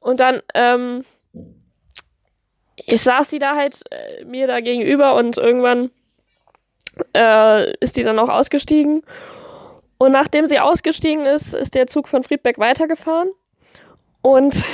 Und 0.00 0.20
dann, 0.20 0.42
ähm, 0.54 1.04
ich 2.76 3.02
saß 3.02 3.30
sie 3.30 3.38
da 3.38 3.54
halt 3.54 3.80
äh, 3.90 4.24
mir 4.24 4.46
da 4.46 4.60
gegenüber 4.60 5.14
und 5.14 5.36
irgendwann 5.36 5.90
äh, 7.16 7.72
ist 7.78 7.96
die 7.96 8.02
dann 8.02 8.18
auch 8.18 8.28
ausgestiegen. 8.28 9.02
Und 9.98 10.12
nachdem 10.12 10.46
sie 10.46 10.58
ausgestiegen 10.58 11.26
ist, 11.26 11.54
ist 11.54 11.74
der 11.74 11.86
Zug 11.86 12.08
von 12.08 12.22
Friedberg 12.22 12.58
weitergefahren. 12.58 13.30
Und 14.22 14.64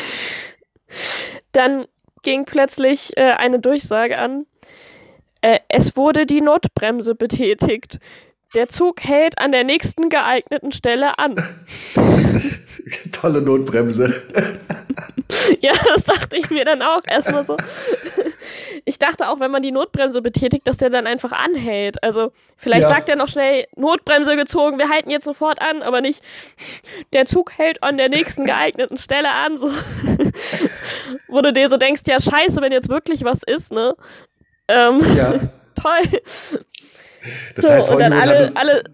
dann 1.52 1.86
ging 2.22 2.44
plötzlich 2.44 3.16
äh, 3.16 3.32
eine 3.32 3.58
Durchsage 3.58 4.18
an. 4.18 4.46
Äh, 5.40 5.60
es 5.68 5.96
wurde 5.96 6.26
die 6.26 6.40
Notbremse 6.40 7.14
betätigt. 7.14 7.98
Der 8.54 8.68
Zug 8.68 9.02
hält 9.02 9.38
an 9.38 9.52
der 9.52 9.64
nächsten 9.64 10.08
geeigneten 10.08 10.72
Stelle 10.72 11.18
an. 11.18 11.34
Tolle 13.12 13.40
Notbremse. 13.42 14.14
Ja, 15.60 15.72
das 15.88 16.04
dachte 16.04 16.36
ich 16.36 16.50
mir 16.50 16.64
dann 16.64 16.82
auch 16.82 17.02
erstmal 17.06 17.44
so. 17.44 17.56
Ich 18.84 18.98
dachte 18.98 19.28
auch, 19.28 19.40
wenn 19.40 19.50
man 19.50 19.60
die 19.62 19.72
Notbremse 19.72 20.22
betätigt, 20.22 20.66
dass 20.68 20.76
der 20.76 20.88
dann 20.90 21.06
einfach 21.06 21.32
anhält. 21.32 22.00
Also 22.02 22.30
vielleicht 22.56 22.82
Ja. 22.82 22.88
sagt 22.94 23.08
er 23.08 23.16
noch 23.16 23.26
schnell, 23.28 23.66
Notbremse 23.76 24.36
gezogen, 24.36 24.78
wir 24.78 24.88
halten 24.88 25.10
jetzt 25.10 25.24
sofort 25.24 25.60
an, 25.60 25.82
aber 25.82 26.00
nicht, 26.00 26.22
der 27.12 27.26
Zug 27.26 27.52
hält 27.58 27.82
an 27.82 27.96
der 27.98 28.08
nächsten 28.08 28.44
geeigneten 28.46 28.98
Stelle 28.98 29.30
an. 29.30 29.58
So. 29.58 29.70
Wo 31.28 31.40
du 31.42 31.52
dir 31.52 31.68
so 31.68 31.76
denkst, 31.76 32.02
ja 32.06 32.20
scheiße, 32.20 32.60
wenn 32.60 32.72
jetzt 32.72 32.88
wirklich 32.88 33.24
was 33.24 33.40
ist, 33.44 33.72
ne? 33.72 33.96
Ähm, 34.68 35.00
Ja. 35.16 35.32
toll. 35.74 36.20
Das 37.54 37.66
so, 37.66 37.72
heißt, 37.72 37.90
Hollywood, 37.90 38.12
alle, 38.12 38.38
hat 38.38 38.40
es, 38.40 38.56
alle, 38.56 38.84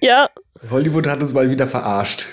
ja, 0.00 0.28
Hollywood 0.70 1.06
hat 1.06 1.22
es 1.22 1.32
mal 1.32 1.50
wieder 1.50 1.66
verarscht. 1.66 2.26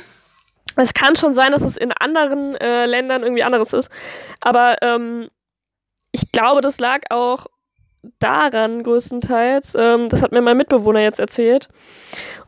Es 0.75 0.93
kann 0.93 1.15
schon 1.15 1.33
sein, 1.33 1.51
dass 1.51 1.63
es 1.63 1.77
in 1.77 1.91
anderen 1.91 2.55
äh, 2.55 2.85
Ländern 2.85 3.23
irgendwie 3.23 3.43
anderes 3.43 3.73
ist. 3.73 3.89
Aber 4.41 4.75
ähm, 4.81 5.29
ich 6.11 6.31
glaube, 6.31 6.61
das 6.61 6.79
lag 6.79 7.01
auch 7.09 7.47
daran 8.19 8.83
größtenteils. 8.83 9.75
Ähm, 9.75 10.09
das 10.09 10.21
hat 10.21 10.31
mir 10.31 10.41
mein 10.41 10.57
Mitbewohner 10.57 11.01
jetzt 11.01 11.19
erzählt. 11.19 11.67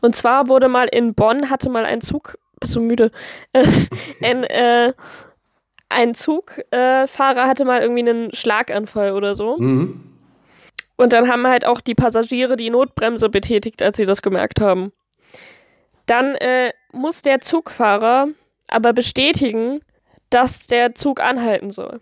Und 0.00 0.14
zwar 0.14 0.48
wurde 0.48 0.68
mal 0.68 0.86
in 0.86 1.14
Bonn, 1.14 1.50
hatte 1.50 1.70
mal 1.70 1.84
ein 1.84 2.00
Zug, 2.00 2.38
bist 2.60 2.76
du 2.76 2.80
müde? 2.80 3.10
Ein, 4.22 4.44
äh, 4.44 4.92
ein 5.88 6.14
Zugfahrer 6.14 7.44
äh, 7.44 7.48
hatte 7.48 7.64
mal 7.64 7.80
irgendwie 7.80 8.08
einen 8.08 8.32
Schlaganfall 8.32 9.12
oder 9.12 9.34
so. 9.34 9.56
Mhm. 9.58 10.09
Und 11.00 11.14
dann 11.14 11.28
haben 11.30 11.46
halt 11.46 11.64
auch 11.66 11.80
die 11.80 11.94
Passagiere 11.94 12.56
die 12.56 12.68
Notbremse 12.68 13.30
betätigt, 13.30 13.80
als 13.80 13.96
sie 13.96 14.04
das 14.04 14.20
gemerkt 14.20 14.60
haben. 14.60 14.92
Dann 16.04 16.34
äh, 16.34 16.72
muss 16.92 17.22
der 17.22 17.40
Zugfahrer 17.40 18.28
aber 18.68 18.92
bestätigen, 18.92 19.80
dass 20.28 20.66
der 20.66 20.94
Zug 20.94 21.20
anhalten 21.20 21.70
soll. 21.70 22.00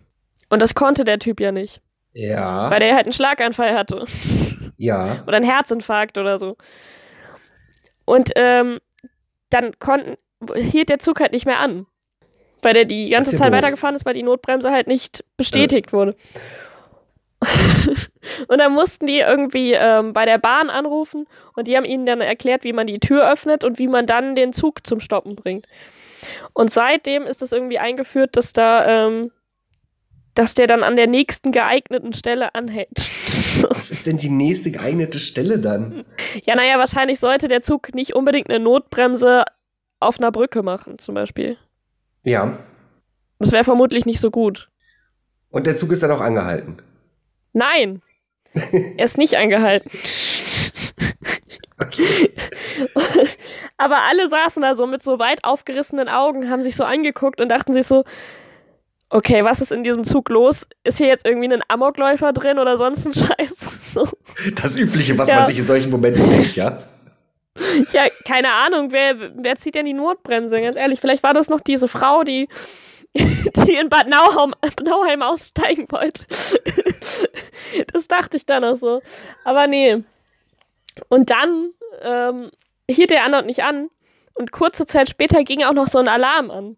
Und 0.51 0.61
das 0.61 0.75
konnte 0.75 1.05
der 1.05 1.21
Typ 1.21 1.39
ja 1.41 1.53
nicht, 1.53 1.81
Ja. 2.13 2.71
weil 2.71 2.81
der 2.81 2.95
halt 2.97 3.07
einen 3.07 3.13
Schlaganfall 3.13 3.73
hatte 3.79 4.05
Ja. 4.79 5.23
oder 5.29 5.37
einen 5.37 5.49
Herzinfarkt 5.49 6.19
oder 6.19 6.39
so. 6.41 6.57
Und 8.05 8.31
ähm, 8.35 8.81
dann 9.51 9.79
konnten, 9.79 10.17
hielt 10.57 10.89
der 10.89 10.99
Zug 10.99 11.21
halt 11.21 11.33
nicht 11.33 11.47
mehr 11.47 11.61
an, 11.61 11.87
weil 12.63 12.75
der 12.75 12.85
die 12.85 13.11
ganze 13.11 13.37
Zeit 13.37 13.47
doof. 13.49 13.53
weitergefahren 13.59 13.95
ist, 13.95 14.05
weil 14.07 14.15
die 14.15 14.25
Notbremse 14.25 14.73
halt 14.73 14.89
nicht 14.89 15.25
bestätigt 15.37 15.93
wurde. 15.93 16.17
und 18.49 18.59
dann 18.59 18.73
mussten 18.73 19.07
die 19.07 19.19
irgendwie 19.19 19.73
ähm, 19.73 20.13
bei 20.13 20.25
der 20.25 20.39
Bahn 20.39 20.71
anrufen 20.71 21.27
und 21.55 21.69
die 21.69 21.77
haben 21.77 21.85
ihnen 21.85 22.07
dann 22.07 22.21
erklärt, 22.21 22.65
wie 22.65 22.73
man 22.73 22.87
die 22.87 22.99
Tür 22.99 23.31
öffnet 23.31 23.65
und 23.65 23.79
wie 23.79 23.89
man 23.89 24.07
dann 24.07 24.35
den 24.35 24.53
Zug 24.53 24.87
zum 24.87 25.01
Stoppen 25.01 25.37
bringt. 25.37 25.67
Und 26.53 26.71
seitdem 26.71 27.25
ist 27.25 27.43
das 27.43 27.53
irgendwie 27.53 27.79
eingeführt, 27.79 28.37
dass 28.37 28.53
da, 28.53 29.07
ähm, 29.07 29.31
dass 30.35 30.55
der 30.55 30.67
dann 30.67 30.83
an 30.83 30.97
der 30.97 31.07
nächsten 31.07 31.53
geeigneten 31.53 32.13
Stelle 32.13 32.55
anhält. 32.55 32.99
Was 33.71 33.91
ist 33.91 34.07
denn 34.07 34.19
die 34.19 34.31
nächste 34.31 34.71
geeignete 34.71 35.21
Stelle 35.21 35.59
dann? 35.59 36.05
Ja, 36.45 36.55
naja, 36.57 36.79
wahrscheinlich 36.79 37.21
sollte 37.21 37.49
der 37.49 37.61
Zug 37.61 37.95
nicht 37.95 38.15
unbedingt 38.15 38.49
eine 38.49 38.61
Notbremse 38.61 39.45
auf 40.01 40.19
einer 40.19 40.31
Brücke 40.31 40.63
machen, 40.63 40.99
zum 40.99 41.15
Beispiel. 41.15 41.57
Ja. 42.25 42.59
Das 43.39 43.53
wäre 43.53 43.65
vermutlich 43.65 44.07
nicht 44.07 44.21
so 44.21 44.31
gut. 44.31 44.69
Und 45.51 45.67
der 45.67 45.77
Zug 45.77 45.93
ist 45.93 46.03
dann 46.03 46.11
auch 46.11 46.21
angehalten. 46.21 46.83
Nein, 47.53 48.03
er 48.97 49.05
ist 49.05 49.19
nicht 49.19 49.35
eingehalten. 49.37 49.91
Aber 53.77 53.99
alle 54.09 54.29
saßen 54.29 54.63
da 54.63 54.75
so 54.75 54.87
mit 54.87 55.03
so 55.03 55.19
weit 55.19 55.45
aufgerissenen 55.45 56.09
Augen, 56.09 56.51
haben 56.51 56.63
sich 56.63 56.77
so 56.77 56.85
angeguckt 56.85 57.41
und 57.41 57.49
dachten 57.49 57.73
sich 57.73 57.87
so, 57.87 58.05
okay, 59.11 59.45
was 59.45 59.61
ist 59.61 59.73
in 59.73 59.83
diesem 59.85 60.05
Zug 60.05 60.29
los? 60.29 60.67
Ist 60.85 60.99
hier 60.99 61.07
jetzt 61.07 61.25
irgendwie 61.27 61.53
ein 61.53 61.63
Amokläufer 61.69 62.33
drin 62.33 62.59
oder 62.59 62.77
sonst 62.77 63.07
ein 63.07 63.15
Scheiß? 63.15 63.57
So. 63.89 64.07
Das 64.61 64.77
Übliche, 64.77 65.17
was 65.17 65.29
Ja. 65.29 65.37
man 65.37 65.47
sich 65.47 65.59
in 65.59 65.65
solchen 65.65 65.91
Momenten 65.91 66.29
denkt, 66.29 66.55
ja? 66.57 66.83
Ja, 67.91 68.03
keine 68.27 68.53
Ahnung, 68.53 68.93
wer, 68.93 69.17
wer 69.35 69.57
zieht 69.57 69.75
denn 69.77 69.87
die 69.87 69.95
Notbremse? 69.95 70.61
Ganz 70.61 70.77
ehrlich, 70.77 71.01
vielleicht 71.01 71.23
war 71.23 71.33
das 71.33 71.49
noch 71.49 71.61
diese 71.61 71.89
Frau, 71.89 72.23
die, 72.23 72.49
die 73.67 73.75
in 73.75 73.89
Bad 73.89 74.09
Nauheim, 74.09 74.55
Nauheim 74.83 75.23
aussteigen 75.23 75.87
wollte. 75.91 76.25
das 77.93 78.09
dachte 78.09 78.37
ich 78.37 78.47
dann 78.47 78.65
auch 78.65 78.77
so. 78.77 79.01
Aber 79.45 79.67
nee. 79.67 80.03
Und 81.09 81.31
dann 81.31 81.71
ähm, 82.03 82.51
hielt 82.89 83.11
der 83.11 83.25
andere 83.25 83.45
nicht 83.45 83.63
an. 83.63 83.89
Und 84.35 84.53
kurze 84.53 84.87
Zeit 84.87 85.09
später 85.09 85.43
ging 85.43 85.65
auch 85.65 85.73
noch 85.73 85.89
so 85.89 85.99
ein 85.99 86.09
Alarm 86.09 86.51
an. 86.51 86.77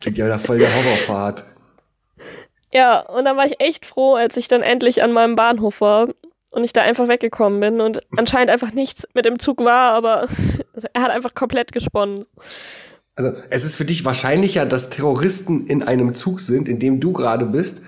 Klingt 0.00 0.18
ja 0.18 0.28
nach 0.28 0.40
voll 0.40 0.58
der 0.58 0.68
Horrorfahrt. 0.68 1.44
Ja, 2.72 3.00
und 3.00 3.24
dann 3.24 3.36
war 3.36 3.44
ich 3.44 3.60
echt 3.60 3.84
froh, 3.84 4.14
als 4.14 4.36
ich 4.36 4.48
dann 4.48 4.62
endlich 4.62 5.02
an 5.02 5.12
meinem 5.12 5.34
Bahnhof 5.34 5.80
war 5.80 6.08
und 6.52 6.64
ich 6.64 6.72
da 6.72 6.82
einfach 6.82 7.08
weggekommen 7.08 7.60
bin 7.60 7.80
und 7.80 8.00
anscheinend 8.16 8.50
einfach 8.50 8.72
nichts 8.72 9.06
mit 9.14 9.24
dem 9.24 9.38
Zug 9.38 9.64
war, 9.64 9.92
aber 9.92 10.28
er 10.92 11.02
hat 11.02 11.10
einfach 11.10 11.34
komplett 11.34 11.72
gesponnen. 11.72 12.26
Also, 13.14 13.34
es 13.50 13.64
ist 13.64 13.74
für 13.74 13.84
dich 13.84 14.04
wahrscheinlicher, 14.04 14.64
dass 14.64 14.90
Terroristen 14.90 15.66
in 15.66 15.82
einem 15.82 16.14
Zug 16.14 16.40
sind, 16.40 16.68
in 16.68 16.78
dem 16.78 17.00
du 17.00 17.12
gerade 17.12 17.44
bist, 17.44 17.82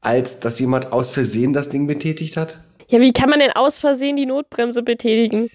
als 0.00 0.40
dass 0.40 0.60
jemand 0.60 0.92
aus 0.92 1.10
Versehen 1.10 1.52
das 1.52 1.70
Ding 1.70 1.86
betätigt 1.86 2.36
hat? 2.36 2.60
Ja, 2.88 3.00
wie 3.00 3.12
kann 3.12 3.28
man 3.28 3.40
denn 3.40 3.52
aus 3.52 3.78
Versehen 3.78 4.16
die 4.16 4.26
Notbremse 4.26 4.82
betätigen? 4.82 5.50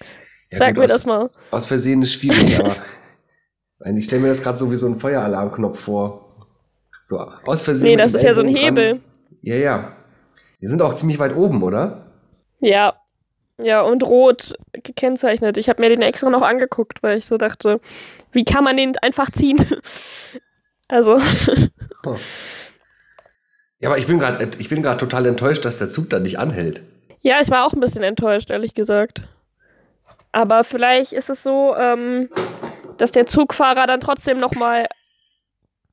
Ja, 0.52 0.58
Sag 0.60 0.70
gut, 0.70 0.80
mir 0.80 0.84
aus, 0.86 0.92
das 0.92 1.06
mal. 1.06 1.30
Aus 1.52 1.66
Versehen 1.66 2.02
ist 2.02 2.14
schwierig, 2.14 2.60
aber 2.60 2.76
ich 3.96 4.06
stelle 4.06 4.22
mir 4.22 4.28
das 4.28 4.44
gerade 4.44 4.58
so 4.58 4.72
wie 4.72 4.76
so 4.76 4.88
ein 4.88 4.96
Feueralarmknopf 4.96 5.80
vor. 5.80 6.24
So, 7.06 7.20
aus 7.20 7.62
Versehen. 7.62 7.92
Nee, 7.92 7.96
das 7.98 8.14
ist 8.14 8.24
ja 8.24 8.34
so 8.34 8.42
ein 8.42 8.48
Hebel. 8.48 8.92
ran. 8.92 9.04
Ja, 9.42 9.56
ja. 9.56 9.96
Die 10.62 10.68
sind 10.68 10.82
auch 10.82 10.94
ziemlich 10.94 11.20
weit 11.20 11.36
oben, 11.36 11.64
oder? 11.64 12.03
Ja. 12.64 12.94
Ja, 13.60 13.82
und 13.82 14.04
rot 14.04 14.56
gekennzeichnet. 14.74 15.58
Ich 15.58 15.70
habe 15.70 15.82
mir 15.82 15.90
den 15.90 16.02
extra 16.02 16.30
noch 16.30 16.42
angeguckt, 16.42 17.04
weil 17.04 17.18
ich 17.20 17.26
so 17.28 17.38
dachte, 17.38 17.80
wie 18.32 18.44
kann 18.44 18.64
man 18.64 18.78
den 18.78 18.98
einfach 18.98 19.30
ziehen? 19.32 19.58
Also, 20.90 21.18
Oh. 22.06 22.18
Ja, 23.80 23.90
aber 23.90 23.98
ich 23.98 24.06
bin 24.06 24.20
gerade 24.20 24.50
ich 24.60 24.70
bin 24.70 24.84
gerade 24.84 24.98
total 24.98 25.26
enttäuscht, 25.26 25.64
dass 25.66 25.80
der 25.80 25.90
Zug 25.90 26.10
da 26.10 26.20
nicht 26.20 26.38
anhält. 26.38 26.84
ja, 27.22 27.40
ich 27.42 27.50
war 27.50 27.66
auch 27.66 27.74
ein 27.74 27.80
bisschen 27.80 28.04
enttäuscht, 28.04 28.50
ehrlich 28.52 28.74
gesagt. 28.76 29.24
Aber 30.34 30.64
vielleicht 30.64 31.14
ist 31.14 31.30
es 31.30 31.42
so, 31.42 31.74
ähm, 31.76 32.30
dass 32.98 33.12
der 33.12 33.26
Zugfahrer 33.26 33.88
dann 33.88 34.02
trotzdem 34.02 34.40
nochmal 34.40 34.88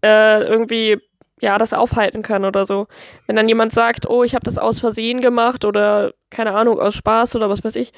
äh, 0.02 0.42
irgendwie 0.42 0.98
ja, 1.40 1.58
das 1.58 1.72
aufhalten 1.72 2.22
kann 2.22 2.44
oder 2.44 2.66
so. 2.66 2.86
Wenn 3.26 3.36
dann 3.36 3.48
jemand 3.48 3.72
sagt, 3.72 4.08
oh, 4.08 4.22
ich 4.24 4.34
habe 4.34 4.44
das 4.44 4.58
aus 4.58 4.78
Versehen 4.80 5.20
gemacht 5.20 5.64
oder 5.64 6.12
keine 6.30 6.52
Ahnung, 6.52 6.78
aus 6.78 6.94
Spaß 6.94 7.36
oder 7.36 7.48
was 7.48 7.64
weiß 7.64 7.76
ich, 7.76 7.92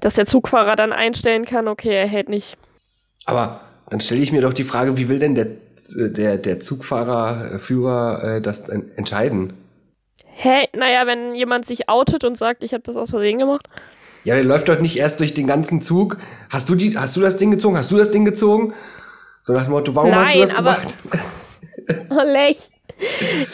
dass 0.00 0.14
der 0.14 0.26
Zugfahrer 0.26 0.76
dann 0.76 0.92
einstellen 0.92 1.44
kann, 1.44 1.68
okay, 1.68 1.94
er 1.94 2.06
hält 2.06 2.28
nicht. 2.28 2.56
Aber 3.26 3.60
dann 3.90 4.00
stelle 4.00 4.20
ich 4.20 4.32
mir 4.32 4.40
doch 4.40 4.52
die 4.52 4.64
Frage, 4.64 4.96
wie 4.96 5.08
will 5.08 5.18
denn 5.18 5.34
der 5.34 5.46
der 5.96 6.38
der 6.38 6.60
Zugfahrer 6.60 7.54
äh, 7.54 7.58
Führer 7.58 8.36
äh, 8.36 8.40
das 8.40 8.68
en- 8.68 8.90
entscheiden? 8.96 9.52
Hä? 10.26 10.68
Naja, 10.76 11.06
wenn 11.06 11.34
jemand 11.34 11.64
sich 11.66 11.88
outet 11.88 12.24
und 12.24 12.38
sagt, 12.38 12.62
ich 12.64 12.72
habe 12.72 12.82
das 12.84 12.96
aus 12.96 13.10
Versehen 13.10 13.38
gemacht. 13.38 13.68
Ja, 14.24 14.34
der 14.36 14.44
läuft 14.44 14.68
doch 14.68 14.78
nicht 14.78 14.96
erst 14.96 15.18
durch 15.20 15.34
den 15.34 15.46
ganzen 15.48 15.82
Zug. 15.82 16.16
Hast 16.50 16.68
du 16.68 16.74
die 16.76 16.96
hast 16.96 17.16
du 17.16 17.20
das 17.20 17.36
Ding 17.36 17.50
gezogen? 17.50 17.76
Hast 17.76 17.90
du 17.90 17.96
das 17.96 18.10
Ding 18.12 18.24
gezogen? 18.24 18.72
So 19.42 19.52
nach 19.52 19.64
dem 19.64 19.72
Motto, 19.72 19.94
warum 19.96 20.14
hast 20.14 20.34
du 20.34 20.38
Nein, 20.38 20.48
das 20.48 20.56
gemacht? 20.56 20.96
Oh, 22.10 22.22
Lech. 22.24 22.70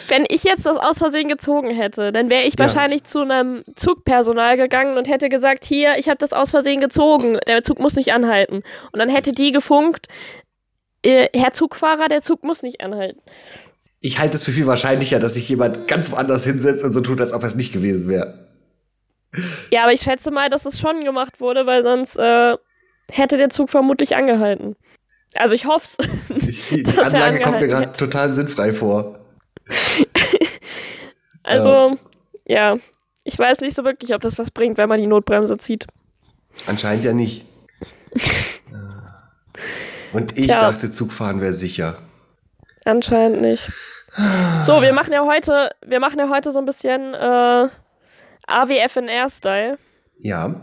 Wenn 0.08 0.24
ich 0.28 0.44
jetzt 0.44 0.66
das 0.66 0.76
aus 0.76 0.98
Versehen 0.98 1.28
gezogen 1.28 1.70
hätte, 1.70 2.12
dann 2.12 2.28
wäre 2.28 2.42
ich 2.44 2.54
Ja. 2.54 2.60
wahrscheinlich 2.64 3.04
zu 3.04 3.20
einem 3.20 3.64
Zugpersonal 3.76 4.56
gegangen 4.56 4.98
und 4.98 5.08
hätte 5.08 5.28
gesagt, 5.28 5.64
hier, 5.64 5.96
ich 5.98 6.08
habe 6.08 6.18
das 6.18 6.32
aus 6.32 6.50
Versehen 6.50 6.80
gezogen, 6.80 7.38
der 7.46 7.62
Zug 7.62 7.78
muss 7.78 7.96
nicht 7.96 8.12
anhalten. 8.12 8.62
Und 8.92 8.98
dann 8.98 9.08
hätte 9.08 9.32
die 9.32 9.50
gefunkt, 9.50 10.08
äh, 11.02 11.28
Herr 11.34 11.52
Zugfahrer, 11.52 12.08
der 12.08 12.20
Zug 12.20 12.42
muss 12.44 12.62
nicht 12.62 12.80
anhalten. 12.80 13.20
Ich 14.00 14.18
halte 14.18 14.36
es 14.36 14.44
für 14.44 14.52
viel 14.52 14.66
wahrscheinlicher, 14.66 15.18
dass 15.18 15.34
sich 15.34 15.48
jemand 15.48 15.88
ganz 15.88 16.10
woanders 16.10 16.44
hinsetzt 16.44 16.84
und 16.84 16.92
so 16.92 17.00
tut, 17.00 17.20
als 17.20 17.32
ob 17.32 17.42
es 17.44 17.54
nicht 17.54 17.72
gewesen 17.72 18.08
wäre. 18.08 18.46
Ja, 19.70 19.82
aber 19.84 19.92
ich 19.92 20.00
schätze 20.02 20.30
mal, 20.30 20.50
dass 20.50 20.66
es 20.66 20.78
schon 20.80 21.04
gemacht 21.04 21.40
wurde, 21.40 21.66
weil 21.66 21.82
sonst 21.82 22.16
äh, 22.16 22.56
hätte 23.10 23.36
der 23.36 23.50
Zug 23.50 23.70
vermutlich 23.70 24.16
angehalten. 24.16 24.76
Also 25.34 25.54
ich 25.54 25.66
hoff's. 25.66 25.96
Die, 26.28 26.52
die, 26.70 26.82
die 26.82 26.98
Anlage 26.98 27.40
kommt 27.40 27.60
mir 27.60 27.68
gerade 27.68 27.92
total 27.92 28.32
sinnfrei 28.32 28.72
vor. 28.72 29.18
Also, 31.44 31.96
ja. 32.46 32.76
Ich 33.24 33.38
weiß 33.38 33.62
nicht 33.62 33.74
so 33.74 33.84
wirklich, 33.84 34.14
ob 34.14 34.20
das 34.20 34.38
was 34.38 34.50
bringt, 34.50 34.76
wenn 34.76 34.88
man 34.88 35.00
die 35.00 35.06
Notbremse 35.06 35.56
zieht. 35.56 35.86
Anscheinend 36.66 37.04
ja 37.04 37.12
nicht. 37.14 37.46
Und 40.12 40.36
ich 40.38 40.46
Tja. 40.46 40.60
dachte, 40.60 40.90
Zugfahren 40.90 41.40
wäre 41.40 41.52
sicher. 41.52 41.96
Anscheinend 42.84 43.40
nicht. 43.42 43.70
So, 44.60 44.82
wir 44.82 44.92
machen 44.92 45.12
ja 45.12 45.24
heute, 45.24 45.70
wir 45.86 46.00
machen 46.00 46.18
ja 46.18 46.28
heute 46.28 46.50
so 46.52 46.58
ein 46.58 46.64
bisschen 46.64 47.14
äh, 47.14 47.68
AWFNR-Style. 48.46 49.78
Ja. 50.18 50.54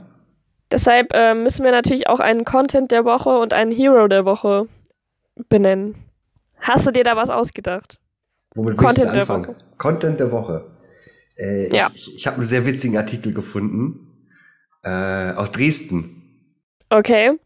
Deshalb 0.76 1.14
äh, 1.14 1.34
müssen 1.34 1.64
wir 1.64 1.72
natürlich 1.72 2.08
auch 2.08 2.20
einen 2.20 2.44
Content 2.44 2.92
der 2.92 3.06
Woche 3.06 3.30
und 3.30 3.54
einen 3.54 3.72
Hero 3.72 4.10
der 4.10 4.26
Woche 4.26 4.68
benennen. 5.48 5.96
Hast 6.60 6.86
du 6.86 6.92
dir 6.92 7.06
da 7.06 7.16
was 7.16 7.30
ausgedacht? 7.30 7.98
Womit 8.56 8.72
willst 8.72 8.82
du 8.82 8.86
Content 8.86 9.14
der 9.14 9.22
anfangen? 9.22 9.48
Woche. 9.48 9.56
Content 9.78 10.20
der 10.20 10.32
Woche. 10.34 10.66
Äh, 11.38 11.74
Ja. 11.74 11.90
Ich, 11.94 12.14
ich 12.18 12.28
habe 12.28 12.40
einen 12.40 12.46
sehr 12.46 12.66
witzigen 12.66 12.98
Artikel 12.98 13.34
gefunden. 13.34 14.28
Äh, 14.84 15.32
aus 15.32 15.54
Dresden. 15.54 16.22
Okay. 16.90 17.40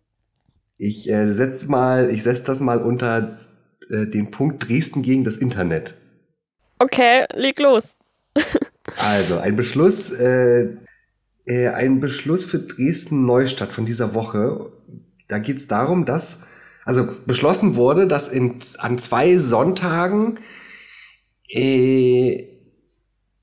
Ich 0.77 1.07
äh, 1.07 1.27
setz 1.27 1.67
mal, 1.67 2.09
ich 2.09 2.23
setz 2.23 2.43
das 2.45 2.59
mal 2.61 2.81
unter 2.81 3.37
äh, 3.91 4.07
den 4.07 4.31
Punkt 4.31 4.67
Dresden 4.67 5.03
gegen 5.03 5.23
das 5.23 5.37
Internet. 5.37 5.93
Okay, 6.79 7.27
leg 7.33 7.59
los. 7.59 7.95
Also, 8.97 9.37
ein 9.37 9.55
Beschluss, 9.55 10.11
äh, 10.13 10.69
äh, 11.49 11.69
ein 11.69 11.99
Beschluss 11.99 12.45
für 12.45 12.59
Dresden 12.59 13.25
Neustadt 13.25 13.73
von 13.73 13.85
dieser 13.85 14.13
Woche. 14.13 14.71
Da 15.27 15.39
geht 15.39 15.57
es 15.57 15.67
darum, 15.67 16.05
dass, 16.05 16.47
also 16.85 17.07
beschlossen 17.25 17.75
wurde, 17.75 18.07
dass 18.07 18.27
in, 18.27 18.59
an 18.77 18.99
zwei 18.99 19.37
Sonntagen 19.37 20.39
äh, 21.49 22.45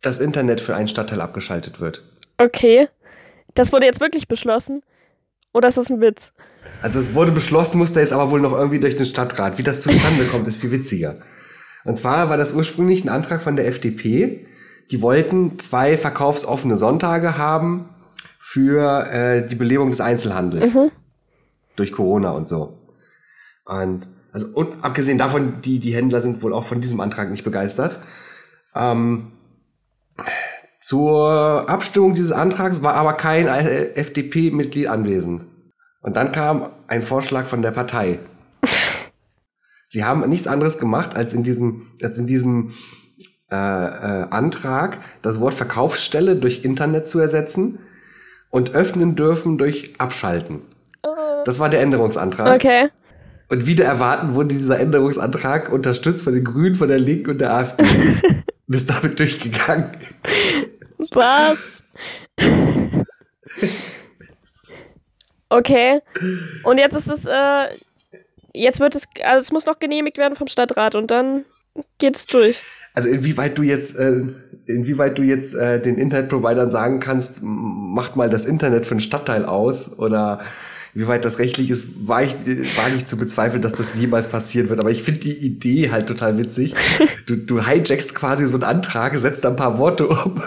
das 0.02 0.20
Internet 0.20 0.60
für 0.60 0.76
einen 0.76 0.86
Stadtteil 0.86 1.20
abgeschaltet 1.20 1.80
wird. 1.80 2.04
Okay. 2.38 2.88
Das 3.54 3.72
wurde 3.72 3.86
jetzt 3.86 4.00
wirklich 4.00 4.28
beschlossen? 4.28 4.82
Oder 5.52 5.68
ist 5.68 5.78
das 5.78 5.90
ein 5.90 6.00
Witz? 6.00 6.32
Also 6.82 7.00
es 7.00 7.14
wurde 7.14 7.32
beschlossen, 7.32 7.78
musste 7.78 7.98
jetzt 7.98 8.12
aber 8.12 8.30
wohl 8.30 8.40
noch 8.40 8.52
irgendwie 8.52 8.78
durch 8.78 8.94
den 8.94 9.06
Stadtrat. 9.06 9.58
Wie 9.58 9.62
das 9.62 9.80
zustande 9.80 10.24
kommt, 10.26 10.46
ist 10.46 10.60
viel 10.60 10.70
witziger. 10.70 11.16
Und 11.84 11.96
zwar 11.96 12.28
war 12.28 12.36
das 12.36 12.52
ursprünglich 12.52 13.04
ein 13.04 13.08
Antrag 13.08 13.42
von 13.42 13.56
der 13.56 13.66
FDP. 13.66 14.46
Die 14.92 15.02
wollten 15.02 15.58
zwei 15.58 15.96
verkaufsoffene 15.96 16.76
Sonntage 16.76 17.36
haben 17.38 17.88
für 18.48 19.04
äh, 19.08 19.44
die 19.44 19.56
Belebung 19.56 19.90
des 19.90 20.00
Einzelhandels. 20.00 20.72
Durch 21.74 21.90
Corona 21.90 22.30
und 22.30 22.48
so. 22.48 22.78
Und 23.64 24.06
also 24.30 24.46
und 24.54 24.84
abgesehen 24.84 25.18
davon, 25.18 25.60
die, 25.62 25.80
die 25.80 25.92
Händler 25.92 26.20
sind 26.20 26.40
wohl 26.44 26.54
auch 26.54 26.62
von 26.62 26.80
diesem 26.80 27.00
Antrag 27.00 27.28
nicht 27.28 27.42
begeistert. 27.42 27.98
Ähm, 28.72 29.32
zur 30.78 31.68
Abstimmung 31.68 32.14
dieses 32.14 32.30
Antrags 32.30 32.84
war 32.84 32.94
aber 32.94 33.14
kein 33.14 33.48
äh, 33.48 33.94
FDP-Mitglied 33.94 34.86
anwesend. 34.86 35.44
Und 36.00 36.16
dann 36.16 36.30
kam 36.30 36.72
ein 36.86 37.02
Vorschlag 37.02 37.46
von 37.46 37.62
der 37.62 37.72
Partei. 37.72 38.20
Sie 39.88 40.04
haben 40.04 40.26
nichts 40.28 40.46
anderes 40.46 40.78
gemacht, 40.78 41.16
als 41.16 41.34
in 41.34 41.42
diesem, 41.42 41.88
als 42.00 42.16
in 42.16 42.28
diesem 42.28 42.70
äh, 43.50 43.56
äh, 43.56 44.28
Antrag 44.30 44.98
das 45.22 45.40
Wort 45.40 45.54
Verkaufsstelle 45.54 46.36
durch 46.36 46.64
Internet 46.64 47.08
zu 47.08 47.18
ersetzen 47.18 47.80
und 48.50 48.74
öffnen 48.74 49.16
dürfen 49.16 49.58
durch 49.58 49.94
Abschalten. 49.98 50.62
Das 51.46 51.60
war 51.60 51.68
der 51.68 51.80
Änderungsantrag. 51.80 52.56
Okay. 52.56 52.88
Und 53.48 53.66
wieder 53.66 53.84
erwarten 53.84 54.34
wurde 54.34 54.48
dieser 54.48 54.80
Änderungsantrag 54.80 55.70
unterstützt 55.70 56.24
von 56.24 56.34
den 56.34 56.42
Grünen, 56.42 56.74
von 56.74 56.88
der 56.88 56.98
Linken 56.98 57.30
und 57.30 57.40
der 57.40 57.54
AfD. 57.54 57.84
und 57.84 58.74
ist 58.74 58.90
damit 58.90 59.18
durchgegangen. 59.18 59.92
Was? 61.12 61.84
Okay. 65.48 66.00
Und 66.64 66.78
jetzt 66.78 66.96
ist 66.96 67.06
es, 67.06 67.26
äh, 67.26 67.76
jetzt 68.52 68.80
wird 68.80 68.96
es, 68.96 69.04
also 69.22 69.42
es 69.42 69.52
muss 69.52 69.66
noch 69.66 69.78
genehmigt 69.78 70.18
werden 70.18 70.34
vom 70.34 70.48
Stadtrat 70.48 70.96
und 70.96 71.12
dann 71.12 71.44
geht's 71.98 72.26
durch. 72.26 72.60
Also 72.96 73.10
inwieweit 73.10 73.58
du 73.58 73.62
jetzt, 73.62 73.94
äh, 73.96 74.22
inwieweit 74.64 75.18
du 75.18 75.22
jetzt 75.22 75.54
äh, 75.54 75.78
den 75.78 75.98
Internetprovidern 75.98 76.70
sagen 76.70 76.98
kannst, 76.98 77.40
macht 77.42 78.16
mal 78.16 78.30
das 78.30 78.46
Internet 78.46 78.86
für 78.86 78.92
einen 78.92 79.00
Stadtteil 79.00 79.44
aus 79.44 79.98
oder 79.98 80.40
inwieweit 80.94 81.26
das 81.26 81.38
rechtlich 81.38 81.68
ist, 81.70 82.08
war 82.08 82.22
ich, 82.22 82.32
war 82.32 82.88
nicht 82.88 83.06
zu 83.06 83.18
bezweifeln, 83.18 83.60
dass 83.60 83.74
das 83.74 83.96
jemals 83.96 84.28
passieren 84.28 84.70
wird. 84.70 84.80
Aber 84.80 84.90
ich 84.90 85.02
finde 85.02 85.20
die 85.20 85.36
Idee 85.36 85.90
halt 85.90 86.08
total 86.08 86.38
witzig. 86.38 86.74
Du, 87.26 87.36
du 87.36 87.66
hijackst 87.66 88.14
quasi 88.14 88.46
so 88.46 88.54
einen 88.54 88.64
Antrag, 88.64 89.14
setzt 89.18 89.44
ein 89.44 89.56
paar 89.56 89.76
Worte 89.76 90.08
um 90.08 90.40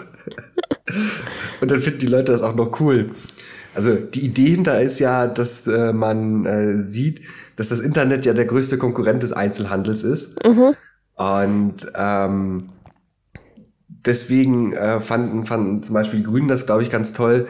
und 1.62 1.70
dann 1.70 1.80
finden 1.80 2.00
die 2.00 2.08
Leute 2.08 2.32
das 2.32 2.42
auch 2.42 2.56
noch 2.56 2.80
cool. 2.80 3.12
Also 3.76 3.94
die 3.94 4.26
Idee 4.26 4.50
hinter 4.50 4.82
ist 4.82 4.98
ja, 4.98 5.28
dass 5.28 5.68
äh, 5.68 5.94
man 5.94 6.48
äh, 6.48 6.82
sieht, 6.82 7.22
dass 7.58 7.70
das 7.70 7.80
Internet 7.80 8.26
ja 8.26 8.34
der 8.34 8.46
größte 8.46 8.80
Konkurrent 8.80 9.22
des 9.22 9.34
Einzelhandels 9.34 10.04
ist. 10.04 10.44
Und 11.20 11.92
ähm, 11.96 12.70
deswegen 13.88 14.74
äh, 14.74 15.02
fanden, 15.02 15.46
fanden 15.46 15.84
zum 15.84 15.94
Beispiel 15.94 16.20
die 16.20 16.26
Grünen 16.26 16.48
das, 16.48 16.66
glaube 16.66 16.82
ich, 16.82 16.90
ganz 16.90 17.14
toll, 17.14 17.48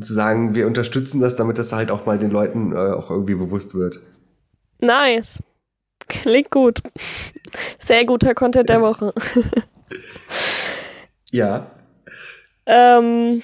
zu 0.00 0.14
sagen, 0.14 0.54
wir 0.54 0.68
unterstützen 0.68 1.20
das, 1.20 1.34
damit 1.34 1.58
das 1.58 1.72
halt 1.72 1.90
auch 1.90 2.06
mal 2.06 2.18
den 2.18 2.30
Leuten 2.30 2.72
äh, 2.72 2.92
auch 2.92 3.10
irgendwie 3.10 3.34
bewusst 3.34 3.74
wird. 3.74 3.98
Nice. 4.80 5.42
Klingt 6.08 6.50
gut. 6.50 6.80
Sehr 7.78 8.04
guter 8.04 8.34
Content 8.34 8.68
der 8.68 8.80
Woche. 8.80 9.12
Ja. 11.32 11.70
Ähm, 12.66 13.42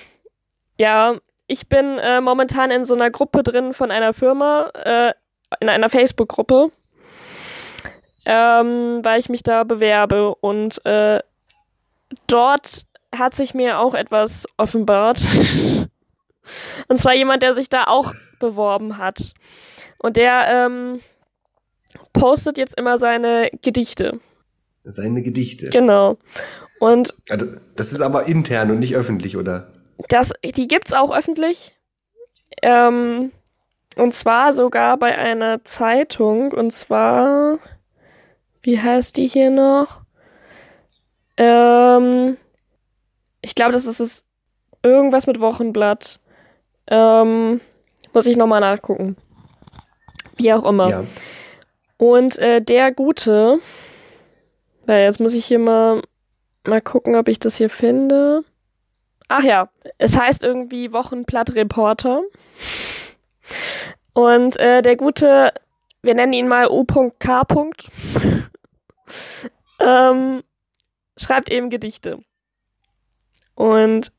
ja, 0.78 1.18
ich 1.46 1.68
bin 1.68 1.98
äh, 1.98 2.20
momentan 2.20 2.70
in 2.70 2.84
so 2.84 2.94
einer 2.94 3.10
Gruppe 3.10 3.42
drin 3.42 3.74
von 3.74 3.90
einer 3.90 4.12
Firma, 4.12 4.70
äh, 4.74 5.12
in 5.60 5.68
einer 5.68 5.88
Facebook-Gruppe, 5.88 6.70
ähm, 8.26 9.00
weil 9.02 9.18
ich 9.18 9.28
mich 9.28 9.42
da 9.42 9.64
bewerbe. 9.64 10.34
Und 10.34 10.84
äh, 10.84 11.20
dort 12.26 12.84
hat 13.16 13.34
sich 13.34 13.54
mir 13.54 13.78
auch 13.78 13.94
etwas 13.94 14.46
offenbart. 14.56 15.20
Und 16.88 16.96
zwar 16.96 17.14
jemand, 17.14 17.42
der 17.42 17.54
sich 17.54 17.68
da 17.68 17.84
auch 17.84 18.12
beworben 18.38 18.98
hat. 18.98 19.32
Und 19.98 20.16
der 20.16 20.46
ähm, 20.48 21.00
postet 22.12 22.58
jetzt 22.58 22.78
immer 22.78 22.98
seine 22.98 23.50
Gedichte. 23.62 24.20
Seine 24.84 25.22
Gedichte. 25.22 25.70
Genau. 25.70 26.18
Und 26.78 27.14
Also, 27.30 27.46
das 27.74 27.92
ist 27.92 28.02
aber 28.02 28.26
intern 28.26 28.70
und 28.70 28.78
nicht 28.78 28.94
öffentlich, 28.94 29.36
oder? 29.36 29.70
das, 30.08 30.32
die 30.44 30.68
gibt's 30.68 30.92
auch 30.92 31.14
öffentlich. 31.14 31.74
Ähm, 32.62 33.32
und 33.96 34.12
zwar 34.12 34.52
sogar 34.52 34.98
bei 34.98 35.16
einer 35.16 35.64
Zeitung. 35.64 36.52
Und 36.52 36.72
zwar, 36.72 37.58
wie 38.66 38.80
heißt 38.80 39.16
die 39.16 39.28
hier 39.28 39.50
noch? 39.50 40.00
Ähm, 41.36 42.36
ich 43.40 43.54
glaube, 43.54 43.70
das 43.70 43.86
ist 43.86 44.00
es 44.00 44.24
irgendwas 44.82 45.28
mit 45.28 45.38
Wochenblatt. 45.38 46.18
Ähm, 46.88 47.60
muss 48.12 48.26
ich 48.26 48.36
nochmal 48.36 48.60
nachgucken. 48.60 49.16
Wie 50.36 50.52
auch 50.52 50.64
immer. 50.64 50.90
Ja. 50.90 51.04
Und 51.96 52.38
äh, 52.38 52.60
der 52.60 52.90
Gute, 52.90 53.60
weil 54.84 55.04
jetzt 55.04 55.20
muss 55.20 55.32
ich 55.32 55.46
hier 55.46 55.60
mal, 55.60 56.02
mal 56.66 56.80
gucken, 56.80 57.14
ob 57.14 57.28
ich 57.28 57.38
das 57.38 57.56
hier 57.56 57.70
finde. 57.70 58.42
Ach 59.28 59.44
ja, 59.44 59.68
es 59.98 60.18
heißt 60.18 60.42
irgendwie 60.42 60.92
Wochenblatt 60.92 61.54
Reporter. 61.54 62.22
Und 64.12 64.56
äh, 64.58 64.82
der 64.82 64.96
Gute, 64.96 65.52
wir 66.02 66.14
nennen 66.14 66.32
ihn 66.32 66.48
mal 66.48 66.68
U.K. 66.68 67.44
ähm, 69.80 70.42
schreibt 71.16 71.50
eben 71.50 71.70
Gedichte. 71.70 72.18
Und 73.54 74.12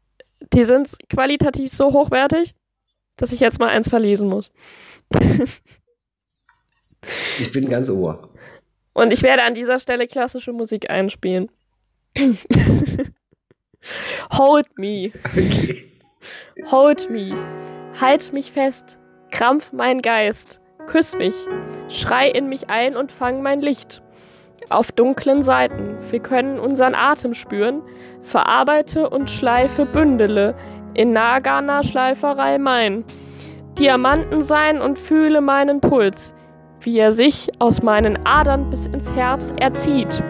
die 0.54 0.64
sind 0.64 0.96
qualitativ 1.10 1.72
so 1.72 1.92
hochwertig, 1.94 2.56
dass 3.16 3.32
ich 3.32 3.40
jetzt 3.40 3.60
mal 3.60 3.70
eins 3.70 3.90
verlesen 3.90 4.28
muss. 4.30 4.52
Ich 7.40 7.52
bin 7.52 7.70
ganz 7.70 7.90
ohr. 7.90 8.30
Und 8.94 9.14
ich 9.14 9.22
werde 9.22 9.44
an 9.44 9.54
dieser 9.54 9.80
Stelle 9.80 10.08
klassische 10.08 10.52
Musik 10.52 10.90
einspielen. 10.90 11.50
Hold 14.34 14.68
me, 14.78 15.12
Okay. 15.24 15.86
hold 16.66 17.10
me, 17.10 17.32
halt 18.02 18.34
mich 18.34 18.52
fest, 18.52 18.98
krampf 19.32 19.72
mein 19.72 20.02
Geist, 20.02 20.60
küss 20.88 21.16
mich, 21.16 21.36
schrei 21.88 22.28
in 22.30 22.50
mich 22.50 22.70
ein 22.70 22.98
und 22.98 23.12
fang 23.12 23.42
mein 23.44 23.62
Licht. 23.62 24.02
Auf 24.70 24.92
dunklen 24.92 25.42
Seiten, 25.42 25.98
wir 26.12 26.20
können 26.20 26.60
unseren 26.60 26.94
Atem 26.94 27.34
spüren, 27.34 27.82
verarbeite 28.22 29.10
und 29.10 29.30
schleife 29.30 29.86
Bündele 29.86 30.56
in 30.94 31.14
Nagana-Schleiferei 31.14 32.58
mein. 32.58 33.06
Diamanten 33.80 34.42
sein 34.42 34.82
und 34.82 35.00
fühle 35.00 35.40
meinen 35.40 35.80
Puls, 35.80 36.36
wie 36.82 36.98
er 37.00 37.14
sich 37.14 37.50
aus 37.60 37.82
meinen 37.82 38.20
Adern 38.26 38.70
bis 38.70 38.88
ins 38.88 39.10
Herz 39.14 39.54
erzieht. 39.58 40.22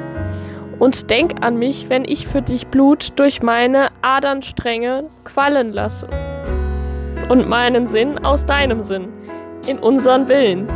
Und 0.77 1.09
denk 1.09 1.43
an 1.43 1.57
mich, 1.57 1.89
wenn 1.89 2.05
ich 2.05 2.27
für 2.27 2.43
dich 2.43 2.67
Blut 2.67 3.17
durch 3.17 3.41
meine 3.41 3.87
Adernstränge 4.03 5.05
quallen 5.23 5.73
lasse. 5.73 6.07
Und 7.29 7.49
meinen 7.49 7.87
Sinn 7.87 8.23
aus 8.23 8.45
deinem 8.45 8.83
Sinn, 8.83 9.07
in 9.65 9.79
unseren 9.79 10.27
Willen, 10.27 10.67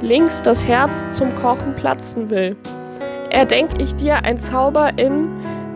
links 0.00 0.40
das 0.42 0.68
Herz 0.68 1.16
zum 1.16 1.34
Kochen 1.34 1.74
platzen 1.74 2.30
will. 2.30 2.56
Erdenk 3.30 3.70
ich 3.78 3.94
dir 3.94 4.24
ein 4.24 4.38
Zauber 4.38 4.90
in 4.96 5.28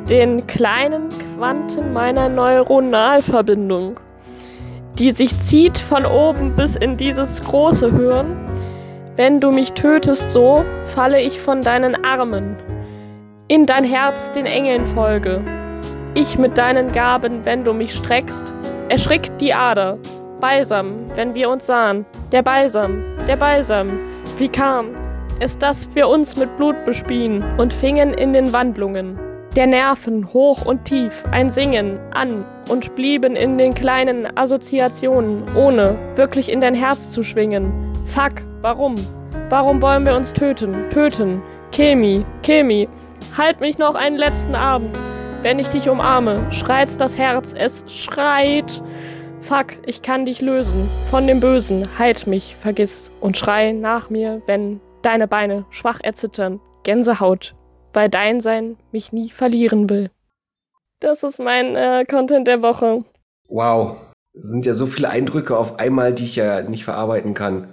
den 0.09 0.47
kleinen 0.47 1.09
Quanten 1.37 1.93
meiner 1.93 2.29
Neuronalverbindung, 2.29 4.01
die 4.99 5.11
sich 5.11 5.39
zieht 5.41 5.79
von 5.79 6.07
oben 6.07 6.55
bis 6.55 6.77
in 6.77 6.97
dieses 6.97 7.41
große 7.41 7.93
Hirn. 7.93 8.37
Wenn 9.17 9.41
du 9.41 9.51
mich 9.51 9.73
tötest 9.73 10.33
so, 10.33 10.65
falle 10.83 11.21
ich 11.21 11.39
von 11.39 11.61
deinen 11.61 12.05
Armen, 12.05 12.57
in 13.49 13.67
dein 13.67 13.85
Herz 13.85 14.33
den 14.33 14.47
Engeln 14.47 14.87
folge. 14.87 15.43
Ich 16.15 16.39
mit 16.39 16.57
deinen 16.57 16.93
Gaben, 16.93 17.45
wenn 17.45 17.65
du 17.65 17.73
mich 17.75 17.95
streckst, 17.95 18.55
erschrickt 18.89 19.41
die 19.41 19.53
Ader. 19.53 19.99
Balsam, 20.41 20.95
wenn 21.15 21.35
wir 21.35 21.51
uns 21.51 21.67
sahen. 21.67 22.05
Der 22.33 22.43
Balsam, 22.43 23.05
der 23.29 23.37
Balsam. 23.37 23.99
Wie 24.39 24.49
kam 24.49 25.02
es, 25.43 25.59
dass 25.59 25.89
wir 25.95 26.09
uns 26.09 26.37
mit 26.37 26.57
Blut 26.57 26.85
bespien 26.85 27.43
und 27.59 27.75
fingen 27.75 28.15
in 28.15 28.33
den 28.33 28.53
Wandlungen 28.53 29.19
der 29.57 29.67
Nerven 29.67 30.33
hoch 30.33 30.65
und 30.65 30.85
tief 30.87 31.25
ein 31.31 31.51
Singen 31.51 31.99
an 32.13 32.45
und 32.71 32.95
blieben 32.95 33.37
in 33.37 33.59
den 33.59 33.75
kleinen 33.75 34.37
Assoziationen, 34.37 35.45
ohne 35.55 35.99
wirklich 36.15 36.51
in 36.51 36.61
dein 36.61 36.75
Herz 36.75 37.13
zu 37.13 37.23
schwingen. 37.23 37.71
Fuck, 38.07 38.43
warum? 38.63 38.95
Warum 39.51 39.83
wollen 39.83 40.07
wir 40.07 40.17
uns 40.17 40.33
töten? 40.33 40.89
Töten. 40.89 41.43
Kill 41.71 41.97
me. 41.97 42.89
Halt 43.37 43.61
mich 43.61 43.79
noch 43.79 43.95
einen 43.95 44.17
letzten 44.17 44.55
Abend. 44.55 45.03
Wenn 45.43 45.59
ich 45.59 45.69
dich 45.69 45.89
umarme, 45.89 46.41
schreit's 46.51 46.97
das 46.97 47.19
Herz, 47.19 47.55
es 47.57 47.85
schreit. 47.89 48.83
Fuck, 49.41 49.77
ich 49.87 50.03
kann 50.03 50.25
dich 50.25 50.41
lösen 50.41 50.89
von 51.11 51.27
dem 51.27 51.41
Bösen. 51.41 51.87
Halt 51.99 52.27
mich, 52.27 52.57
vergiss 52.57 53.11
und 53.21 53.37
schrei 53.37 53.73
nach 53.73 54.09
mir, 54.09 54.41
wenn 54.47 54.81
deine 55.03 55.29
Beine 55.29 55.67
schwach 55.71 56.01
erzittern. 56.03 56.61
Gänsehaut, 56.83 57.55
weil 57.93 58.09
dein 58.09 58.41
Sein 58.41 58.77
mich 58.91 59.13
nie 59.13 59.31
verlieren 59.31 59.89
will. 59.89 60.11
Das 61.01 61.23
ist 61.23 61.39
mein 61.39 61.77
äh, 61.77 62.05
Content 62.09 62.47
der 62.47 62.63
Woche. 62.63 63.05
Wow. 63.49 63.97
Es 64.35 64.49
sind 64.49 64.65
ja 64.67 64.75
so 64.75 64.87
viele 64.87 65.11
Eindrücke 65.11 65.57
auf 65.57 65.79
einmal, 65.79 66.15
die 66.15 66.25
ich 66.25 66.37
ja 66.37 66.63
nicht 66.63 66.85
verarbeiten 66.85 67.35
kann. 67.35 67.69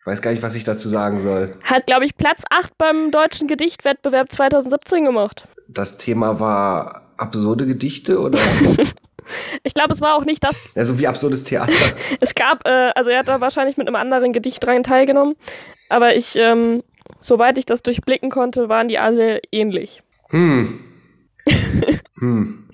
Ich 0.00 0.06
weiß 0.06 0.22
gar 0.22 0.30
nicht, 0.30 0.42
was 0.42 0.56
ich 0.56 0.64
dazu 0.64 0.88
sagen 0.88 1.18
soll. 1.18 1.54
Hat, 1.62 1.86
glaube 1.86 2.06
ich, 2.06 2.16
Platz 2.16 2.42
8 2.48 2.78
beim 2.78 3.10
Deutschen 3.10 3.48
Gedichtwettbewerb 3.48 4.32
2017 4.32 5.04
gemacht. 5.04 5.46
Das 5.68 5.98
Thema 5.98 6.40
war 6.40 7.12
absurde 7.18 7.66
Gedichte 7.66 8.20
oder? 8.20 8.38
Ich 9.62 9.74
glaube, 9.74 9.92
es 9.92 10.00
war 10.00 10.16
auch 10.16 10.24
nicht 10.24 10.42
das. 10.42 10.70
also 10.74 10.98
wie 10.98 11.06
absurdes 11.06 11.44
Theater. 11.44 11.72
Es 12.20 12.34
gab, 12.34 12.66
äh, 12.66 12.90
also 12.96 13.10
er 13.10 13.20
hat 13.20 13.28
da 13.28 13.40
wahrscheinlich 13.40 13.76
mit 13.76 13.86
einem 13.86 13.94
anderen 13.94 14.32
Gedicht 14.32 14.66
rein 14.66 14.82
teilgenommen. 14.82 15.36
Aber 15.90 16.16
ich, 16.16 16.36
ähm, 16.36 16.82
soweit 17.20 17.58
ich 17.58 17.66
das 17.66 17.82
durchblicken 17.82 18.30
konnte, 18.30 18.68
waren 18.68 18.88
die 18.88 18.98
alle 18.98 19.40
ähnlich. 19.52 20.02
Hm. 20.30 20.80
hm. 22.18 22.68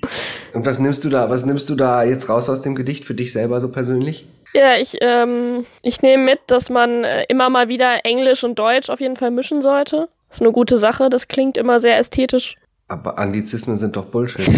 Und 0.52 0.66
was 0.66 0.78
nimmst 0.78 1.04
du 1.04 1.08
da, 1.08 1.28
was 1.28 1.44
nimmst 1.44 1.68
du 1.68 1.74
da 1.74 2.04
jetzt 2.04 2.28
raus 2.28 2.48
aus 2.48 2.60
dem 2.60 2.74
Gedicht 2.74 3.04
für 3.04 3.14
dich 3.14 3.32
selber 3.32 3.60
so 3.60 3.70
persönlich? 3.70 4.28
Ja, 4.52 4.76
ich, 4.76 4.96
ähm, 5.00 5.66
ich 5.82 6.02
nehme 6.02 6.22
mit, 6.22 6.38
dass 6.46 6.70
man 6.70 7.02
äh, 7.04 7.24
immer 7.28 7.50
mal 7.50 7.68
wieder 7.68 8.04
Englisch 8.04 8.44
und 8.44 8.58
Deutsch 8.58 8.88
auf 8.88 9.00
jeden 9.00 9.16
Fall 9.16 9.30
mischen 9.30 9.60
sollte. 9.62 10.08
Das 10.28 10.38
ist 10.38 10.42
eine 10.42 10.52
gute 10.52 10.78
Sache, 10.78 11.10
das 11.10 11.28
klingt 11.28 11.56
immer 11.56 11.80
sehr 11.80 11.98
ästhetisch. 11.98 12.56
Aber 12.88 13.18
Anglizismen 13.18 13.78
sind 13.78 13.96
doch 13.96 14.06
Bullshit. 14.06 14.46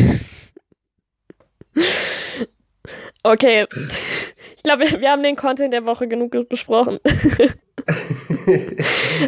Okay. 3.22 3.66
Ich 4.58 4.64
glaube, 4.64 5.00
wir, 5.00 5.10
haben 5.10 5.22
den 5.22 5.36
Content 5.36 5.72
der 5.72 5.84
Woche 5.84 6.08
genug 6.08 6.32
besprochen. 6.48 6.98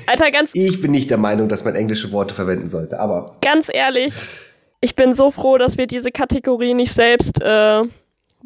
Alter, 0.09 0.33
ganz, 0.33 0.51
ich 0.55 0.83
bin 0.83 0.91
nicht 0.91 1.09
der 1.09 1.19
Meinung, 1.19 1.49
dass 1.49 1.65
man 1.65 1.77
englische 1.77 2.11
Worte 2.11 2.35
verwenden 2.35 2.69
sollte, 2.69 2.99
aber 2.99 3.37
ganz 3.41 3.71
ehrlich, 3.73 4.13
ich 4.81 4.97
bin 4.97 5.15
so 5.15 5.31
froh, 5.31 5.57
dass 5.57 5.79
wir 5.79 5.87
diese 5.87 6.11
Kategorie 6.11 6.75
nicht 6.75 6.93
selbst 6.93 7.41
äh, 7.41 7.83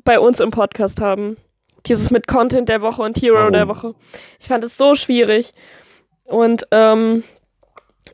bei 0.04 0.20
uns 0.20 0.40
im 0.40 0.50
Podcast 0.50 1.00
haben. 1.00 1.38
Dieses 1.86 2.10
mit 2.10 2.26
Content 2.26 2.68
der 2.68 2.82
Woche 2.82 3.00
und 3.00 3.16
Hero 3.16 3.36
Warum? 3.36 3.54
der 3.54 3.66
Woche. 3.66 3.94
Ich 4.38 4.48
fand 4.48 4.62
es 4.62 4.76
so 4.76 4.94
schwierig. 4.94 5.54
Und 6.24 6.66
ähm, 6.70 7.24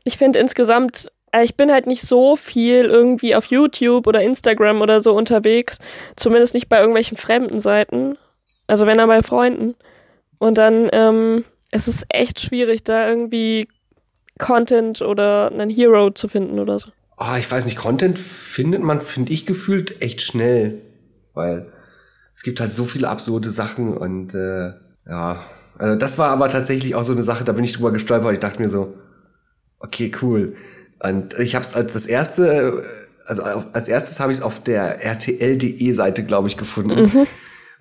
ich 0.05 0.17
finde 0.17 0.39
insgesamt, 0.39 1.11
äh, 1.33 1.43
ich 1.43 1.57
bin 1.57 1.69
halt 1.73 1.87
nicht 1.87 2.03
so 2.03 2.37
viel 2.37 2.85
irgendwie 2.85 3.35
auf 3.35 3.47
YouTube 3.47 4.07
oder 4.07 4.21
Instagram 4.21 4.79
oder 4.79 5.01
so 5.01 5.13
unterwegs. 5.13 5.77
Zumindest 6.15 6.53
nicht 6.53 6.69
bei 6.69 6.79
irgendwelchen 6.79 7.17
fremden 7.17 7.59
Seiten. 7.59 8.17
Also 8.71 8.85
wenn 8.85 8.97
dann 8.97 9.09
bei 9.09 9.21
Freunden. 9.21 9.75
Und 10.39 10.57
dann 10.57 10.89
ähm, 10.93 11.43
es 11.71 11.87
ist 11.89 12.05
echt 12.09 12.39
schwierig, 12.39 12.83
da 12.83 13.07
irgendwie 13.07 13.67
Content 14.39 15.01
oder 15.01 15.51
einen 15.51 15.69
Hero 15.69 16.11
zu 16.11 16.27
finden 16.27 16.57
oder 16.59 16.79
so. 16.79 16.87
oh, 17.17 17.35
ich 17.37 17.51
weiß 17.51 17.65
nicht, 17.65 17.77
Content 17.77 18.17
findet 18.17 18.81
man, 18.81 19.01
finde 19.01 19.33
ich, 19.33 19.45
gefühlt 19.45 20.01
echt 20.01 20.21
schnell. 20.21 20.81
Weil 21.33 21.67
es 22.33 22.43
gibt 22.43 22.59
halt 22.61 22.73
so 22.73 22.85
viele 22.85 23.09
absurde 23.09 23.49
Sachen 23.49 23.95
und 23.97 24.33
äh, 24.33 24.71
ja. 25.07 25.43
Also 25.77 25.95
das 25.97 26.17
war 26.17 26.29
aber 26.29 26.47
tatsächlich 26.49 26.95
auch 26.95 27.03
so 27.03 27.11
eine 27.13 27.23
Sache, 27.23 27.43
da 27.43 27.51
bin 27.51 27.63
ich 27.63 27.73
drüber 27.73 27.91
gestolpert. 27.91 28.33
Ich 28.33 28.39
dachte 28.39 28.61
mir 28.61 28.69
so, 28.69 28.93
okay, 29.79 30.11
cool. 30.21 30.55
Und 31.03 31.37
ich 31.39 31.55
habe 31.55 31.63
es 31.65 31.75
als 31.75 31.93
das 31.93 32.05
erste, 32.05 32.83
also 33.25 33.43
auf- 33.43 33.67
als 33.73 33.87
erstes 33.89 34.19
habe 34.19 34.31
ich 34.31 34.37
es 34.39 34.43
auf 34.43 34.63
der 34.63 35.03
RTL.de 35.03 35.91
Seite, 35.91 36.23
glaube 36.23 36.47
ich, 36.47 36.57
gefunden. 36.57 37.27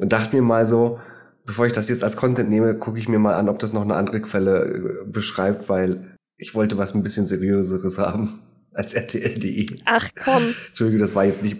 Und 0.00 0.12
dachte 0.12 0.34
mir 0.34 0.42
mal 0.42 0.66
so, 0.66 0.98
bevor 1.44 1.66
ich 1.66 1.72
das 1.72 1.88
jetzt 1.88 2.02
als 2.02 2.16
Content 2.16 2.48
nehme, 2.48 2.74
gucke 2.74 2.98
ich 2.98 3.08
mir 3.08 3.18
mal 3.18 3.34
an, 3.34 3.48
ob 3.48 3.58
das 3.58 3.72
noch 3.72 3.82
eine 3.82 3.94
andere 3.94 4.20
Quelle 4.20 4.64
äh, 4.64 5.06
beschreibt, 5.06 5.68
weil 5.68 6.16
ich 6.38 6.54
wollte 6.54 6.78
was 6.78 6.94
ein 6.94 7.02
bisschen 7.02 7.26
seriöseres 7.26 7.98
haben 8.00 8.40
als 8.72 8.94
RTL.de. 8.94 9.66
Ach 9.84 10.08
komm. 10.24 10.42
Entschuldigung, 10.68 11.00
das 11.00 11.14
war 11.14 11.24
jetzt 11.24 11.42
nicht 11.42 11.58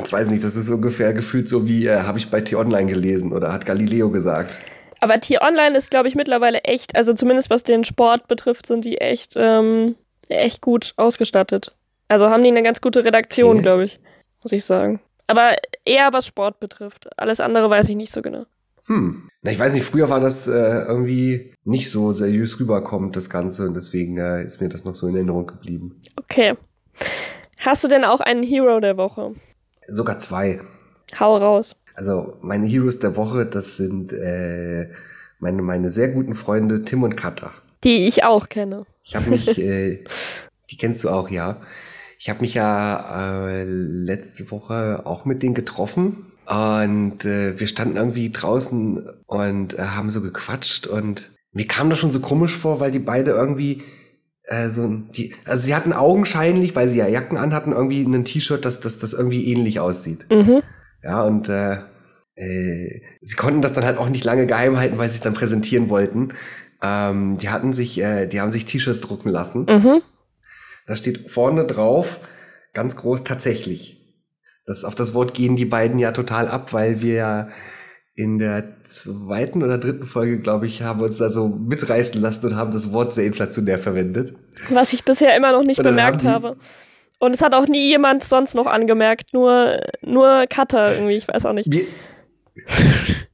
Ich 0.00 0.12
weiß 0.12 0.28
nicht, 0.28 0.42
das 0.42 0.56
ist 0.56 0.70
ungefähr 0.70 1.12
gefühlt 1.12 1.48
so 1.48 1.66
wie, 1.66 1.86
äh, 1.86 2.00
habe 2.02 2.18
ich 2.18 2.30
bei 2.30 2.40
T-Online 2.40 2.90
gelesen 2.90 3.32
oder 3.32 3.52
hat 3.52 3.66
Galileo 3.66 4.10
gesagt. 4.10 4.58
Aber 5.00 5.20
T-Online 5.20 5.76
ist, 5.76 5.90
glaube 5.90 6.08
ich, 6.08 6.14
mittlerweile 6.14 6.60
echt, 6.62 6.96
also 6.96 7.12
zumindest 7.12 7.50
was 7.50 7.62
den 7.62 7.84
Sport 7.84 8.26
betrifft, 8.26 8.66
sind 8.66 8.84
die 8.84 8.98
echt, 8.98 9.34
ähm, 9.36 9.96
echt 10.28 10.60
gut 10.60 10.92
ausgestattet. 10.96 11.74
Also 12.08 12.30
haben 12.30 12.42
die 12.42 12.48
eine 12.48 12.62
ganz 12.62 12.80
gute 12.80 13.04
Redaktion, 13.04 13.56
Okay. 13.56 13.62
glaube 13.62 13.84
ich, 13.84 14.00
muss 14.42 14.52
ich 14.52 14.64
sagen. 14.64 15.00
Aber 15.28 15.56
eher 15.84 16.12
was 16.12 16.26
Sport 16.26 16.58
betrifft. 16.58 17.08
Alles 17.16 17.38
andere 17.38 17.70
weiß 17.70 17.88
ich 17.90 17.96
nicht 17.96 18.12
so 18.12 18.22
genau. 18.22 18.46
Hm. 18.86 19.28
Na, 19.42 19.52
ich 19.52 19.58
weiß 19.58 19.74
nicht, 19.74 19.84
früher 19.84 20.10
war 20.10 20.18
das 20.18 20.48
äh, 20.48 20.80
irgendwie 20.82 21.52
nicht 21.64 21.90
so 21.90 22.10
seriös 22.12 22.58
rüberkommt, 22.58 23.14
das 23.14 23.30
Ganze, 23.30 23.66
und 23.66 23.76
deswegen 23.76 24.16
äh, 24.16 24.42
ist 24.42 24.60
mir 24.60 24.68
das 24.68 24.84
noch 24.84 24.94
so 24.94 25.06
in 25.06 25.14
Erinnerung 25.14 25.46
geblieben. 25.46 26.00
Okay. 26.16 26.54
Hast 27.58 27.84
du 27.84 27.88
denn 27.88 28.04
auch 28.04 28.20
einen 28.20 28.42
Hero 28.42 28.80
der 28.80 28.96
Woche? 28.96 29.34
Sogar 29.88 30.18
zwei. 30.18 30.60
Hau 31.20 31.36
raus. 31.36 31.76
Also 31.94 32.38
meine 32.40 32.66
Heroes 32.66 32.98
der 32.98 33.16
Woche, 33.16 33.44
das 33.44 33.76
sind 33.76 34.12
äh, 34.12 34.88
meine, 35.38 35.62
meine 35.62 35.90
sehr 35.90 36.08
guten 36.08 36.34
Freunde 36.34 36.82
Tim 36.82 37.02
und 37.02 37.16
Katha. 37.16 37.52
Die 37.84 38.06
ich 38.06 38.24
auch 38.24 38.48
kenne. 38.48 38.86
Ich 39.04 39.16
habe 39.16 39.30
mich, 39.30 39.58
äh, 39.58 40.04
die 40.70 40.76
kennst 40.76 41.04
du 41.04 41.10
auch, 41.10 41.28
ja. 41.28 41.60
Ich 42.18 42.28
habe 42.28 42.40
mich 42.40 42.54
ja 42.54 43.38
äh, 43.40 43.64
letzte 43.64 44.50
Woche 44.50 45.02
auch 45.04 45.24
mit 45.24 45.42
denen 45.42 45.54
getroffen 45.54 46.26
und 46.46 47.24
äh, 47.24 47.58
wir 47.58 47.68
standen 47.68 47.96
irgendwie 47.96 48.30
draußen 48.30 49.08
und 49.26 49.78
äh, 49.78 49.82
haben 49.82 50.10
so 50.10 50.20
gequatscht 50.20 50.86
und 50.86 51.30
mir 51.52 51.66
kam 51.66 51.90
das 51.90 51.98
schon 52.00 52.10
so 52.10 52.20
komisch 52.20 52.56
vor, 52.56 52.80
weil 52.80 52.90
die 52.90 52.98
beide 52.98 53.30
irgendwie 53.30 53.82
äh, 54.44 54.68
so 54.68 54.88
die, 54.88 55.34
also 55.44 55.64
sie 55.64 55.74
hatten 55.74 55.92
augenscheinlich, 55.92 56.74
weil 56.74 56.88
sie 56.88 56.98
ja 56.98 57.06
Jacken 57.06 57.38
anhatten, 57.38 57.72
irgendwie 57.72 58.02
ein 58.02 58.24
T-Shirt, 58.24 58.64
das, 58.64 58.80
das, 58.80 58.98
das 58.98 59.12
irgendwie 59.12 59.46
ähnlich 59.52 59.78
aussieht. 59.78 60.26
Mhm. 60.30 60.62
Ja, 61.04 61.22
und 61.22 61.48
äh, 61.48 61.78
äh, 62.34 63.00
sie 63.20 63.36
konnten 63.36 63.62
das 63.62 63.74
dann 63.74 63.84
halt 63.84 63.98
auch 63.98 64.08
nicht 64.08 64.24
lange 64.24 64.46
geheim 64.46 64.76
halten, 64.76 64.98
weil 64.98 65.08
sie 65.08 65.16
es 65.16 65.20
dann 65.20 65.34
präsentieren 65.34 65.88
wollten. 65.88 66.30
Ähm, 66.82 67.38
die 67.38 67.50
hatten 67.50 67.72
sich, 67.72 68.00
äh, 68.00 68.26
die 68.26 68.40
haben 68.40 68.50
sich 68.50 68.64
T-Shirts 68.64 69.00
drucken 69.00 69.28
lassen. 69.28 69.66
Mhm. 69.68 70.02
Da 70.88 70.96
steht 70.96 71.30
vorne 71.30 71.66
drauf, 71.66 72.18
ganz 72.72 72.96
groß 72.96 73.22
tatsächlich. 73.22 73.98
Das, 74.66 74.84
auf 74.84 74.94
das 74.94 75.14
Wort 75.14 75.34
gehen 75.34 75.54
die 75.54 75.66
beiden 75.66 75.98
ja 75.98 76.12
total 76.12 76.48
ab, 76.48 76.72
weil 76.72 77.02
wir 77.02 77.14
ja 77.14 77.48
in 78.14 78.38
der 78.38 78.80
zweiten 78.80 79.62
oder 79.62 79.78
dritten 79.78 80.06
Folge, 80.06 80.40
glaube 80.40 80.66
ich, 80.66 80.82
haben 80.82 81.00
uns 81.00 81.18
da 81.18 81.30
so 81.30 81.46
mitreißen 81.46 82.20
lassen 82.20 82.46
und 82.46 82.56
haben 82.56 82.72
das 82.72 82.92
Wort 82.92 83.14
sehr 83.14 83.26
inflationär 83.26 83.78
verwendet. 83.78 84.34
Was 84.70 84.92
ich 84.92 85.04
bisher 85.04 85.36
immer 85.36 85.52
noch 85.52 85.62
nicht 85.62 85.80
bemerkt 85.80 86.24
habe. 86.24 86.56
Und 87.20 87.34
es 87.34 87.42
hat 87.42 87.54
auch 87.54 87.68
nie 87.68 87.88
jemand 87.88 88.24
sonst 88.24 88.54
noch 88.54 88.66
angemerkt, 88.66 89.34
nur, 89.34 89.80
nur 90.02 90.46
Cutter 90.48 90.94
irgendwie, 90.94 91.16
ich 91.16 91.28
weiß 91.28 91.46
auch 91.46 91.52
nicht. 91.52 91.68
Mir, 91.68 91.84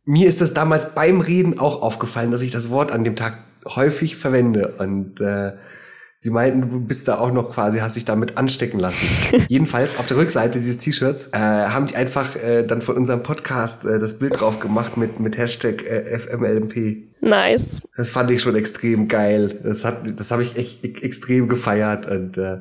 mir 0.05 0.29
ist 0.29 0.41
das 0.41 0.55
damals 0.55 0.95
beim 0.95 1.21
Reden 1.21 1.59
auch 1.59 1.83
aufgefallen, 1.83 2.31
dass 2.31 2.43
ich 2.43 2.51
das 2.51 2.71
Wort 2.71 2.93
an 2.93 3.05
dem 3.05 3.17
Tag 3.17 3.39
häufig 3.67 4.17
verwende. 4.17 4.75
Und 4.79 5.21
äh, 5.21 5.53
sie 6.25 6.31
meinten, 6.31 6.71
du 6.71 6.81
bist 6.81 7.07
da 7.07 7.19
auch 7.19 7.33
noch 7.33 7.53
quasi, 7.53 7.81
hast 7.81 7.97
dich 7.97 8.07
damit 8.07 8.39
anstecken 8.39 8.81
lassen. 8.81 9.07
Jedenfalls 9.49 9.99
auf 9.99 10.07
der 10.07 10.17
Rückseite 10.17 10.59
dieses 10.59 10.79
T-Shirts 10.79 11.29
äh, 11.33 11.39
haben 11.39 11.87
die 11.87 11.97
einfach 11.97 12.35
äh, 12.37 12.63
dann 12.63 12.81
von 12.81 12.97
unserem 12.97 13.23
Podcast 13.23 13.85
äh, 13.85 13.99
das 13.99 14.19
Bild 14.19 14.41
drauf 14.41 14.59
gemacht 14.59 14.97
mit, 14.97 15.21
mit 15.21 15.37
Hashtag 15.37 15.85
äh, 15.85 16.19
FMLMP. 16.19 17.11
Nice. 17.21 17.83
Das 17.95 18.09
fand 18.09 18.31
ich 18.31 18.41
schon 18.41 18.57
extrem 18.57 19.07
geil. 19.07 19.55
Das 19.63 19.85
hat, 19.85 19.99
das 20.19 20.31
habe 20.31 20.41
ich 20.41 20.57
echt 20.57 20.83
e- 20.83 21.05
extrem 21.05 21.47
gefeiert 21.47 22.07
und 22.07 22.39
äh, 22.39 22.61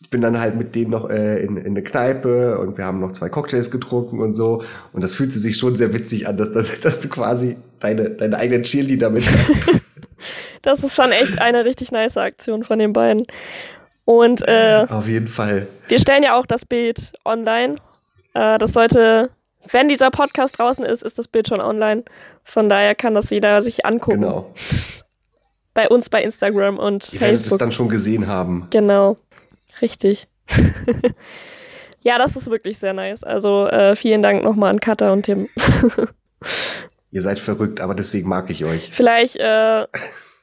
ich 0.00 0.10
bin 0.10 0.20
dann 0.20 0.38
halt 0.38 0.54
mit 0.54 0.76
denen 0.76 0.92
noch 0.92 1.10
äh, 1.10 1.42
in, 1.42 1.56
in 1.56 1.66
eine 1.66 1.82
Kneipe 1.82 2.60
und 2.60 2.78
wir 2.78 2.84
haben 2.84 3.00
noch 3.00 3.10
zwei 3.10 3.28
Cocktails 3.28 3.72
getrunken 3.72 4.20
und 4.20 4.34
so. 4.34 4.62
Und 4.92 5.02
das 5.02 5.14
fühlte 5.14 5.36
sich 5.36 5.56
schon 5.56 5.74
sehr 5.74 5.92
witzig 5.92 6.28
an, 6.28 6.36
dass, 6.36 6.52
dass, 6.52 6.78
dass 6.78 7.00
du 7.00 7.08
quasi 7.08 7.56
deine, 7.80 8.10
deine 8.10 8.36
eigenen 8.36 8.62
Cheerleader 8.62 9.10
mit 9.10 9.24
hast. 9.26 9.80
Das 10.64 10.82
ist 10.82 10.94
schon 10.96 11.12
echt 11.12 11.40
eine 11.42 11.64
richtig 11.66 11.92
nice 11.92 12.16
Aktion 12.16 12.64
von 12.64 12.78
den 12.78 12.94
beiden. 12.94 13.22
Und 14.06 14.42
äh, 14.48 14.86
Auf 14.88 15.06
jeden 15.06 15.26
Fall. 15.26 15.66
wir 15.88 15.98
stellen 15.98 16.22
ja 16.22 16.38
auch 16.38 16.46
das 16.46 16.64
Bild 16.64 17.12
online. 17.24 17.76
Äh, 18.32 18.58
das 18.58 18.72
sollte, 18.72 19.30
wenn 19.70 19.88
dieser 19.88 20.10
Podcast 20.10 20.58
draußen 20.58 20.84
ist, 20.84 21.02
ist 21.02 21.18
das 21.18 21.28
Bild 21.28 21.48
schon 21.48 21.60
online. 21.60 22.04
Von 22.42 22.68
daher 22.70 22.94
kann 22.94 23.14
das 23.14 23.28
jeder 23.30 23.60
sich 23.60 23.84
angucken. 23.84 24.22
Genau. 24.22 24.52
Bei 25.74 25.88
uns 25.88 26.08
bei 26.08 26.22
Instagram 26.22 26.78
und 26.78 27.12
Ihr 27.12 27.20
werdet 27.20 27.36
es 27.36 27.40
Facebook. 27.42 27.58
dann 27.58 27.72
schon 27.72 27.88
gesehen 27.90 28.26
haben. 28.26 28.66
Genau. 28.70 29.18
Richtig. 29.82 30.28
ja, 32.02 32.16
das 32.16 32.36
ist 32.36 32.50
wirklich 32.50 32.78
sehr 32.78 32.94
nice. 32.94 33.22
Also 33.22 33.66
äh, 33.66 33.96
vielen 33.96 34.22
Dank 34.22 34.42
nochmal 34.44 34.70
an 34.70 34.80
Katha 34.80 35.12
und 35.12 35.24
Tim. 35.24 35.48
Ihr 37.10 37.22
seid 37.22 37.38
verrückt, 37.38 37.80
aber 37.80 37.94
deswegen 37.94 38.28
mag 38.28 38.50
ich 38.50 38.64
euch. 38.64 38.90
Vielleicht, 38.92 39.36
äh, 39.36 39.86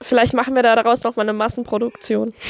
vielleicht 0.02 0.34
machen 0.34 0.56
wir 0.56 0.64
da 0.64 0.76
daraus 0.76 1.04
nochmal 1.04 1.26
eine 1.26 1.34
Massenproduktion. 1.34 2.34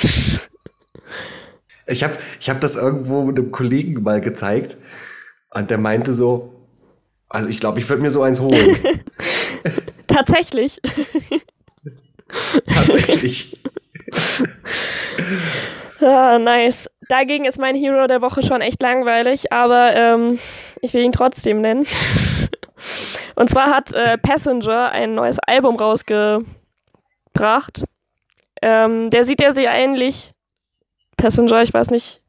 Ich 1.88 2.04
habe 2.04 2.14
ich 2.40 2.50
hab 2.50 2.62
das 2.62 2.78
irgendwo 2.78 3.24
mit 3.24 3.38
einem 3.38 3.52
Kollegen 3.52 4.02
mal 4.02 4.22
gezeigt 4.22 4.78
und 5.54 5.70
der 5.70 5.78
meinte 5.78 6.14
so, 6.14 6.54
also 7.28 7.50
ich 7.50 7.60
glaube, 7.60 7.80
ich 7.80 7.90
würde 7.90 8.02
mir 8.02 8.12
so 8.12 8.22
eins 8.22 8.40
holen. 8.40 8.78
Tatsächlich. 10.08 10.80
Tatsächlich. 12.74 13.62
Ah, 16.04 16.40
nice. 16.40 16.90
Dagegen 17.10 17.46
ist 17.46 17.60
mein 17.60 17.76
Hero 17.76 18.08
der 18.08 18.24
Woche 18.24 18.42
schon 18.42 18.62
echt 18.62 18.82
langweilig, 18.82 19.54
aber 19.54 19.96
ähm, 19.96 20.40
ich 20.82 20.96
will 20.96 21.04
ihn 21.04 21.12
trotzdem 21.12 21.62
nennen. 21.62 21.86
Und 23.36 23.52
zwar 23.52 23.68
hat 23.70 23.94
äh, 23.94 24.18
Passenger 24.18 24.90
ein 24.90 25.14
neues 25.14 25.38
Album 25.38 25.76
rausgebracht. 25.76 26.48
Ähm, 28.62 29.10
der 29.10 29.24
sieht 29.24 29.42
ja 29.42 29.52
sehr 29.52 29.72
ähnlich. 29.72 30.34
Passenger, 31.18 31.62
ich 31.62 31.74
weiß 31.74 31.92
nicht, 31.92 32.22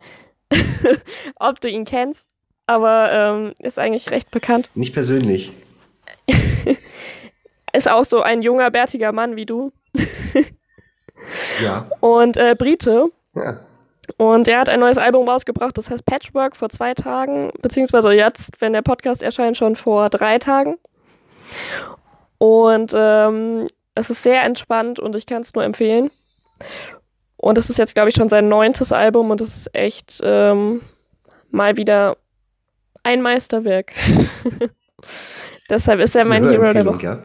ob 1.37 1.61
du 1.61 1.69
ihn 1.69 1.85
kennst, 1.85 2.31
aber 2.67 3.13
ähm, 3.13 3.53
ist 3.59 3.79
eigentlich 3.79 4.11
recht 4.11 4.31
bekannt. 4.31 4.71
Nicht 4.75 4.93
persönlich. 4.95 5.53
Ist 7.73 7.91
auch 7.91 8.05
so 8.05 8.21
ein 8.21 8.43
junger, 8.43 8.71
bärtiger 8.71 9.13
Mann 9.13 9.35
wie 9.35 9.47
du. 9.47 9.73
Ja. 11.63 11.89
Und 12.01 12.37
äh, 12.37 12.55
Brite. 12.59 13.11
ja. 13.35 13.61
Und 14.17 14.49
er 14.49 14.59
hat 14.59 14.69
ein 14.69 14.81
neues 14.81 14.99
Album 14.99 15.29
rausgebracht, 15.29 15.79
das 15.79 15.89
heißt 15.89 16.05
Patchwork 16.05 16.57
vor 16.57 16.69
zwei 16.69 16.93
Tagen, 16.93 17.51
beziehungsweise 17.63 18.13
jetzt, 18.13 18.61
wenn 18.61 18.73
der 18.73 18.83
Podcast 18.83 19.23
erscheint, 19.23 19.57
schon 19.57 19.77
vor 19.77 20.11
drei 20.11 20.39
Tagen. 20.39 20.77
Und 22.39 22.93
ähm, 22.95 23.69
es 23.95 24.11
ist 24.11 24.23
sehr 24.23 24.43
entspannt 24.43 24.99
und 24.99 25.17
ich 25.17 25.27
kann 25.27 25.43
es 25.43 25.55
nur 25.55 25.65
empfehlen. 25.65 26.11
Und 27.37 27.59
es 27.59 27.71
ist 27.71 27.79
jetzt, 27.79 27.95
glaube 27.95 28.09
ich, 28.09 28.15
schon 28.15 28.29
sein 28.29 28.49
neuntes 28.49 28.93
Album 28.93 29.31
und 29.31 29.41
es 29.41 29.57
ist 29.57 29.75
echt 29.75 30.21
ähm, 30.23 30.81
mal 31.51 31.77
wieder 31.77 32.17
ein 33.03 33.21
Meisterwerk. 33.21 33.93
Deshalb 35.71 36.01
ist 36.01 36.15
er 36.15 36.25
mein 36.25 36.49
Hero 36.49 36.73
der 36.73 36.87
Woche. 36.87 37.05
ja. 37.05 37.19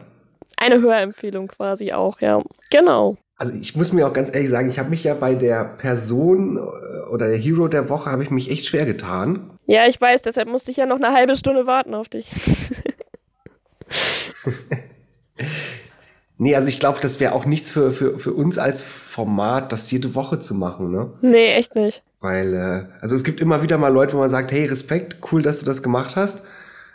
Eine 0.56 0.80
Hörempfehlung 0.80 1.46
quasi 1.46 1.92
auch, 1.92 2.20
ja. 2.20 2.42
Genau. 2.70 3.16
Also 3.36 3.56
ich 3.56 3.76
muss 3.76 3.92
mir 3.92 4.08
auch 4.08 4.12
ganz 4.12 4.34
ehrlich 4.34 4.50
sagen, 4.50 4.68
ich 4.68 4.80
habe 4.80 4.90
mich 4.90 5.04
ja 5.04 5.14
bei 5.14 5.36
der 5.36 5.64
Person 5.64 6.56
äh, 6.56 7.08
oder 7.10 7.28
der 7.28 7.38
Hero 7.38 7.68
der 7.68 7.88
Woche 7.88 8.10
habe 8.10 8.24
ich 8.24 8.30
mich 8.32 8.50
echt 8.50 8.66
schwer 8.66 8.84
getan. 8.84 9.52
Ja, 9.66 9.86
ich 9.86 10.00
weiß, 10.00 10.22
deshalb 10.22 10.48
musste 10.48 10.72
ich 10.72 10.76
ja 10.78 10.86
noch 10.86 10.96
eine 10.96 11.12
halbe 11.12 11.36
Stunde 11.36 11.66
warten 11.66 11.94
auf 11.94 12.08
dich. 12.08 12.28
Nee, 16.40 16.54
also 16.54 16.68
ich 16.68 16.78
glaube, 16.78 17.00
das 17.02 17.18
wäre 17.18 17.32
auch 17.34 17.46
nichts 17.46 17.72
für, 17.72 17.90
für, 17.90 18.18
für 18.18 18.32
uns 18.32 18.58
als 18.58 18.80
Format, 18.80 19.72
das 19.72 19.90
jede 19.90 20.14
Woche 20.14 20.38
zu 20.38 20.54
machen, 20.54 20.92
ne? 20.92 21.10
nee, 21.20 21.52
echt 21.54 21.74
nicht. 21.74 22.02
Weil, 22.20 22.54
äh, 22.54 23.00
also 23.00 23.16
es 23.16 23.24
gibt 23.24 23.40
immer 23.40 23.62
wieder 23.62 23.76
mal 23.76 23.92
Leute, 23.92 24.14
wo 24.14 24.18
man 24.18 24.28
sagt, 24.28 24.52
hey, 24.52 24.64
Respekt, 24.64 25.16
cool, 25.32 25.42
dass 25.42 25.58
du 25.58 25.66
das 25.66 25.82
gemacht 25.82 26.14
hast. 26.14 26.42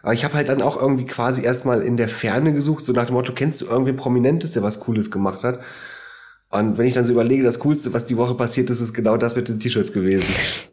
Aber 0.01 0.13
ich 0.13 0.23
habe 0.23 0.33
halt 0.33 0.49
dann 0.49 0.61
auch 0.61 0.81
irgendwie 0.81 1.05
quasi 1.05 1.43
erstmal 1.43 1.81
in 1.81 1.97
der 1.97 2.09
Ferne 2.09 2.53
gesucht, 2.53 2.83
so 2.83 2.93
nach 2.93 3.05
dem 3.05 3.15
Motto, 3.15 3.33
kennst 3.33 3.61
du 3.61 3.65
irgendwen 3.65 3.95
Prominentes, 3.95 4.53
der 4.53 4.63
was 4.63 4.79
Cooles 4.79 5.11
gemacht 5.11 5.43
hat? 5.43 5.59
Und 6.49 6.77
wenn 6.77 6.85
ich 6.85 6.93
dann 6.93 7.05
so 7.05 7.13
überlege, 7.13 7.43
das 7.43 7.59
Coolste, 7.59 7.93
was 7.93 8.05
die 8.05 8.17
Woche 8.17 8.35
passiert 8.35 8.69
ist, 8.69 8.79
ist 8.79 8.93
genau 8.93 9.17
das 9.17 9.35
mit 9.35 9.49
den 9.49 9.59
T-Shirts 9.59 9.91
gewesen. 9.91 10.25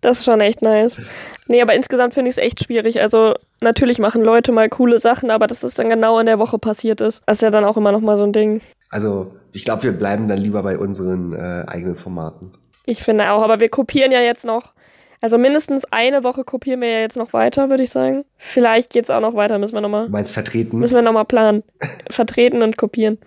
Das 0.00 0.18
ist 0.18 0.24
schon 0.24 0.40
echt 0.40 0.62
nice. 0.62 1.34
Nee, 1.48 1.60
aber 1.60 1.74
insgesamt 1.74 2.14
finde 2.14 2.30
ich 2.30 2.36
es 2.36 2.42
echt 2.42 2.62
schwierig. 2.64 3.00
Also, 3.00 3.34
natürlich 3.60 3.98
machen 3.98 4.22
Leute 4.22 4.52
mal 4.52 4.68
coole 4.68 4.98
Sachen, 4.98 5.30
aber 5.30 5.46
dass 5.48 5.62
es 5.64 5.74
dann 5.74 5.88
genau 5.88 6.18
in 6.20 6.26
der 6.26 6.38
Woche 6.38 6.58
passiert 6.58 7.00
ist, 7.00 7.22
das 7.26 7.38
ist 7.38 7.42
ja 7.42 7.50
dann 7.50 7.64
auch 7.64 7.76
immer 7.76 7.90
noch 7.92 8.00
mal 8.00 8.16
so 8.16 8.22
ein 8.24 8.32
Ding. 8.32 8.60
Also 8.90 9.34
ich 9.52 9.64
glaube, 9.64 9.82
wir 9.82 9.92
bleiben 9.92 10.28
dann 10.28 10.38
lieber 10.38 10.62
bei 10.62 10.78
unseren 10.78 11.32
äh, 11.34 11.64
eigenen 11.66 11.96
Formaten. 11.96 12.52
Ich 12.86 13.02
finde 13.02 13.30
auch, 13.32 13.42
aber 13.42 13.60
wir 13.60 13.68
kopieren 13.68 14.12
ja 14.12 14.20
jetzt 14.20 14.44
noch. 14.44 14.72
Also 15.20 15.36
mindestens 15.36 15.84
eine 15.86 16.22
Woche 16.22 16.44
kopieren 16.44 16.80
wir 16.80 16.88
ja 16.90 17.00
jetzt 17.00 17.16
noch 17.16 17.32
weiter, 17.32 17.68
würde 17.68 17.82
ich 17.82 17.90
sagen. 17.90 18.24
Vielleicht 18.36 18.92
geht's 18.92 19.10
auch 19.10 19.20
noch 19.20 19.34
weiter, 19.34 19.58
müssen 19.58 19.74
wir 19.74 19.80
noch 19.80 19.88
mal, 19.88 20.06
Du 20.06 20.12
meinst 20.12 20.32
vertreten? 20.32 20.78
müssen 20.78 20.94
wir 20.94 21.02
noch 21.02 21.12
mal 21.12 21.24
planen. 21.24 21.64
Vertreten 22.10 22.62
und 22.62 22.76
kopieren. 22.76 23.18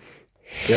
Ja. 0.68 0.76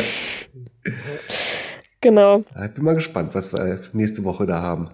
Genau. 2.02 2.44
Ich 2.64 2.74
bin 2.74 2.84
mal 2.84 2.94
gespannt, 2.94 3.34
was 3.34 3.52
wir 3.52 3.80
nächste 3.92 4.24
Woche 4.24 4.46
da 4.46 4.60
haben. 4.60 4.90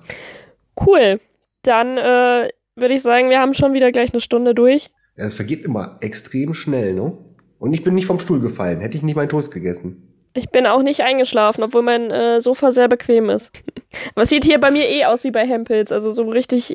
Cool. 0.81 1.21
Dann 1.63 1.99
äh, 1.99 2.49
würde 2.75 2.95
ich 2.95 3.03
sagen, 3.03 3.31
wir 3.31 3.41
haben 3.41 3.55
schon 3.55 3.73
wieder 3.73 3.93
gleich 3.93 4.13
eine 4.13 4.21
Stunde 4.21 4.55
durch. 4.55 4.91
Ja, 5.17 5.25
das 5.25 5.35
vergeht 5.35 5.65
immer 5.65 5.99
extrem 6.01 6.55
schnell, 6.55 6.95
ne? 6.95 7.17
Und 7.59 7.75
ich 7.75 7.85
bin 7.85 7.95
nicht 7.95 8.07
vom 8.07 8.19
Stuhl 8.19 8.41
gefallen. 8.41 8.81
Hätte 8.81 8.97
ich 8.97 9.05
nicht 9.05 9.15
meinen 9.15 9.29
Toast 9.29 9.53
gegessen. 9.53 10.09
Ich 10.35 10.49
bin 10.49 10.67
auch 10.67 10.83
nicht 10.83 11.03
eingeschlafen, 11.03 11.63
obwohl 11.63 11.83
mein 11.83 12.11
äh, 12.11 12.41
Sofa 12.41 12.73
sehr 12.73 12.89
bequem 12.89 13.29
ist. 13.29 13.53
Aber 14.15 14.23
es 14.23 14.31
sieht 14.31 14.45
hier 14.45 14.59
bei 14.59 14.71
mir 14.71 14.89
eh 14.89 15.05
aus 15.05 15.23
wie 15.23 15.31
bei 15.31 15.47
Hempels. 15.47 15.93
Also 15.93 16.11
so 16.11 16.25
richtig, 16.25 16.75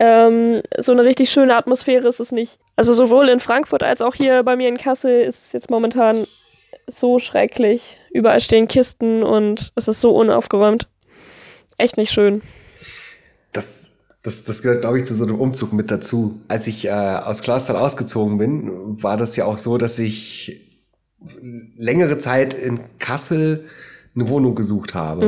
ähm, 0.00 0.60
so 0.78 0.92
eine 0.92 1.04
richtig 1.04 1.30
schöne 1.30 1.56
Atmosphäre 1.56 2.06
ist 2.08 2.20
es 2.20 2.32
nicht. 2.32 2.58
Also 2.76 2.92
sowohl 2.92 3.28
in 3.28 3.40
Frankfurt 3.40 3.82
als 3.82 4.02
auch 4.02 4.14
hier 4.14 4.42
bei 4.42 4.56
mir 4.56 4.68
in 4.68 4.76
Kassel 4.76 5.22
ist 5.22 5.46
es 5.46 5.52
jetzt 5.52 5.70
momentan 5.70 6.26
so 6.86 7.18
schrecklich. 7.18 7.96
Überall 8.10 8.40
stehen 8.40 8.66
Kisten 8.66 9.22
und 9.22 9.72
es 9.76 9.88
ist 9.88 10.00
so 10.00 10.14
unaufgeräumt. 10.14 10.88
Echt 11.78 11.96
nicht 11.96 12.12
schön. 12.12 12.42
Das, 13.54 13.92
das, 14.22 14.44
das 14.44 14.60
gehört, 14.60 14.82
glaube 14.82 14.98
ich, 14.98 15.06
zu 15.06 15.14
so 15.14 15.24
einem 15.24 15.36
Umzug 15.36 15.72
mit 15.72 15.90
dazu. 15.90 16.40
Als 16.48 16.66
ich 16.66 16.86
äh, 16.86 16.90
aus 16.90 17.42
Clausthal 17.42 17.76
ausgezogen 17.76 18.36
bin, 18.36 19.02
war 19.02 19.16
das 19.16 19.36
ja 19.36 19.46
auch 19.46 19.56
so, 19.56 19.78
dass 19.78 19.98
ich 19.98 20.60
längere 21.76 22.18
Zeit 22.18 22.52
in 22.52 22.80
Kassel 22.98 23.64
eine 24.14 24.28
Wohnung 24.28 24.54
gesucht 24.54 24.94
habe. 24.94 25.26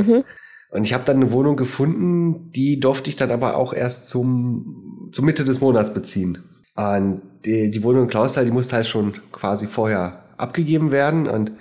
Und 0.70 0.84
ich 0.84 0.92
habe 0.92 1.04
dann 1.04 1.16
eine 1.16 1.32
Wohnung 1.32 1.56
gefunden, 1.56 2.52
die 2.52 2.80
durfte 2.80 3.08
ich 3.08 3.16
dann 3.16 3.30
aber 3.30 3.56
auch 3.56 3.72
erst 3.72 4.08
zum, 4.08 5.08
zur 5.12 5.24
Mitte 5.24 5.44
des 5.44 5.60
Monats 5.60 5.94
beziehen. 5.94 6.38
Und 6.74 7.22
die, 7.44 7.70
die 7.70 7.82
Wohnung 7.82 8.04
in 8.04 8.08
Clausthal, 8.08 8.44
die 8.44 8.50
musste 8.50 8.76
halt 8.76 8.86
schon 8.86 9.14
quasi 9.32 9.66
vorher 9.66 10.24
abgegeben 10.36 10.90
werden. 10.90 11.26
Und 11.26 11.52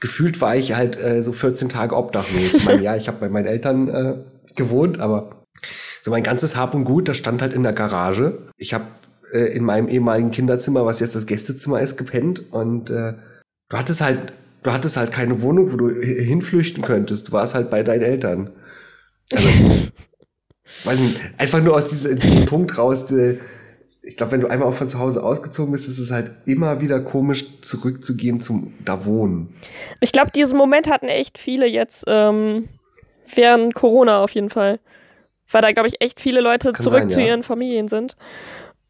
gefühlt 0.00 0.40
war 0.40 0.56
ich 0.56 0.74
halt 0.74 0.98
äh, 0.98 1.22
so 1.22 1.32
14 1.32 1.68
Tage 1.68 1.96
obdachlos. 1.96 2.54
Ich 2.54 2.64
meine, 2.64 2.82
ja, 2.82 2.96
ich 2.96 3.08
habe 3.08 3.18
bei 3.18 3.28
meinen 3.28 3.46
Eltern 3.46 3.88
äh, 3.88 4.14
gewohnt, 4.56 5.00
aber 5.00 5.37
so 6.08 6.12
mein 6.12 6.22
ganzes 6.22 6.56
Hab 6.56 6.74
und 6.74 6.84
Gut, 6.84 7.06
das 7.08 7.18
stand 7.18 7.42
halt 7.42 7.52
in 7.52 7.62
der 7.62 7.74
Garage. 7.74 8.38
Ich 8.56 8.72
habe 8.72 8.84
äh, 9.32 9.52
in 9.54 9.62
meinem 9.62 9.88
ehemaligen 9.88 10.30
Kinderzimmer, 10.30 10.86
was 10.86 11.00
jetzt 11.00 11.14
das 11.14 11.26
Gästezimmer 11.26 11.80
ist, 11.80 11.98
gepennt 11.98 12.50
und 12.50 12.88
äh, 12.88 13.12
du 13.68 13.76
hattest 13.76 14.00
halt, 14.00 14.18
du 14.62 14.72
hattest 14.72 14.96
halt 14.96 15.12
keine 15.12 15.42
Wohnung, 15.42 15.70
wo 15.70 15.76
du 15.76 15.90
hi- 15.90 16.24
hinflüchten 16.24 16.82
könntest. 16.82 17.28
Du 17.28 17.32
warst 17.32 17.54
halt 17.54 17.68
bei 17.68 17.82
deinen 17.82 18.00
Eltern. 18.02 18.50
Also, 19.32 19.48
weiß 20.84 20.98
nicht, 20.98 21.20
einfach 21.36 21.62
nur 21.62 21.74
aus 21.76 21.88
diesem, 21.90 22.18
diesem 22.18 22.44
Punkt 22.46 22.78
raus. 22.78 23.12
Äh, 23.12 23.38
ich 24.00 24.16
glaube, 24.16 24.32
wenn 24.32 24.40
du 24.40 24.46
einmal 24.48 24.66
auch 24.68 24.74
von 24.74 24.88
zu 24.88 24.98
Hause 24.98 25.22
ausgezogen 25.22 25.72
bist, 25.72 25.86
ist 25.88 25.98
es 25.98 26.10
halt 26.10 26.30
immer 26.46 26.80
wieder 26.80 26.98
komisch, 27.00 27.60
zurückzugehen 27.60 28.40
zum 28.40 28.72
da 28.84 29.04
wohnen. 29.04 29.54
Ich 30.00 30.12
glaube, 30.12 30.30
diesen 30.30 30.56
Moment 30.56 30.88
hatten 30.88 31.08
echt 31.08 31.36
viele 31.36 31.66
jetzt 31.66 32.04
ähm, 32.06 32.70
während 33.34 33.74
Corona 33.74 34.24
auf 34.24 34.30
jeden 34.30 34.48
Fall. 34.48 34.80
Weil 35.50 35.62
da, 35.62 35.72
glaube 35.72 35.88
ich, 35.88 36.00
echt 36.00 36.20
viele 36.20 36.40
Leute 36.40 36.72
zurück 36.72 37.00
sein, 37.00 37.10
zu 37.10 37.20
ja. 37.20 37.28
ihren 37.28 37.42
Familien 37.42 37.88
sind. 37.88 38.16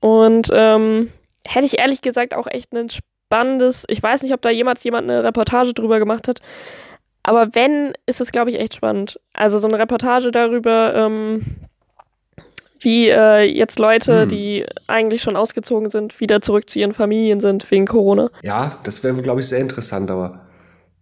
Und 0.01 0.49
ähm, 0.53 1.11
hätte 1.47 1.67
ich 1.67 1.79
ehrlich 1.79 2.03
gesagt 2.03 2.35
auch 2.35 2.47
echt 2.49 2.73
ein 2.73 2.89
spannendes, 2.91 3.85
ich 3.89 4.03
weiß 4.03 4.23
nicht, 4.23 4.33
ob 4.33 4.43
da 4.43 4.51
jemals 4.51 4.83
jemand 4.85 5.09
eine 5.11 5.23
Reportage 5.25 5.75
drüber 5.75 5.99
gemacht 5.99 6.29
hat, 6.29 6.41
aber 7.23 7.55
wenn, 7.55 7.93
ist 8.07 8.21
es, 8.21 8.33
glaube 8.33 8.51
ich, 8.51 8.59
echt 8.59 8.75
spannend. 8.75 9.21
Also 9.35 9.59
so 9.59 9.69
eine 9.69 9.79
Reportage 9.79 10.31
darüber, 10.31 10.95
ähm, 10.95 11.45
wie 12.81 13.09
äh, 13.09 13.43
jetzt 13.43 13.79
Leute, 13.79 14.23
Hm. 14.23 14.29
die 14.29 14.65
eigentlich 14.87 15.21
schon 15.21 15.37
ausgezogen 15.37 15.91
sind, 15.91 16.21
wieder 16.21 16.41
zurück 16.41 16.71
zu 16.71 16.79
ihren 16.79 16.95
Familien 16.95 17.41
sind 17.41 17.69
wegen 17.71 17.87
Corona. 17.87 18.31
Ja, 18.43 18.79
das 18.85 19.03
wäre, 19.03 19.21
glaube 19.21 19.41
ich, 19.41 19.49
sehr 19.49 19.59
interessant, 19.59 20.11
aber 20.11 20.47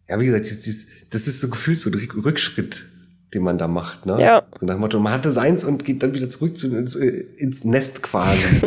ja, 0.09 0.19
wie 0.19 0.25
gesagt, 0.25 0.47
das, 0.47 0.63
das, 0.63 0.87
das 1.11 1.27
ist 1.27 1.41
so 1.41 1.49
gefühlt 1.51 1.79
so 1.79 1.91
ein 1.91 1.95
Rück- 1.95 2.25
Rückschritt, 2.25 2.87
den 3.35 3.43
man 3.43 3.59
da 3.59 3.69
macht, 3.69 4.07
ne? 4.07 4.17
Ja. 4.21 4.43
So 4.55 4.67
nach 4.67 4.75
dem 4.75 4.81
Motto, 4.81 5.01
man 5.01 5.13
hatte 5.13 5.33
seins 5.33 5.65
und 5.65 5.85
geht 5.85 6.03
dann 6.03 6.15
wieder 6.15 6.29
zurück 6.29 6.57
zu, 6.57 6.69
ins, 6.69 6.97
äh, 6.97 7.25
ins 7.37 7.65
Nest 7.65 8.03
quasi. 8.03 8.67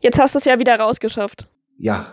Jetzt 0.00 0.18
hast 0.18 0.34
du 0.34 0.38
es 0.38 0.44
ja 0.44 0.58
wieder 0.58 0.78
rausgeschafft. 0.78 1.48
ja, 1.78 2.12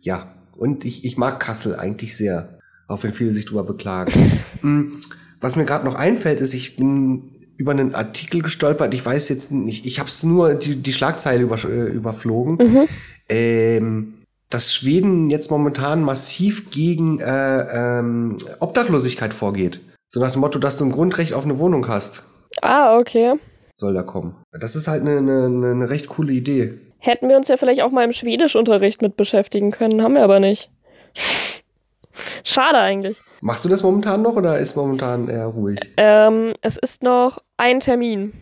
ja. 0.00 0.34
Und 0.54 0.84
ich, 0.84 1.04
ich 1.04 1.16
mag 1.16 1.40
Kassel 1.40 1.74
eigentlich 1.76 2.16
sehr, 2.16 2.58
auch 2.86 3.02
wenn 3.02 3.12
viele 3.12 3.32
sich 3.32 3.46
drüber 3.46 3.64
beklagen. 3.64 4.12
Mm, 4.60 4.98
Was 5.40 5.56
mir 5.56 5.64
gerade 5.64 5.84
noch 5.84 5.96
einfällt, 5.96 6.40
ist, 6.40 6.54
ich 6.54 6.76
bin 6.76 7.32
über 7.56 7.72
einen 7.72 7.96
Artikel 7.96 8.42
gestolpert. 8.42 8.94
Ich 8.94 9.04
weiß 9.04 9.28
jetzt 9.28 9.50
nicht, 9.50 9.86
ich 9.86 9.98
habe 9.98 10.08
es 10.08 10.22
nur 10.22 10.54
die, 10.54 10.76
die 10.76 10.92
Schlagzeile 10.92 11.42
über, 11.42 11.56
äh, 11.64 11.88
überflogen. 11.88 12.88
Ähm, 13.28 14.14
dass 14.50 14.74
Schweden 14.74 15.30
jetzt 15.30 15.50
momentan 15.50 16.02
massiv 16.02 16.70
gegen 16.70 17.18
äh, 17.20 17.98
ähm, 17.98 18.36
Obdachlosigkeit 18.60 19.32
vorgeht. 19.34 19.80
So 20.14 20.20
nach 20.20 20.32
dem 20.32 20.42
Motto, 20.42 20.58
dass 20.58 20.76
du 20.76 20.84
ein 20.84 20.92
Grundrecht 20.92 21.32
auf 21.32 21.44
eine 21.44 21.58
Wohnung 21.58 21.88
hast, 21.88 22.24
Ah, 22.60 22.98
okay. 22.98 23.32
soll 23.74 23.94
da 23.94 24.02
kommen. 24.02 24.36
Das 24.52 24.76
ist 24.76 24.86
halt 24.86 25.00
eine, 25.00 25.16
eine, 25.16 25.70
eine 25.70 25.88
recht 25.88 26.06
coole 26.06 26.34
Idee. 26.34 26.78
Hätten 26.98 27.30
wir 27.30 27.36
uns 27.38 27.48
ja 27.48 27.56
vielleicht 27.56 27.80
auch 27.80 27.90
mal 27.90 28.04
im 28.04 28.12
Schwedischunterricht 28.12 29.00
mit 29.00 29.16
beschäftigen 29.16 29.70
können, 29.70 30.02
haben 30.02 30.14
wir 30.14 30.22
aber 30.22 30.38
nicht. 30.38 30.70
Schade 32.44 32.76
eigentlich. 32.76 33.16
Machst 33.40 33.64
du 33.64 33.70
das 33.70 33.82
momentan 33.82 34.20
noch 34.20 34.34
oder 34.36 34.58
ist 34.58 34.76
momentan 34.76 35.28
eher 35.28 35.46
ruhig? 35.46 35.80
Ähm, 35.96 36.52
es 36.60 36.76
ist 36.76 37.02
noch 37.02 37.38
ein 37.56 37.80
Termin. 37.80 38.34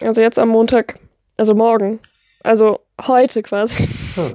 Also 0.00 0.22
jetzt 0.22 0.38
am 0.38 0.48
Montag, 0.48 0.98
also 1.36 1.54
morgen. 1.54 2.00
Also 2.42 2.80
heute 3.06 3.42
quasi. 3.42 3.86
Hm. 4.14 4.34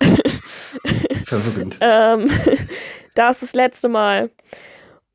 Verwirrend. 1.24 1.78
ähm, 1.80 2.28
da 3.14 3.30
ist 3.30 3.42
das 3.42 3.54
letzte 3.54 3.88
Mal. 3.88 4.30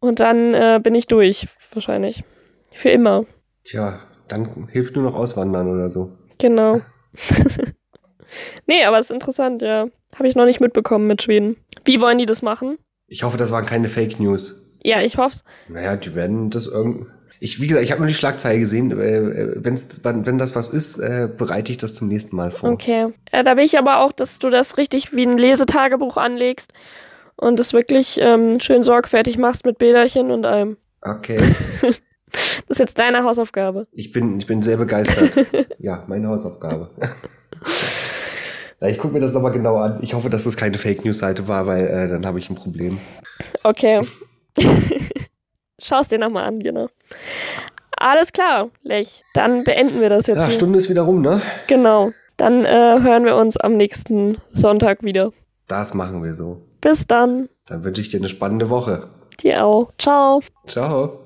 Und 0.06 0.20
dann 0.20 0.54
äh, 0.54 0.80
bin 0.82 0.96
ich 0.96 1.08
durch, 1.08 1.48
wahrscheinlich. 1.74 2.24
Für 2.72 2.90
immer. 2.90 3.26
Tja, 3.64 4.00
dann 4.28 4.68
hilft 4.72 4.96
nur 4.96 5.06
noch 5.06 5.16
Auswandern 5.16 5.68
oder 5.68 5.90
so. 5.90 6.12
Genau. 6.40 6.82
nee, 8.68 8.84
aber 8.86 9.00
es 9.00 9.06
ist 9.06 9.14
interessant, 9.14 9.62
ja. 9.62 9.88
Habe 10.16 10.28
ich 10.28 10.36
noch 10.36 10.46
nicht 10.46 10.60
mitbekommen 10.60 11.08
mit 11.08 11.22
Schweden. 11.22 11.58
Wie 11.84 12.00
wollen 12.00 12.18
die 12.18 12.26
das 12.26 12.42
machen? 12.42 12.78
Ich 13.08 13.24
hoffe, 13.24 13.38
das 13.38 13.52
waren 13.52 13.66
keine 13.66 13.90
Fake 13.90 14.20
News. 14.20 14.62
Ja, 14.84 15.02
ich 15.02 15.18
hoffe 15.18 15.40
Naja, 15.68 15.96
die 15.96 16.14
werden 16.16 16.50
das 16.50 16.68
irgend. 16.68 17.08
Ich, 17.40 17.62
wie 17.62 17.68
gesagt, 17.68 17.84
ich 17.84 17.92
habe 17.92 18.02
nur 18.02 18.08
die 18.08 18.14
Schlagzeile 18.14 18.60
gesehen. 18.60 18.92
Äh, 18.92 19.56
wenn's, 19.64 20.04
wenn, 20.04 20.26
wenn 20.26 20.38
das 20.38 20.56
was 20.56 20.70
ist, 20.70 21.00
äh, 21.00 21.28
bereite 21.36 21.72
ich 21.72 21.78
das 21.78 21.96
zum 21.96 22.08
nächsten 22.08 22.36
Mal 22.36 22.52
vor. 22.52 22.72
Okay. 22.72 23.14
Ja, 23.34 23.44
da 23.44 23.58
will 23.58 23.66
ich 23.66 23.78
aber 23.78 24.00
auch, 24.00 24.12
dass 24.12 24.40
du 24.40 24.50
das 24.50 24.78
richtig 24.78 25.14
wie 25.14 25.26
ein 25.26 25.38
Lesetagebuch 25.38 26.18
anlegst 26.18 26.72
und 27.38 27.60
es 27.60 27.74
wirklich 27.74 28.18
ähm, 28.22 28.60
schön 28.60 28.84
sorgfältig 28.84 29.38
machst 29.38 29.66
mit 29.66 29.78
Bilderchen 29.78 30.32
und 30.32 30.46
allem. 30.46 30.78
Okay. 31.02 31.38
Das 32.68 32.72
ist 32.72 32.80
jetzt 32.80 33.00
deine 33.00 33.24
Hausaufgabe. 33.24 33.88
Ich 33.92 34.12
bin, 34.12 34.40
ich 34.40 34.46
bin 34.46 34.62
sehr 34.62 34.76
begeistert. 34.76 35.46
ja, 35.80 36.04
meine 36.08 36.28
Hausaufgabe. 36.28 36.90
ja, 38.82 38.88
ich 38.88 38.98
gucke 38.98 39.14
mir 39.14 39.20
das 39.22 39.32
nochmal 39.32 39.52
genau 39.52 39.78
an. 39.78 40.00
Ich 40.02 40.14
hoffe, 40.14 40.30
dass 40.30 40.46
es 40.46 40.58
keine 40.58 40.78
Fake 40.78 41.06
News-Seite 41.06 41.48
war, 41.48 41.66
weil 41.66 41.86
äh, 41.86 42.08
dann 42.10 42.26
habe 42.26 42.40
ich 42.40 42.50
ein 42.50 42.56
Problem. 42.56 42.98
Okay. 43.64 44.06
Schau 45.80 46.00
es 46.00 46.10
dir 46.10 46.20
nochmal 46.20 46.46
an, 46.46 46.60
genau. 46.60 46.90
Alles 47.98 48.34
klar, 48.34 48.70
Lech. 48.84 49.24
Dann 49.34 49.64
beenden 49.64 50.02
wir 50.02 50.10
das 50.10 50.28
jetzt. 50.28 50.38
Ja, 50.38 50.46
hier. 50.46 50.54
Stunde 50.54 50.80
ist 50.80 50.90
wieder 50.90 51.04
rum, 51.04 51.22
ne? 51.22 51.42
Genau. 51.68 52.12
Dann 52.38 52.66
äh, 52.66 53.00
hören 53.02 53.24
wir 53.24 53.38
uns 53.38 53.56
am 53.56 53.78
nächsten 53.78 54.38
Sonntag 54.52 55.04
wieder. 55.04 55.32
Das 55.68 55.94
machen 55.94 56.24
wir 56.24 56.34
so. 56.34 56.62
Bis 56.86 57.08
dann. 57.08 57.50
Dann 57.66 57.84
wünsche 57.84 58.02
ich 58.02 58.10
dir 58.10 58.20
eine 58.20 58.30
spannende 58.30 58.70
Woche. 58.70 59.08
Dir 59.42 59.66
auch. 59.66 59.92
Ciao. 59.98 60.40
Ciao. 60.68 61.18